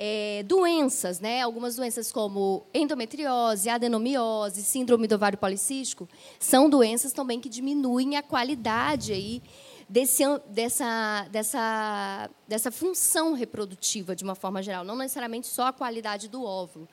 É, 0.00 0.44
doenças, 0.46 1.18
né? 1.18 1.42
algumas 1.42 1.74
doenças 1.74 2.12
como 2.12 2.64
endometriose, 2.72 3.68
adenomiose, 3.68 4.62
síndrome 4.62 5.08
do 5.08 5.16
ovário 5.16 5.36
policístico, 5.36 6.08
são 6.38 6.70
doenças 6.70 7.12
também 7.12 7.40
que 7.40 7.48
diminuem 7.48 8.16
a 8.16 8.22
qualidade 8.22 9.12
aí 9.12 9.42
desse, 9.88 10.22
dessa, 10.46 11.26
dessa, 11.32 12.30
dessa 12.46 12.70
função 12.70 13.32
reprodutiva, 13.32 14.14
de 14.14 14.22
uma 14.22 14.36
forma 14.36 14.62
geral, 14.62 14.84
não 14.84 14.94
necessariamente 14.94 15.48
só 15.48 15.66
a 15.66 15.72
qualidade 15.72 16.28
do 16.28 16.44
óvulo 16.44 16.88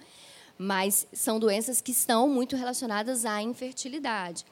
mas 0.58 1.06
são 1.12 1.40
doenças 1.40 1.82
que 1.82 1.92
estão 1.92 2.28
muito 2.30 2.56
relacionadas 2.56 3.26
à 3.26 3.42
infertilidade. 3.42 4.46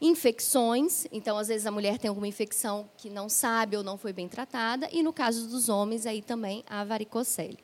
Infecções, 0.00 1.06
então 1.12 1.36
às 1.36 1.48
vezes 1.48 1.66
a 1.66 1.70
mulher 1.70 1.98
tem 1.98 2.08
alguma 2.08 2.26
infecção 2.26 2.88
que 2.96 3.10
não 3.10 3.28
sabe 3.28 3.76
ou 3.76 3.82
não 3.82 3.98
foi 3.98 4.12
bem 4.12 4.28
tratada, 4.28 4.88
e 4.92 5.02
no 5.02 5.12
caso 5.12 5.46
dos 5.48 5.68
homens 5.68 6.06
aí 6.06 6.22
também 6.22 6.64
a 6.68 6.84
varicocele. 6.84 7.58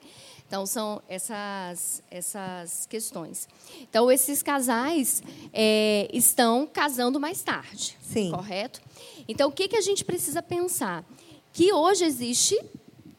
Então 0.47 0.65
são 0.65 1.01
essas 1.09 2.01
essas 2.09 2.85
questões. 2.85 3.49
Então 3.81 4.09
esses 4.09 4.41
casais 4.41 5.21
é, 5.51 6.07
estão 6.13 6.65
casando 6.65 7.19
mais 7.19 7.41
tarde, 7.41 7.97
Sim. 8.01 8.31
correto? 8.31 8.79
Então 9.27 9.49
o 9.49 9.51
que 9.51 9.67
que 9.67 9.75
a 9.75 9.81
gente 9.81 10.05
precisa 10.05 10.41
pensar? 10.41 11.03
Que 11.51 11.73
hoje 11.73 12.05
existe 12.05 12.57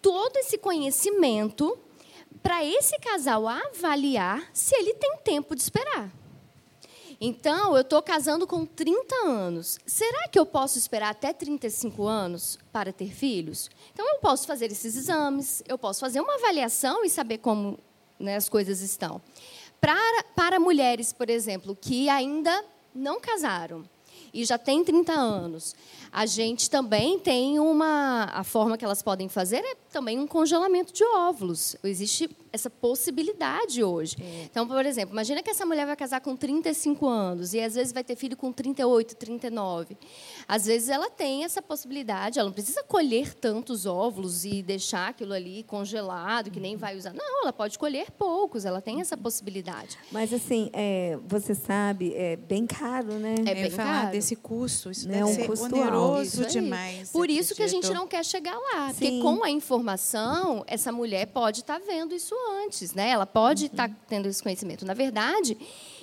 todo 0.01 0.37
esse 0.37 0.57
conhecimento 0.57 1.79
para 2.43 2.65
esse 2.65 2.99
casal 2.99 3.47
avaliar 3.47 4.49
se 4.53 4.75
ele 4.75 4.95
tem 4.95 5.17
tempo 5.19 5.55
de 5.55 5.63
esperar. 5.63 6.11
Então, 7.21 7.75
eu 7.75 7.81
estou 7.81 8.01
casando 8.01 8.47
com 8.47 8.65
30 8.65 9.27
anos. 9.27 9.79
Será 9.85 10.29
que 10.29 10.39
eu 10.39 10.47
posso 10.47 10.79
esperar 10.79 11.11
até 11.11 11.33
35 11.33 12.07
anos 12.07 12.59
para 12.73 12.93
ter 12.93 13.11
filhos? 13.11 13.69
Então, 13.93 14.07
eu 14.09 14.21
posso 14.21 14.47
fazer 14.47 14.71
esses 14.71 14.95
exames, 14.97 15.63
eu 15.67 15.77
posso 15.77 15.99
fazer 15.99 16.21
uma 16.21 16.35
avaliação 16.35 17.05
e 17.05 17.11
saber 17.11 17.39
como 17.39 17.77
né, 18.21 18.37
as 18.37 18.49
coisas 18.49 18.81
estão. 18.83 19.21
Para, 19.81 20.23
para 20.37 20.61
mulheres, 20.61 21.13
por 21.13 21.29
exemplo, 21.29 21.77
que 21.81 22.09
ainda 22.09 22.65
não 22.95 23.21
casaram 23.21 23.85
e 24.33 24.45
já 24.45 24.59
têm 24.59 24.85
30 24.85 25.13
anos, 25.13 25.75
a 26.13 26.27
gente 26.27 26.69
também 26.69 27.19
tem 27.19 27.59
uma. 27.59 28.25
A 28.33 28.45
forma 28.45 28.77
que 28.77 28.85
elas 28.85 29.03
podem 29.03 29.29
fazer 29.29 29.65
é 29.65 29.75
também 29.89 30.19
um 30.19 30.27
congelamento 30.27 30.93
de 30.93 31.05
óvulos. 31.05 31.77
Existe 31.83 32.29
essa 32.53 32.71
possibilidade 32.71 33.83
hoje. 33.83 34.17
É. 34.21 34.45
Então, 34.45 34.67
por 34.67 34.85
exemplo, 34.85 35.15
imagina 35.15 35.43
que 35.43 35.51
essa 35.51 35.67
mulher 35.67 35.87
vai 35.87 35.97
casar 35.97 36.21
com 36.21 36.37
35 36.37 37.07
anos 37.07 37.55
e 37.55 37.61
às 37.61 37.75
vezes 37.75 37.93
vai 37.93 38.03
ter 38.03 38.17
filho 38.17 38.37
com 38.37 38.53
38, 38.53 39.17
39. 39.17 39.97
Às 40.47 40.67
vezes 40.67 40.89
ela 40.89 41.11
tem 41.11 41.45
essa 41.45 41.61
possibilidade, 41.61 42.39
ela 42.39 42.49
não 42.49 42.53
precisa 42.53 42.83
colher 42.83 43.35
tantos 43.35 43.87
óvulos 43.87 44.45
e 44.45 44.63
deixar 44.63 45.09
aquilo 45.09 45.33
ali 45.33 45.63
congelado, 45.65 46.51
que 46.51 46.61
nem 46.61 46.77
vai 46.77 46.97
usar. 46.97 47.13
Não, 47.13 47.43
ela 47.43 47.53
pode 47.53 47.79
colher 47.79 48.11
poucos, 48.11 48.65
ela 48.65 48.81
tem 48.81 49.01
essa 49.01 49.17
possibilidade. 49.17 49.99
Mas, 50.11 50.33
assim, 50.33 50.71
é, 50.73 51.19
você 51.27 51.55
sabe, 51.55 52.15
é 52.15 52.37
bem 52.37 52.67
caro, 52.67 53.15
né? 53.15 53.35
É 53.47 53.55
bem 53.55 53.71
falar 53.71 54.01
caro. 54.03 54.13
desse 54.13 54.37
custo, 54.37 54.91
isso 54.91 55.11
é 55.11 55.25
um 55.25 55.35
ser 55.35 55.47
custo 55.47 55.67
oneroso 55.67 56.47
demais. 56.47 57.11
Por 57.11 57.29
isso 57.29 57.55
que 57.55 57.63
a 57.63 57.69
gente 57.69 57.93
não 57.93 58.07
quer 58.07 58.25
chegar 58.25 58.57
lá, 58.57 58.93
Sim. 58.93 58.95
porque 58.95 59.23
com 59.23 59.45
a 59.45 59.51
informação, 59.51 59.88
essa 60.67 60.93
mulher 60.93 61.27
pode 61.27 61.61
estar 61.61 61.79
tá 61.79 61.87
vendo 61.87 62.15
isso 62.15 62.35
antes, 62.65 62.95
né? 62.95 63.11
Ela 63.11 63.27
pode 63.27 63.67
estar 63.67 63.89
uhum. 63.89 63.95
tá 63.95 64.01
tendo 64.09 64.27
esse 64.27 64.43
conhecimento. 64.43 64.85
Na 64.85 64.95
verdade, 64.95 65.57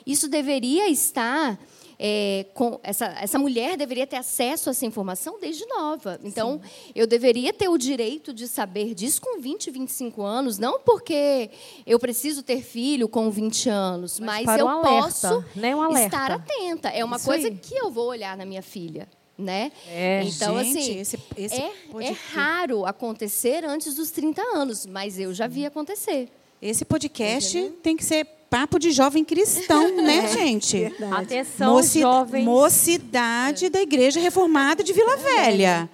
isso 0.06 0.28
deveria 0.28 0.90
estar 0.90 1.60
é, 2.00 2.46
com 2.54 2.80
essa, 2.84 3.06
essa 3.20 3.40
mulher 3.40 3.78
deveria 3.78 4.06
ter 4.06 4.18
acesso 4.18 4.70
a 4.70 4.72
essa 4.72 4.86
informação 4.86 5.40
desde 5.40 5.66
nova. 5.66 6.20
Então, 6.24 6.62
Sim. 6.62 6.92
eu 6.96 7.08
deveria 7.08 7.54
ter 7.54 7.70
o 7.70 7.78
direito 7.78 8.34
de 8.34 8.48
saber 8.48 8.94
disso 8.94 9.22
com 9.22 9.40
20, 9.40 9.72
25 9.72 10.22
anos, 10.22 10.58
não 10.58 10.80
porque 10.80 11.50
eu 11.86 12.00
preciso 12.00 12.44
ter 12.44 12.62
filho 12.62 13.08
com 13.08 13.30
20 13.30 13.70
anos, 13.70 14.20
mas, 14.20 14.46
mas 14.46 14.60
eu 14.60 14.68
um 14.68 14.82
posso 14.82 15.46
né? 15.56 15.76
um 15.76 15.98
estar 15.98 16.32
atenta. 16.32 16.90
É 16.90 17.04
uma 17.04 17.18
Isso 17.18 17.26
coisa 17.26 17.48
aí. 17.48 17.56
que 17.56 17.76
eu 17.76 17.90
vou 17.92 18.08
olhar 18.08 18.36
na 18.38 18.46
minha 18.46 18.62
filha. 18.62 19.08
Né? 19.38 19.72
É, 19.90 20.24
então, 20.24 20.64
gente, 20.64 20.78
assim, 20.78 21.00
esse, 21.00 21.20
esse 21.36 21.56
é, 21.56 21.72
é 22.00 22.16
raro 22.34 22.86
acontecer 22.86 23.66
antes 23.66 23.94
dos 23.94 24.10
30 24.10 24.42
anos, 24.42 24.86
mas 24.86 25.20
eu 25.20 25.34
já 25.34 25.46
vi 25.46 25.66
acontecer. 25.66 26.30
Esse 26.62 26.86
podcast 26.86 27.58
Entendeu? 27.58 27.78
tem 27.84 27.98
que 27.98 28.04
ser 28.06 28.26
papo 28.50 28.80
de 28.80 28.92
jovem 28.92 29.26
cristão, 29.26 29.94
né, 30.02 30.20
é, 30.20 30.28
gente? 30.30 30.80
Verdade. 30.80 31.24
Atenção, 31.24 31.74
Moci 31.74 32.00
jovens. 32.00 32.46
Mocidade 32.46 33.70
da 33.70 33.82
Igreja 33.82 34.20
Reformada 34.22 34.82
de 34.82 34.94
Vila 34.94 35.18
Velha. 35.18 35.90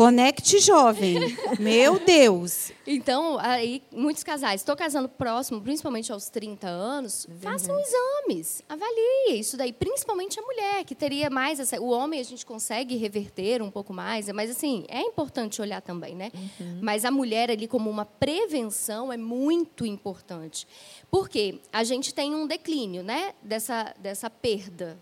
Conecte 0.00 0.58
jovem. 0.60 1.36
Meu 1.60 1.98
Deus. 1.98 2.72
Então, 2.86 3.38
aí, 3.38 3.82
muitos 3.92 4.24
casais, 4.24 4.62
estou 4.62 4.74
casando 4.74 5.10
próximo, 5.10 5.60
principalmente 5.60 6.10
aos 6.10 6.30
30 6.30 6.66
anos, 6.66 7.26
uhum. 7.26 7.38
façam 7.38 7.78
exames, 7.78 8.62
avalie 8.66 9.38
isso 9.38 9.58
daí, 9.58 9.74
principalmente 9.74 10.40
a 10.40 10.42
mulher, 10.42 10.84
que 10.86 10.94
teria 10.94 11.28
mais 11.28 11.60
essa. 11.60 11.78
O 11.78 11.90
homem 11.90 12.18
a 12.18 12.22
gente 12.22 12.46
consegue 12.46 12.96
reverter 12.96 13.60
um 13.60 13.70
pouco 13.70 13.92
mais, 13.92 14.26
mas 14.30 14.50
assim, 14.50 14.86
é 14.88 15.02
importante 15.02 15.60
olhar 15.60 15.82
também, 15.82 16.14
né? 16.14 16.32
Uhum. 16.34 16.78
Mas 16.80 17.04
a 17.04 17.10
mulher 17.10 17.50
ali, 17.50 17.68
como 17.68 17.90
uma 17.90 18.06
prevenção, 18.06 19.12
é 19.12 19.18
muito 19.18 19.84
importante. 19.84 20.66
Porque 21.10 21.60
a 21.70 21.84
gente 21.84 22.14
tem 22.14 22.34
um 22.34 22.46
declínio, 22.46 23.02
né? 23.02 23.34
Dessa, 23.42 23.94
dessa 23.98 24.30
perda. 24.30 24.98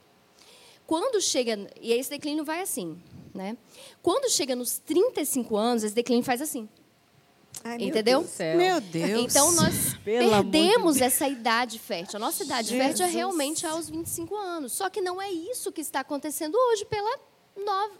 Quando 0.89 1.21
chega. 1.21 1.71
E 1.83 1.93
esse 1.93 2.09
declínio 2.09 2.47
vai 2.47 2.63
assim. 2.63 2.99
Né? 3.35 3.59
Quando 4.03 4.27
chega 4.31 4.57
nos 4.57 4.79
35 4.79 5.55
anos, 5.55 5.85
esse 5.85 5.95
declínio 5.95 6.25
faz 6.25 6.41
assim. 6.41 6.67
Ai, 7.63 7.77
Entendeu? 7.77 8.21
Meu 8.23 8.31
Deus. 8.31 8.57
Meu 8.57 8.81
Deus. 8.81 9.21
Então 9.23 9.53
nós 9.53 9.95
Pelo 10.03 10.31
perdemos 10.31 10.97
de 10.97 11.03
essa 11.03 11.29
idade 11.29 11.79
fértil. 11.79 12.17
A 12.17 12.21
nossa 12.21 12.43
idade 12.43 12.69
Jesus. 12.71 12.87
fértil 12.87 13.05
é 13.05 13.09
realmente 13.11 13.67
aos 13.67 13.91
25 13.91 14.35
anos. 14.35 14.73
Só 14.73 14.89
que 14.89 15.03
não 15.03 15.21
é 15.21 15.31
isso 15.31 15.71
que 15.71 15.83
está 15.83 16.01
acontecendo 16.01 16.57
hoje 16.57 16.87
pela 16.87 17.19
nova, 17.65 17.93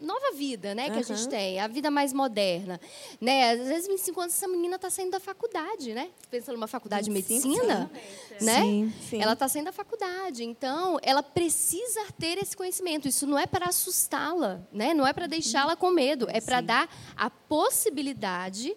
nova 0.00 0.32
vida, 0.34 0.74
né, 0.74 0.90
que 0.90 0.98
a 0.98 1.02
gente 1.02 1.28
tem, 1.28 1.60
a 1.60 1.66
vida 1.66 1.90
mais 1.90 2.12
moderna, 2.12 2.80
né? 3.20 3.52
Às 3.52 3.68
vezes 3.68 3.88
25 3.88 4.20
anos 4.20 4.34
essa 4.34 4.48
menina 4.48 4.76
está 4.76 4.90
saindo 4.90 5.12
da 5.12 5.20
faculdade, 5.20 5.94
né? 5.94 6.10
Pensa 6.30 6.52
numa 6.52 6.66
faculdade 6.66 7.04
de 7.04 7.10
medicina, 7.10 7.90
sim. 8.38 8.44
né? 8.44 8.60
Sim, 8.62 8.92
sim. 9.08 9.22
Ela 9.22 9.32
está 9.32 9.48
saindo 9.48 9.66
da 9.66 9.72
faculdade, 9.72 10.44
então 10.44 10.98
ela 11.02 11.22
precisa 11.22 12.00
ter 12.18 12.38
esse 12.38 12.56
conhecimento. 12.56 13.08
Isso 13.08 13.26
não 13.26 13.38
é 13.38 13.46
para 13.46 13.66
assustá-la, 13.66 14.60
né? 14.72 14.94
Não 14.94 15.06
é 15.06 15.12
para 15.12 15.26
deixá-la 15.26 15.76
com 15.76 15.90
medo, 15.90 16.26
é 16.30 16.40
para 16.40 16.60
dar 16.60 16.88
a 17.16 17.30
possibilidade 17.30 18.76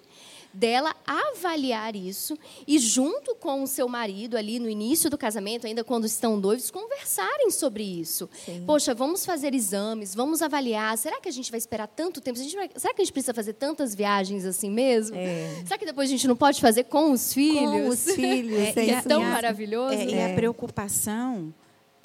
dela 0.53 0.95
avaliar 1.05 1.95
isso 1.95 2.37
e, 2.67 2.79
junto 2.79 3.35
com 3.35 3.63
o 3.63 3.67
seu 3.67 3.87
marido, 3.87 4.35
ali 4.35 4.59
no 4.59 4.69
início 4.69 5.09
do 5.09 5.17
casamento, 5.17 5.67
ainda 5.67 5.83
quando 5.83 6.05
estão 6.05 6.37
noivos, 6.37 6.71
conversarem 6.71 7.51
sobre 7.51 7.83
isso. 7.83 8.29
Sim. 8.45 8.63
Poxa, 8.65 8.93
vamos 8.93 9.25
fazer 9.25 9.53
exames, 9.53 10.15
vamos 10.15 10.41
avaliar. 10.41 10.97
Será 10.97 11.21
que 11.21 11.29
a 11.29 11.31
gente 11.31 11.51
vai 11.51 11.57
esperar 11.57 11.87
tanto 11.87 12.19
tempo? 12.19 12.39
Vai... 12.55 12.69
será 12.75 12.93
que 12.93 13.01
a 13.01 13.05
gente 13.05 13.13
precisa 13.13 13.33
fazer 13.33 13.53
tantas 13.53 13.93
viagens 13.93 14.45
assim 14.45 14.69
mesmo? 14.69 15.15
É. 15.15 15.61
Será 15.65 15.77
que 15.77 15.85
depois 15.85 16.09
a 16.09 16.11
gente 16.11 16.27
não 16.27 16.35
pode 16.35 16.59
fazer 16.59 16.85
com 16.85 17.11
os 17.11 17.33
filhos? 17.33 17.71
Com 17.71 17.87
os 17.87 18.03
filhos. 18.15 18.59
É, 18.59 18.79
é, 18.79 18.89
é 18.91 19.01
tão 19.01 19.21
maravilhoso. 19.21 19.93
É, 19.93 20.05
e 20.05 20.13
a 20.15 20.29
é. 20.29 20.35
preocupação 20.35 21.53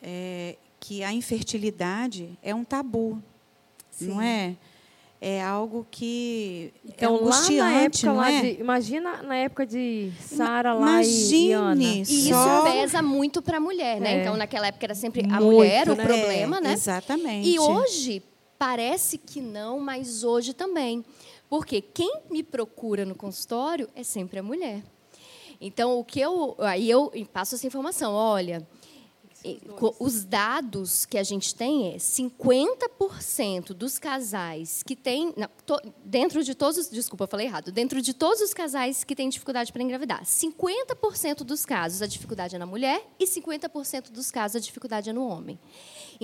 é 0.00 0.56
que 0.78 1.02
a 1.02 1.12
infertilidade 1.12 2.38
é 2.42 2.54
um 2.54 2.64
tabu, 2.64 3.20
Sim. 3.90 4.08
não 4.08 4.20
é? 4.20 4.54
É 5.26 5.42
algo 5.42 5.86
que 5.90 6.70
é 6.84 6.90
então, 6.90 7.14
é 7.14 7.18
angustiante, 7.18 7.56
lá 7.58 7.64
na 7.64 7.80
época, 7.80 8.06
não 8.12 8.22
é? 8.22 8.42
De, 8.42 8.60
imagina 8.60 9.22
na 9.22 9.36
época 9.36 9.66
de 9.66 10.12
Sara 10.20 10.74
lá 10.74 11.02
Imagine, 11.02 11.46
e 11.46 11.52
Ana. 11.52 11.82
E 11.82 12.02
isso 12.02 12.62
pesa 12.64 13.00
muito 13.00 13.40
para 13.40 13.56
a 13.56 13.60
mulher, 13.60 14.02
né? 14.02 14.18
É. 14.18 14.20
Então, 14.20 14.36
naquela 14.36 14.66
época 14.66 14.84
era 14.84 14.94
sempre 14.94 15.22
a 15.22 15.40
muito, 15.40 15.44
mulher 15.44 15.88
o 15.88 15.96
né? 15.96 16.04
problema, 16.04 16.60
né? 16.60 16.74
Exatamente. 16.74 17.48
E 17.48 17.58
hoje, 17.58 18.22
parece 18.58 19.16
que 19.16 19.40
não, 19.40 19.80
mas 19.80 20.24
hoje 20.24 20.52
também. 20.52 21.02
Porque 21.48 21.80
quem 21.80 22.20
me 22.30 22.42
procura 22.42 23.06
no 23.06 23.14
consultório 23.14 23.88
é 23.96 24.02
sempre 24.02 24.40
a 24.40 24.42
mulher. 24.42 24.82
Então, 25.58 25.98
o 25.98 26.04
que 26.04 26.20
eu. 26.20 26.54
Aí 26.58 26.90
eu 26.90 27.10
passo 27.32 27.54
essa 27.54 27.66
informação. 27.66 28.12
Olha, 28.12 28.66
os 30.00 30.24
dados 30.24 31.04
que 31.04 31.18
a 31.18 31.22
gente 31.22 31.54
tem 31.54 31.92
é 31.92 31.96
50% 31.96 33.74
dos 33.74 33.98
casais 33.98 34.82
que 34.82 34.96
têm. 34.96 35.34
Não, 35.36 35.48
to, 35.66 35.78
dentro 36.04 36.42
de 36.42 36.54
todos. 36.54 36.88
Desculpa, 36.88 37.24
eu 37.24 37.28
falei 37.28 37.46
errado. 37.46 37.70
Dentro 37.70 38.00
de 38.00 38.14
todos 38.14 38.40
os 38.40 38.54
casais 38.54 39.04
que 39.04 39.14
têm 39.14 39.28
dificuldade 39.28 39.72
para 39.72 39.82
engravidar, 39.82 40.24
50% 40.24 41.44
dos 41.44 41.66
casos 41.66 42.00
a 42.00 42.06
dificuldade 42.06 42.56
é 42.56 42.58
na 42.58 42.66
mulher 42.66 43.06
e 43.18 43.26
50% 43.26 44.10
dos 44.10 44.30
casos 44.30 44.56
a 44.56 44.60
dificuldade 44.60 45.10
é 45.10 45.12
no 45.12 45.26
homem. 45.26 45.58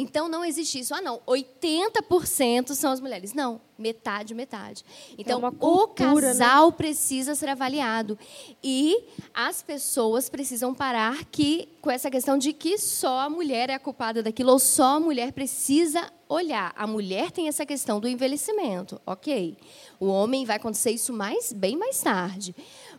Então 0.01 0.29
não 0.29 0.43
existe 0.43 0.79
isso. 0.79 0.95
Ah, 0.95 1.03
não, 1.03 1.21
80% 1.27 2.75
são 2.75 2.91
as 2.91 3.01
mulheres. 3.01 3.35
Não, 3.35 3.61
metade, 3.79 4.35
metade. 4.35 4.83
Então 5.19 5.47
é 5.47 5.51
cultura, 5.51 6.13
o 6.13 6.15
né? 6.15 6.21
casal 6.29 6.71
né? 6.71 6.75
precisa 6.77 7.35
ser 7.35 7.51
avaliado. 7.51 8.19
E 8.65 9.05
as 9.35 9.63
pessoas 9.63 10.31
precisam 10.31 10.75
parar 10.75 11.27
que, 11.27 11.69
com 11.83 11.91
essa 11.91 12.11
questão 12.11 12.39
de 12.39 12.55
que 12.55 12.79
só 12.79 13.21
a 13.21 13.31
mulher 13.31 13.69
é 13.69 13.75
a 13.75 13.79
culpada 13.79 14.23
daquilo, 14.23 14.53
ou 14.53 14.59
só 14.59 14.97
a 14.97 15.01
mulher 15.01 15.33
precisa 15.33 16.11
olhar. 16.27 16.73
A 16.75 16.87
mulher 16.87 17.31
tem 17.31 17.49
essa 17.49 17.67
questão 17.67 18.01
do 18.01 18.09
envelhecimento, 18.09 18.99
ok. 19.05 19.59
O 19.99 20.07
homem 20.07 20.47
vai 20.47 20.57
acontecer 20.57 20.93
isso 20.93 21.13
mais, 21.13 21.53
bem 21.53 21.77
mais 21.77 22.01
tarde. 22.01 22.55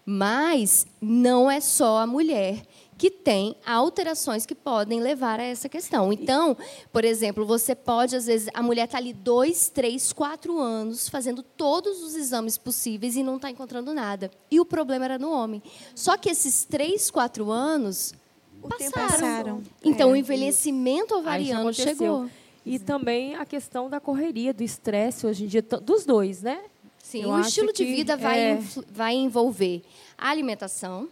Mas 0.05 0.85
não 0.99 1.49
é 1.49 1.59
só 1.59 1.97
a 1.97 2.07
mulher 2.07 2.63
que 3.01 3.09
tem 3.09 3.55
alterações 3.65 4.45
que 4.45 4.53
podem 4.53 4.99
levar 4.99 5.39
a 5.39 5.43
essa 5.43 5.67
questão. 5.67 6.13
Então, 6.13 6.55
por 6.93 7.03
exemplo, 7.03 7.43
você 7.47 7.73
pode, 7.73 8.15
às 8.15 8.27
vezes, 8.27 8.47
a 8.53 8.61
mulher 8.61 8.85
está 8.85 8.99
ali 8.99 9.11
dois, 9.11 9.69
três, 9.69 10.13
quatro 10.13 10.59
anos 10.59 11.09
fazendo 11.09 11.41
todos 11.41 12.03
os 12.03 12.15
exames 12.15 12.59
possíveis 12.59 13.15
e 13.15 13.23
não 13.23 13.37
está 13.37 13.49
encontrando 13.49 13.91
nada. 13.91 14.29
E 14.51 14.59
o 14.59 14.65
problema 14.65 15.05
era 15.05 15.17
no 15.17 15.31
homem. 15.31 15.63
Só 15.95 16.15
que 16.15 16.29
esses 16.29 16.63
três, 16.63 17.09
quatro 17.09 17.49
anos 17.49 18.13
o 18.61 18.67
passaram. 18.67 18.93
passaram. 18.93 19.63
Então, 19.83 20.09
é, 20.09 20.13
o 20.13 20.15
envelhecimento 20.15 21.15
ovariano 21.15 21.73
chegou. 21.73 22.29
E 22.63 22.77
também 22.77 23.33
a 23.33 23.47
questão 23.47 23.89
da 23.89 23.99
correria, 23.99 24.53
do 24.53 24.61
estresse 24.61 25.25
hoje 25.25 25.45
em 25.45 25.47
dia, 25.47 25.63
dos 25.63 26.05
dois, 26.05 26.43
né? 26.43 26.61
Sim, 26.99 27.23
Eu 27.23 27.31
o 27.31 27.39
estilo 27.39 27.73
de 27.73 27.83
vida 27.83 28.15
vai, 28.15 28.39
é... 28.39 28.59
vai 28.91 29.15
envolver 29.15 29.81
a 30.15 30.29
alimentação, 30.29 31.09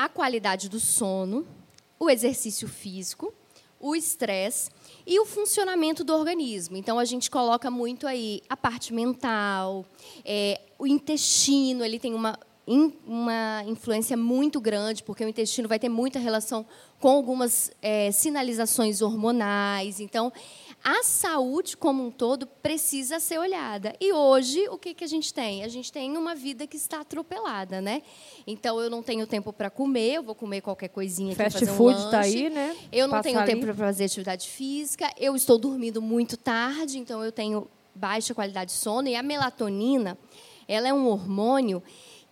a 0.00 0.08
qualidade 0.08 0.70
do 0.70 0.80
sono, 0.80 1.46
o 1.98 2.08
exercício 2.08 2.66
físico, 2.66 3.34
o 3.78 3.94
estresse 3.94 4.70
e 5.06 5.20
o 5.20 5.26
funcionamento 5.26 6.02
do 6.02 6.14
organismo. 6.14 6.74
Então, 6.74 6.98
a 6.98 7.04
gente 7.04 7.30
coloca 7.30 7.70
muito 7.70 8.06
aí 8.06 8.40
a 8.48 8.56
parte 8.56 8.94
mental, 8.94 9.84
é, 10.24 10.58
o 10.78 10.86
intestino, 10.86 11.84
ele 11.84 11.98
tem 11.98 12.14
uma, 12.14 12.38
uma 13.06 13.62
influência 13.66 14.16
muito 14.16 14.58
grande, 14.58 15.02
porque 15.02 15.22
o 15.22 15.28
intestino 15.28 15.68
vai 15.68 15.78
ter 15.78 15.90
muita 15.90 16.18
relação 16.18 16.64
com 16.98 17.08
algumas 17.08 17.70
é, 17.82 18.10
sinalizações 18.10 19.02
hormonais. 19.02 20.00
Então, 20.00 20.32
a 20.82 21.02
saúde 21.02 21.76
como 21.76 22.06
um 22.06 22.10
todo 22.10 22.46
precisa 22.46 23.20
ser 23.20 23.38
olhada. 23.38 23.94
E 24.00 24.12
hoje, 24.12 24.66
o 24.68 24.78
que, 24.78 24.94
que 24.94 25.04
a 25.04 25.06
gente 25.06 25.32
tem? 25.32 25.62
A 25.62 25.68
gente 25.68 25.92
tem 25.92 26.16
uma 26.16 26.34
vida 26.34 26.66
que 26.66 26.76
está 26.76 27.00
atropelada, 27.00 27.80
né? 27.80 28.02
Então, 28.46 28.80
eu 28.80 28.88
não 28.88 29.02
tenho 29.02 29.26
tempo 29.26 29.52
para 29.52 29.68
comer, 29.68 30.14
eu 30.14 30.22
vou 30.22 30.34
comer 30.34 30.62
qualquer 30.62 30.88
coisinha 30.88 31.36
Fast 31.36 31.58
fazer 31.58 31.70
um 31.70 31.76
food 31.76 31.98
está 31.98 32.20
aí, 32.20 32.48
né? 32.48 32.74
Eu 32.90 33.06
não 33.06 33.12
Passa 33.12 33.22
tenho 33.24 33.38
ali. 33.38 33.46
tempo 33.52 33.66
para 33.66 33.74
fazer 33.74 34.04
atividade 34.04 34.48
física, 34.48 35.12
eu 35.18 35.36
estou 35.36 35.58
dormindo 35.58 36.00
muito 36.00 36.36
tarde, 36.36 36.98
então 36.98 37.22
eu 37.22 37.30
tenho 37.30 37.68
baixa 37.94 38.34
qualidade 38.34 38.72
de 38.72 38.78
sono. 38.78 39.08
E 39.08 39.14
a 39.14 39.22
melatonina, 39.22 40.16
ela 40.66 40.88
é 40.88 40.92
um 40.94 41.06
hormônio 41.08 41.82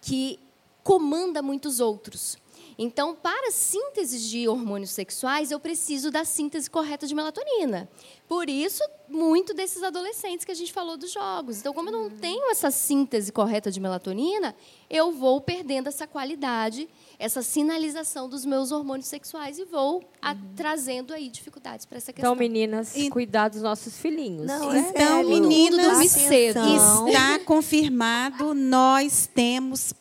que 0.00 0.38
comanda 0.82 1.42
muitos 1.42 1.80
outros. 1.80 2.38
Então, 2.80 3.12
para 3.12 3.50
síntese 3.50 4.20
de 4.28 4.46
hormônios 4.46 4.92
sexuais, 4.92 5.50
eu 5.50 5.58
preciso 5.58 6.12
da 6.12 6.24
síntese 6.24 6.70
correta 6.70 7.08
de 7.08 7.14
melatonina. 7.14 7.90
Por 8.28 8.48
isso, 8.48 8.84
muito 9.08 9.52
desses 9.52 9.82
adolescentes 9.82 10.44
que 10.44 10.52
a 10.52 10.54
gente 10.54 10.72
falou 10.72 10.96
dos 10.96 11.12
jogos. 11.12 11.58
Então, 11.58 11.74
como 11.74 11.88
eu 11.88 11.92
não 11.92 12.02
uhum. 12.04 12.18
tenho 12.20 12.52
essa 12.52 12.70
síntese 12.70 13.32
correta 13.32 13.68
de 13.68 13.80
melatonina, 13.80 14.54
eu 14.88 15.10
vou 15.10 15.40
perdendo 15.40 15.88
essa 15.88 16.06
qualidade, 16.06 16.88
essa 17.18 17.42
sinalização 17.42 18.28
dos 18.28 18.44
meus 18.44 18.70
hormônios 18.70 19.08
sexuais 19.08 19.58
e 19.58 19.64
vou 19.64 20.08
a, 20.22 20.30
uhum. 20.30 20.38
trazendo 20.54 21.12
aí 21.12 21.28
dificuldades 21.28 21.84
para 21.84 21.96
essa 21.96 22.12
questão. 22.12 22.32
Então, 22.32 22.38
meninas, 22.38 22.94
e... 22.94 23.10
cuidar 23.10 23.48
dos 23.48 23.60
nossos 23.60 23.98
filhinhos. 23.98 24.46
Não, 24.46 24.72
é 24.72 24.78
então, 24.78 25.24
meninas, 25.24 26.08
cedo. 26.10 26.60
está 27.08 27.40
confirmado, 27.44 28.54
nós 28.54 29.28
temos 29.34 29.92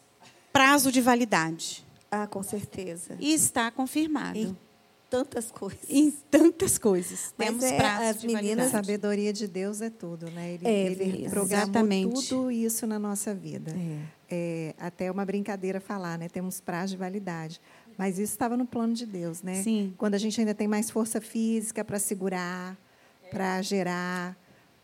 prazo 0.54 0.92
de 0.92 1.02
validade. 1.02 1.87
Ah, 2.10 2.28
com 2.28 2.42
certeza. 2.44 3.16
E 3.20 3.34
está 3.34 3.70
confirmado. 3.70 4.38
Em 4.38 4.58
tantas 5.10 5.52
coisas. 5.52 5.90
Em 5.90 6.12
tantas 6.12 6.78
coisas. 6.78 7.34
Mas 7.38 7.48
Temos 7.48 7.64
é, 7.64 7.78
prazo 7.78 8.04
as 8.04 8.22
de 8.22 8.28
meninas, 8.28 8.44
validade. 8.44 8.68
A 8.70 8.72
sabedoria 8.72 9.34
de 9.34 9.48
Deus 9.48 9.82
é 9.82 9.90
tudo, 9.90 10.30
né? 10.32 10.54
Ele, 10.54 10.68
é, 10.68 10.86
ele 10.86 11.30
programou 11.30 11.64
Exatamente. 11.64 12.30
tudo 12.30 12.52
isso 12.52 12.86
na 12.88 13.00
nossa 13.00 13.34
vida. 13.34 13.72
É. 13.72 14.00
é. 14.30 14.76
até 14.78 15.12
uma 15.12 15.26
brincadeira 15.26 15.80
falar, 15.80 16.18
né? 16.18 16.28
Temos 16.30 16.60
prazo 16.60 16.92
de 16.92 16.98
validade. 16.98 17.62
Mas 17.98 18.20
isso 18.20 18.34
estava 18.34 18.56
no 18.56 18.66
plano 18.66 18.94
de 18.94 19.06
Deus, 19.06 19.42
né? 19.42 19.62
Sim. 19.64 19.94
Quando 19.98 20.14
a 20.14 20.18
gente 20.18 20.40
ainda 20.40 20.54
tem 20.54 20.68
mais 20.68 20.90
força 20.90 21.20
física 21.20 21.84
para 21.84 21.98
segurar, 21.98 22.78
para 23.32 23.62
gerar, 23.62 24.38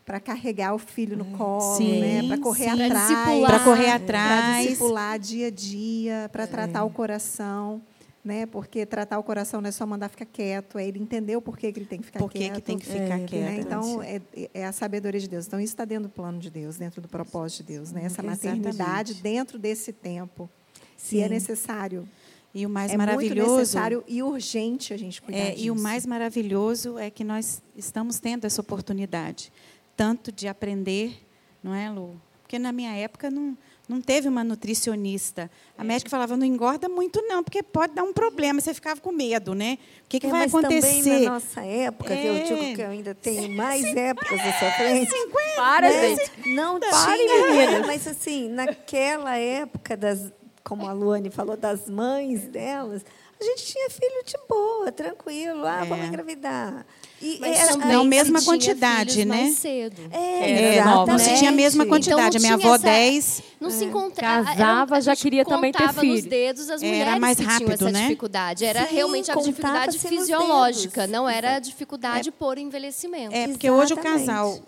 para 0.04 0.20
carregar 0.20 0.74
o 0.74 0.78
filho 0.78 1.16
no 1.16 1.24
colo, 1.24 1.76
sim, 1.76 2.00
né? 2.00 2.28
para 2.28 2.38
correr 2.38 2.64
sim. 2.64 2.82
atrás, 2.82 3.46
para 3.46 3.60
correr 3.60 3.90
atrás, 3.90 4.40
para 4.40 4.62
discipular 4.62 5.18
dia 5.18 5.46
a 5.46 5.50
dia, 5.50 6.30
para 6.30 6.46
tratar 6.46 6.80
é. 6.80 6.82
o 6.82 6.90
coração, 6.90 7.80
né? 8.22 8.44
Porque 8.44 8.84
tratar 8.84 9.18
o 9.18 9.22
coração 9.22 9.62
não 9.62 9.68
é 9.68 9.72
só 9.72 9.86
mandar 9.86 10.08
ficar 10.08 10.26
quieto, 10.26 10.78
é 10.78 10.86
ele 10.86 10.98
entender 10.98 11.36
o 11.36 11.42
porquê 11.42 11.72
que 11.72 11.78
ele 11.78 11.86
tem 11.86 12.00
que 12.00 12.06
ficar 12.06 12.18
Por 12.18 12.30
quieto. 12.30 12.54
que 12.54 12.60
tem 12.60 12.78
que 12.78 12.86
ficar 12.86 13.18
é, 13.18 13.24
quieto? 13.24 13.50
Né? 13.50 13.60
Então 13.60 14.02
é, 14.02 14.20
é, 14.52 14.66
a 14.66 14.72
sabedoria 14.72 15.20
de 15.20 15.28
Deus. 15.28 15.46
Então 15.46 15.58
isso 15.58 15.72
está 15.72 15.86
dentro 15.86 16.04
do 16.04 16.12
plano 16.12 16.38
de 16.38 16.50
Deus, 16.50 16.76
dentro 16.76 17.00
do 17.00 17.08
propósito 17.08 17.64
de 17.64 17.74
Deus, 17.74 17.90
né? 17.90 18.04
Essa 18.04 18.22
maternidade 18.22 19.14
dentro 19.14 19.58
desse 19.58 19.92
tempo, 19.92 20.50
se 20.98 21.20
é 21.20 21.28
necessário. 21.28 22.06
E 22.54 22.64
o 22.64 22.70
mais 22.70 22.92
é 22.92 22.96
maravilhoso. 22.96 23.48
Muito 23.48 23.58
necessário 23.58 24.04
e 24.06 24.22
urgente 24.22 24.94
a 24.94 24.96
gente 24.96 25.20
cuidar 25.20 25.40
é, 25.40 25.50
disso. 25.50 25.64
E 25.64 25.70
o 25.72 25.74
mais 25.74 26.06
maravilhoso 26.06 26.96
é 26.96 27.10
que 27.10 27.24
nós 27.24 27.60
estamos 27.76 28.20
tendo 28.20 28.44
essa 28.44 28.60
oportunidade 28.60 29.50
tanto 29.96 30.32
de 30.32 30.48
aprender, 30.48 31.26
não 31.62 31.74
é, 31.74 31.90
Lu? 31.90 32.20
Porque 32.42 32.58
na 32.58 32.72
minha 32.72 32.94
época 32.94 33.30
não, 33.30 33.56
não 33.88 34.00
teve 34.00 34.28
uma 34.28 34.44
nutricionista. 34.44 35.50
A 35.76 35.82
é. 35.82 35.86
médica 35.86 36.10
falava, 36.10 36.36
não 36.36 36.46
engorda 36.46 36.88
muito 36.88 37.22
não, 37.22 37.42
porque 37.42 37.62
pode 37.62 37.94
dar 37.94 38.02
um 38.02 38.12
problema. 38.12 38.60
Você 38.60 38.72
ficava 38.74 39.00
com 39.00 39.10
medo, 39.10 39.54
né? 39.54 39.78
O 40.04 40.08
que, 40.08 40.20
que 40.20 40.26
é, 40.26 40.30
vai 40.30 40.40
mas 40.40 40.54
acontecer? 40.54 41.02
Também 41.02 41.24
na 41.24 41.30
nossa 41.32 41.62
época, 41.62 42.14
é. 42.14 42.20
que 42.20 42.26
eu 42.26 42.34
digo 42.34 42.76
que 42.76 42.82
eu 42.82 42.88
ainda 42.90 43.14
tenho 43.14 43.50
mais 43.56 43.84
épocas 43.84 44.40
à 44.40 44.52
sua 44.52 44.70
frente. 44.72 45.10
50, 45.10 45.56
Para, 45.56 45.88
né? 45.88 46.16
gente. 46.16 46.48
Não 46.54 46.78
Pare, 46.78 47.18
tinha, 47.18 47.86
mas 47.86 48.06
assim, 48.06 48.48
naquela 48.48 49.36
época 49.36 49.96
das, 49.96 50.30
como 50.62 50.86
a 50.86 50.92
Luane 50.92 51.30
falou, 51.30 51.56
das 51.56 51.88
mães 51.88 52.46
delas, 52.46 53.04
a 53.40 53.44
gente 53.44 53.64
tinha 53.66 53.90
filho 53.90 54.22
de 54.24 54.34
boa, 54.48 54.92
tranquilo. 54.92 55.66
Ah, 55.66 55.84
É. 55.84 55.88
vamos 55.88 56.06
engravidar. 56.06 56.86
E 57.26 57.38
Mas 57.40 57.58
era- 57.58 57.72
também 57.72 57.88
não, 57.96 58.04
mesma 58.04 58.42
quantidade, 58.42 59.24
né? 59.24 59.42
Mais 59.44 59.56
cedo. 59.56 59.98
É, 60.10 60.76
É, 60.76 60.84
Não 60.84 61.18
se 61.18 61.34
tinha 61.36 61.48
a 61.48 61.52
mesma 61.52 61.84
exatamente. 61.84 61.88
quantidade. 61.88 62.36
Então, 62.36 62.38
a 62.38 62.40
minha 62.40 62.56
não 62.58 62.64
avó, 62.66 62.74
essa- 62.74 62.84
10. 62.84 63.42
Não 63.58 63.70
se 63.70 63.84
encontrava. 63.86 64.44
Casava, 64.44 64.96
a 64.96 65.00
já 65.00 65.16
queria 65.16 65.42
também 65.42 65.72
ter 65.72 65.78
contava 65.78 66.02
nos 66.02 66.16
filho. 66.16 66.28
dedos 66.28 66.68
as 66.68 66.82
Era 66.82 66.92
mulheres 66.92 67.18
mais 67.18 67.36
que 67.38 67.42
tinham 67.44 67.52
rápido, 67.58 67.72
essa 67.72 67.90
né? 67.90 68.02
dificuldade. 68.02 68.64
Era 68.66 68.86
Sim, 68.86 68.94
realmente 68.94 69.30
a 69.30 69.34
dificuldade 69.36 69.98
fisiológica, 69.98 71.06
não 71.06 71.26
era 71.28 71.56
a 71.56 71.58
dificuldade 71.58 72.30
por 72.30 72.58
envelhecimento. 72.58 73.34
É, 73.34 73.48
porque 73.48 73.70
hoje 73.70 73.94
o 73.94 73.98
Exatamente. 73.98 74.26
casal 74.26 74.58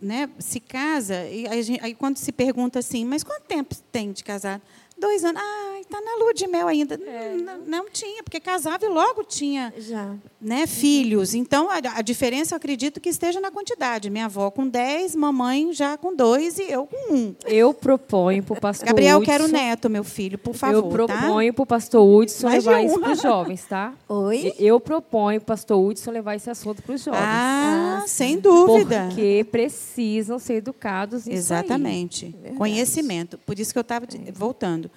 né, 0.00 0.30
se 0.38 0.60
casa, 0.60 1.24
e 1.28 1.46
aí, 1.46 1.78
aí 1.82 1.94
quando 1.94 2.16
se 2.16 2.32
pergunta 2.32 2.78
assim, 2.78 3.04
mas 3.04 3.22
quanto 3.22 3.42
tempo 3.42 3.74
tem 3.92 4.12
de 4.12 4.24
casado? 4.24 4.62
Dois 5.00 5.24
anos. 5.24 5.40
Ah, 5.42 5.78
está 5.80 6.00
na 6.00 6.16
lua 6.22 6.32
de 6.32 6.46
mel 6.46 6.68
ainda. 6.68 6.96
Não, 6.96 7.58
não 7.66 7.90
tinha, 7.90 8.22
porque 8.22 8.38
casava 8.38 8.84
e 8.84 8.88
logo 8.88 9.24
tinha 9.24 9.72
Já. 9.78 10.14
né, 10.40 10.66
filhos. 10.66 11.34
Então, 11.34 11.68
a, 11.68 11.78
a 11.96 12.02
diferença, 12.02 12.54
eu 12.54 12.56
acredito 12.56 13.00
que 13.00 13.08
esteja 13.08 13.40
na 13.40 13.50
quantidade. 13.50 14.08
Minha 14.10 14.26
avó 14.26 14.50
com 14.50 14.68
10, 14.68 15.16
mamãe 15.16 15.72
já 15.72 15.96
com 15.96 16.14
dois 16.14 16.58
e 16.58 16.70
eu 16.70 16.86
com 16.86 17.14
um. 17.14 17.34
Eu 17.46 17.74
proponho 17.74 18.42
para 18.42 18.56
o 18.56 18.60
pastor 18.60 18.86
Gabriel, 18.86 19.18
Hudson, 19.18 19.30
quero 19.30 19.48
neto, 19.48 19.90
meu 19.90 20.04
filho, 20.04 20.38
por 20.38 20.54
favor, 20.54 20.76
Eu 20.76 21.06
tá? 21.06 21.16
proponho 21.16 21.52
para 21.54 21.62
o 21.62 21.66
pastor 21.66 22.06
Hudson 22.06 22.46
Mais 22.48 22.64
levar 22.64 22.84
isso 22.84 23.00
para 23.00 23.12
os 23.12 23.20
jovens, 23.22 23.64
tá? 23.64 23.94
Oi? 24.08 24.54
Eu 24.58 24.78
proponho 24.78 25.40
para 25.40 25.44
o 25.44 25.56
pastor 25.56 25.82
Hudson 25.82 26.10
levar 26.10 26.36
esse 26.36 26.50
assunto 26.50 26.82
para 26.82 26.94
os 26.94 27.02
jovens. 27.02 27.22
Ah, 27.22 28.04
sem 28.06 28.38
dúvida. 28.38 29.06
Porque 29.08 29.46
precisam 29.50 30.38
ser 30.38 30.54
educados. 30.54 31.26
Exatamente. 31.26 32.34
Conhecimento. 32.56 33.38
Por 33.38 33.58
isso 33.58 33.72
que 33.72 33.78
eu 33.78 33.82
estava 33.82 34.06
voltando. 34.34 34.89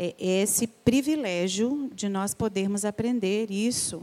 É 0.00 0.14
esse 0.18 0.68
privilégio 0.68 1.90
de 1.92 2.08
nós 2.08 2.32
podermos 2.32 2.84
aprender 2.84 3.50
isso 3.50 4.02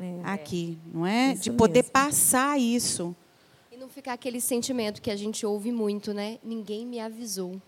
É. 0.00 0.20
aqui, 0.24 0.78
não 0.92 1.06
é? 1.06 1.32
Isso 1.34 1.42
de 1.42 1.50
poder 1.52 1.80
mesmo. 1.82 1.92
passar 1.92 2.58
isso. 2.58 3.14
E 3.70 3.76
não 3.76 3.88
ficar 3.90 4.14
aquele 4.14 4.40
sentimento 4.40 5.02
que 5.02 5.10
a 5.10 5.16
gente 5.16 5.44
ouve 5.44 5.70
muito, 5.70 6.14
né? 6.14 6.38
Ninguém 6.42 6.86
me 6.86 6.98
avisou. 6.98 7.60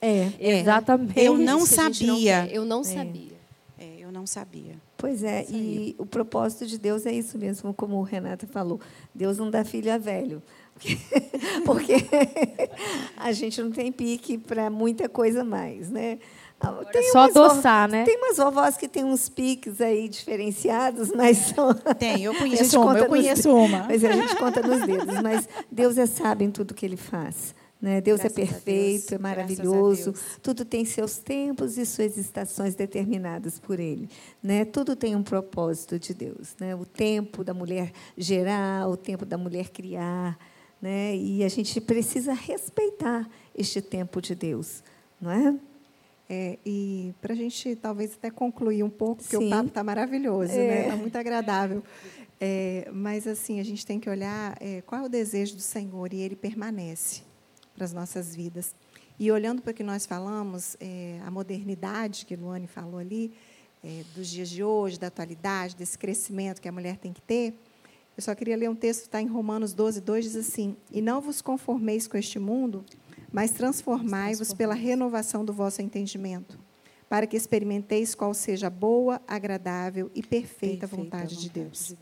É, 0.00 0.30
Exatamente. 0.38 1.18
Eu 1.18 1.34
É 1.34 1.38
não 1.38 1.44
não 1.60 1.66
sabia. 1.66 2.46
quer. 2.46 2.52
eu 2.54 2.64
não 2.64 2.84
sabia. 2.84 3.34
É, 3.76 3.96
eu 3.98 4.12
não 4.12 4.24
sabia. 4.26 4.76
pois 4.96 5.24
é. 5.24 5.44
E 5.50 5.94
o 5.98 6.06
propósito 6.06 6.66
de 6.66 6.78
Deus 6.78 7.04
é 7.04 7.12
isso 7.12 7.36
mesmo, 7.36 7.74
como 7.74 7.96
o 7.96 8.02
Renata 8.02 8.46
falou. 8.46 8.80
Deus 9.14 9.38
não 9.38 9.50
dá 9.50 9.64
filho 9.64 9.92
a 9.92 9.98
velho. 9.98 10.40
Porque 11.66 11.94
a 13.16 13.32
gente 13.32 13.60
não 13.62 13.70
tem 13.70 13.90
pique 13.92 14.38
para 14.38 14.70
muita 14.70 15.08
coisa 15.08 15.42
mais, 15.44 15.90
né? 15.90 16.18
É 16.94 17.02
só 17.10 17.20
adoçar, 17.20 17.88
né? 17.88 18.04
Tem 18.04 18.16
umas 18.16 18.36
vovós 18.36 18.76
que 18.76 18.88
têm 18.88 19.04
uns 19.04 19.28
piques 19.28 19.80
aí 19.80 20.08
diferenciados, 20.08 21.10
mas 21.14 21.38
são. 21.38 21.74
Tem, 21.74 22.24
eu 22.24 22.34
conheço 22.38 22.80
uma, 22.80 22.92
eu 22.92 23.00
nos 23.00 23.08
conheço 23.08 23.42
dedos. 23.42 23.68
uma. 23.70 23.84
Mas 23.84 24.04
a 24.04 24.12
gente 24.12 24.36
conta 24.38 24.62
nos 24.62 24.86
dedos. 24.86 25.20
Mas 25.22 25.48
Deus 25.70 25.98
é 25.98 26.06
sábio 26.06 26.46
em 26.46 26.50
tudo 26.50 26.74
que 26.74 26.86
Ele 26.86 26.96
faz. 26.96 27.54
Né? 27.84 28.00
Deus 28.00 28.20
Graças 28.20 28.38
é 28.38 28.42
a 28.42 28.44
Deus, 28.44 28.50
perfeito, 28.50 29.14
é 29.14 29.18
maravilhoso. 29.18 30.14
Tudo 30.42 30.64
tem 30.64 30.86
seus 30.86 31.18
tempos 31.18 31.76
e 31.76 31.84
suas 31.84 32.16
estações 32.16 32.74
determinadas 32.74 33.58
por 33.58 33.78
Ele. 33.78 34.08
Né? 34.42 34.64
Tudo 34.64 34.96
tem 34.96 35.14
um 35.14 35.22
propósito 35.22 35.98
de 35.98 36.14
Deus. 36.14 36.56
Né? 36.58 36.74
O 36.74 36.86
tempo 36.86 37.44
da 37.44 37.52
mulher 37.52 37.92
gerar, 38.16 38.88
o 38.88 38.96
tempo 38.96 39.26
da 39.26 39.36
mulher 39.36 39.68
criar. 39.68 40.38
Né? 40.80 41.14
E 41.14 41.44
a 41.44 41.48
gente 41.48 41.78
precisa 41.78 42.32
respeitar 42.32 43.28
este 43.54 43.82
tempo 43.82 44.22
de 44.22 44.34
Deus. 44.34 44.82
Não 45.20 45.30
é? 45.30 45.54
É, 46.28 46.58
e 46.64 47.14
para 47.20 47.34
a 47.34 47.36
gente 47.36 47.76
talvez 47.76 48.14
até 48.14 48.30
concluir 48.30 48.82
um 48.82 48.90
pouco, 48.90 49.22
porque 49.22 49.36
Sim. 49.36 49.46
o 49.46 49.50
papo 49.50 49.68
está 49.68 49.84
maravilhoso, 49.84 50.52
É. 50.52 50.56
né? 50.68 50.82
Está 50.84 50.96
muito 50.96 51.16
agradável. 51.16 51.82
É, 52.40 52.88
mas 52.92 53.26
assim, 53.26 53.60
a 53.60 53.62
gente 53.62 53.84
tem 53.86 54.00
que 54.00 54.08
olhar 54.08 54.56
é, 54.60 54.82
qual 54.82 55.02
é 55.02 55.04
o 55.04 55.08
desejo 55.08 55.54
do 55.56 55.62
Senhor 55.62 56.12
e 56.12 56.20
ele 56.20 56.34
permanece 56.34 57.22
para 57.74 57.84
as 57.84 57.92
nossas 57.92 58.34
vidas. 58.34 58.74
E 59.18 59.30
olhando 59.30 59.62
para 59.62 59.70
o 59.70 59.74
que 59.74 59.84
nós 59.84 60.06
falamos, 60.06 60.76
é, 60.80 61.20
a 61.24 61.30
modernidade 61.30 62.26
que 62.26 62.34
Luane 62.34 62.66
falou 62.66 62.98
ali, 62.98 63.32
é, 63.84 64.02
dos 64.14 64.28
dias 64.28 64.48
de 64.48 64.64
hoje, 64.64 64.98
da 64.98 65.06
atualidade, 65.08 65.76
desse 65.76 65.96
crescimento 65.98 66.60
que 66.60 66.68
a 66.68 66.72
mulher 66.72 66.96
tem 66.96 67.12
que 67.12 67.22
ter, 67.22 67.54
eu 68.16 68.22
só 68.22 68.34
queria 68.34 68.56
ler 68.56 68.70
um 68.70 68.74
texto 68.76 69.00
que 69.02 69.06
está 69.08 69.20
em 69.20 69.26
Romanos 69.26 69.74
12, 69.74 70.00
2, 70.00 70.24
diz 70.24 70.36
assim: 70.36 70.76
E 70.90 71.02
não 71.02 71.20
vos 71.20 71.42
conformeis 71.42 72.06
com 72.06 72.16
este 72.16 72.38
mundo, 72.38 72.84
mas 73.34 73.50
transformai-vos 73.50 74.54
pela 74.54 74.74
renovação 74.74 75.44
do 75.44 75.52
vosso 75.52 75.82
entendimento, 75.82 76.56
para 77.08 77.26
que 77.26 77.36
experimenteis 77.36 78.14
qual 78.14 78.32
seja 78.32 78.68
a 78.68 78.70
boa, 78.70 79.20
agradável 79.26 80.08
e 80.14 80.22
perfeita, 80.22 80.86
vontade, 80.86 81.36
de 81.36 81.50
Deus. 81.50 81.96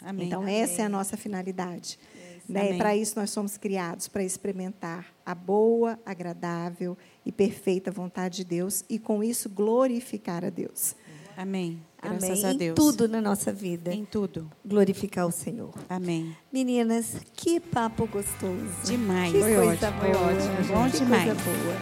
Amém. 0.00 0.26
Então, 0.26 0.44
essa 0.44 0.82
é 0.82 0.84
a 0.84 0.88
nossa 0.88 1.16
finalidade. 1.16 2.00
Né? 2.48 2.62
Amém. 2.62 2.78
Para 2.78 2.96
isso, 2.96 3.16
nós 3.16 3.30
somos 3.30 3.56
criados 3.56 4.08
para 4.08 4.24
experimentar 4.24 5.06
a 5.24 5.36
boa, 5.36 6.00
agradável 6.04 6.98
e 7.24 7.30
perfeita 7.30 7.92
vontade 7.92 8.38
de 8.38 8.44
Deus 8.44 8.84
e, 8.90 8.98
com 8.98 9.22
isso, 9.22 9.48
glorificar 9.48 10.44
a 10.44 10.50
Deus. 10.50 10.96
Amém. 11.36 11.80
Graças 12.02 12.44
Amém. 12.44 12.68
Em 12.70 12.74
tudo 12.74 13.06
na 13.06 13.20
nossa 13.20 13.52
vida. 13.52 13.94
Em 13.94 14.04
tudo. 14.04 14.50
Glorificar 14.64 15.26
o 15.26 15.30
Senhor. 15.32 15.70
Amém. 15.88 16.36
Meninas, 16.52 17.16
que 17.34 17.60
papo 17.60 18.06
gostoso. 18.06 18.66
Demais. 18.84 19.32
Que 19.32 19.38
Foi 19.38 19.54
coisa 19.54 19.88
ótimo, 19.88 20.00
boa. 20.00 20.14
foi 20.14 20.34
ótimo, 20.34 20.66
bom 20.74 20.90
que 20.90 20.98
demais. 20.98 21.24
coisa 21.24 21.40
boa. 21.44 21.76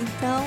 Então, 0.00 0.44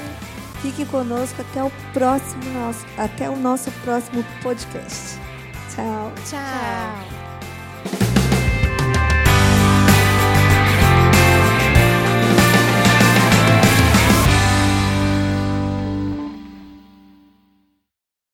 fique 0.62 0.86
conosco 0.86 1.42
até 1.42 1.64
o 1.64 1.72
próximo 1.94 2.44
nosso, 2.54 2.86
até 2.98 3.30
o 3.30 3.36
nosso 3.36 3.72
próximo 3.84 4.24
podcast. 4.42 5.20
Tchau. 5.76 6.12
Tchau. 6.28 7.19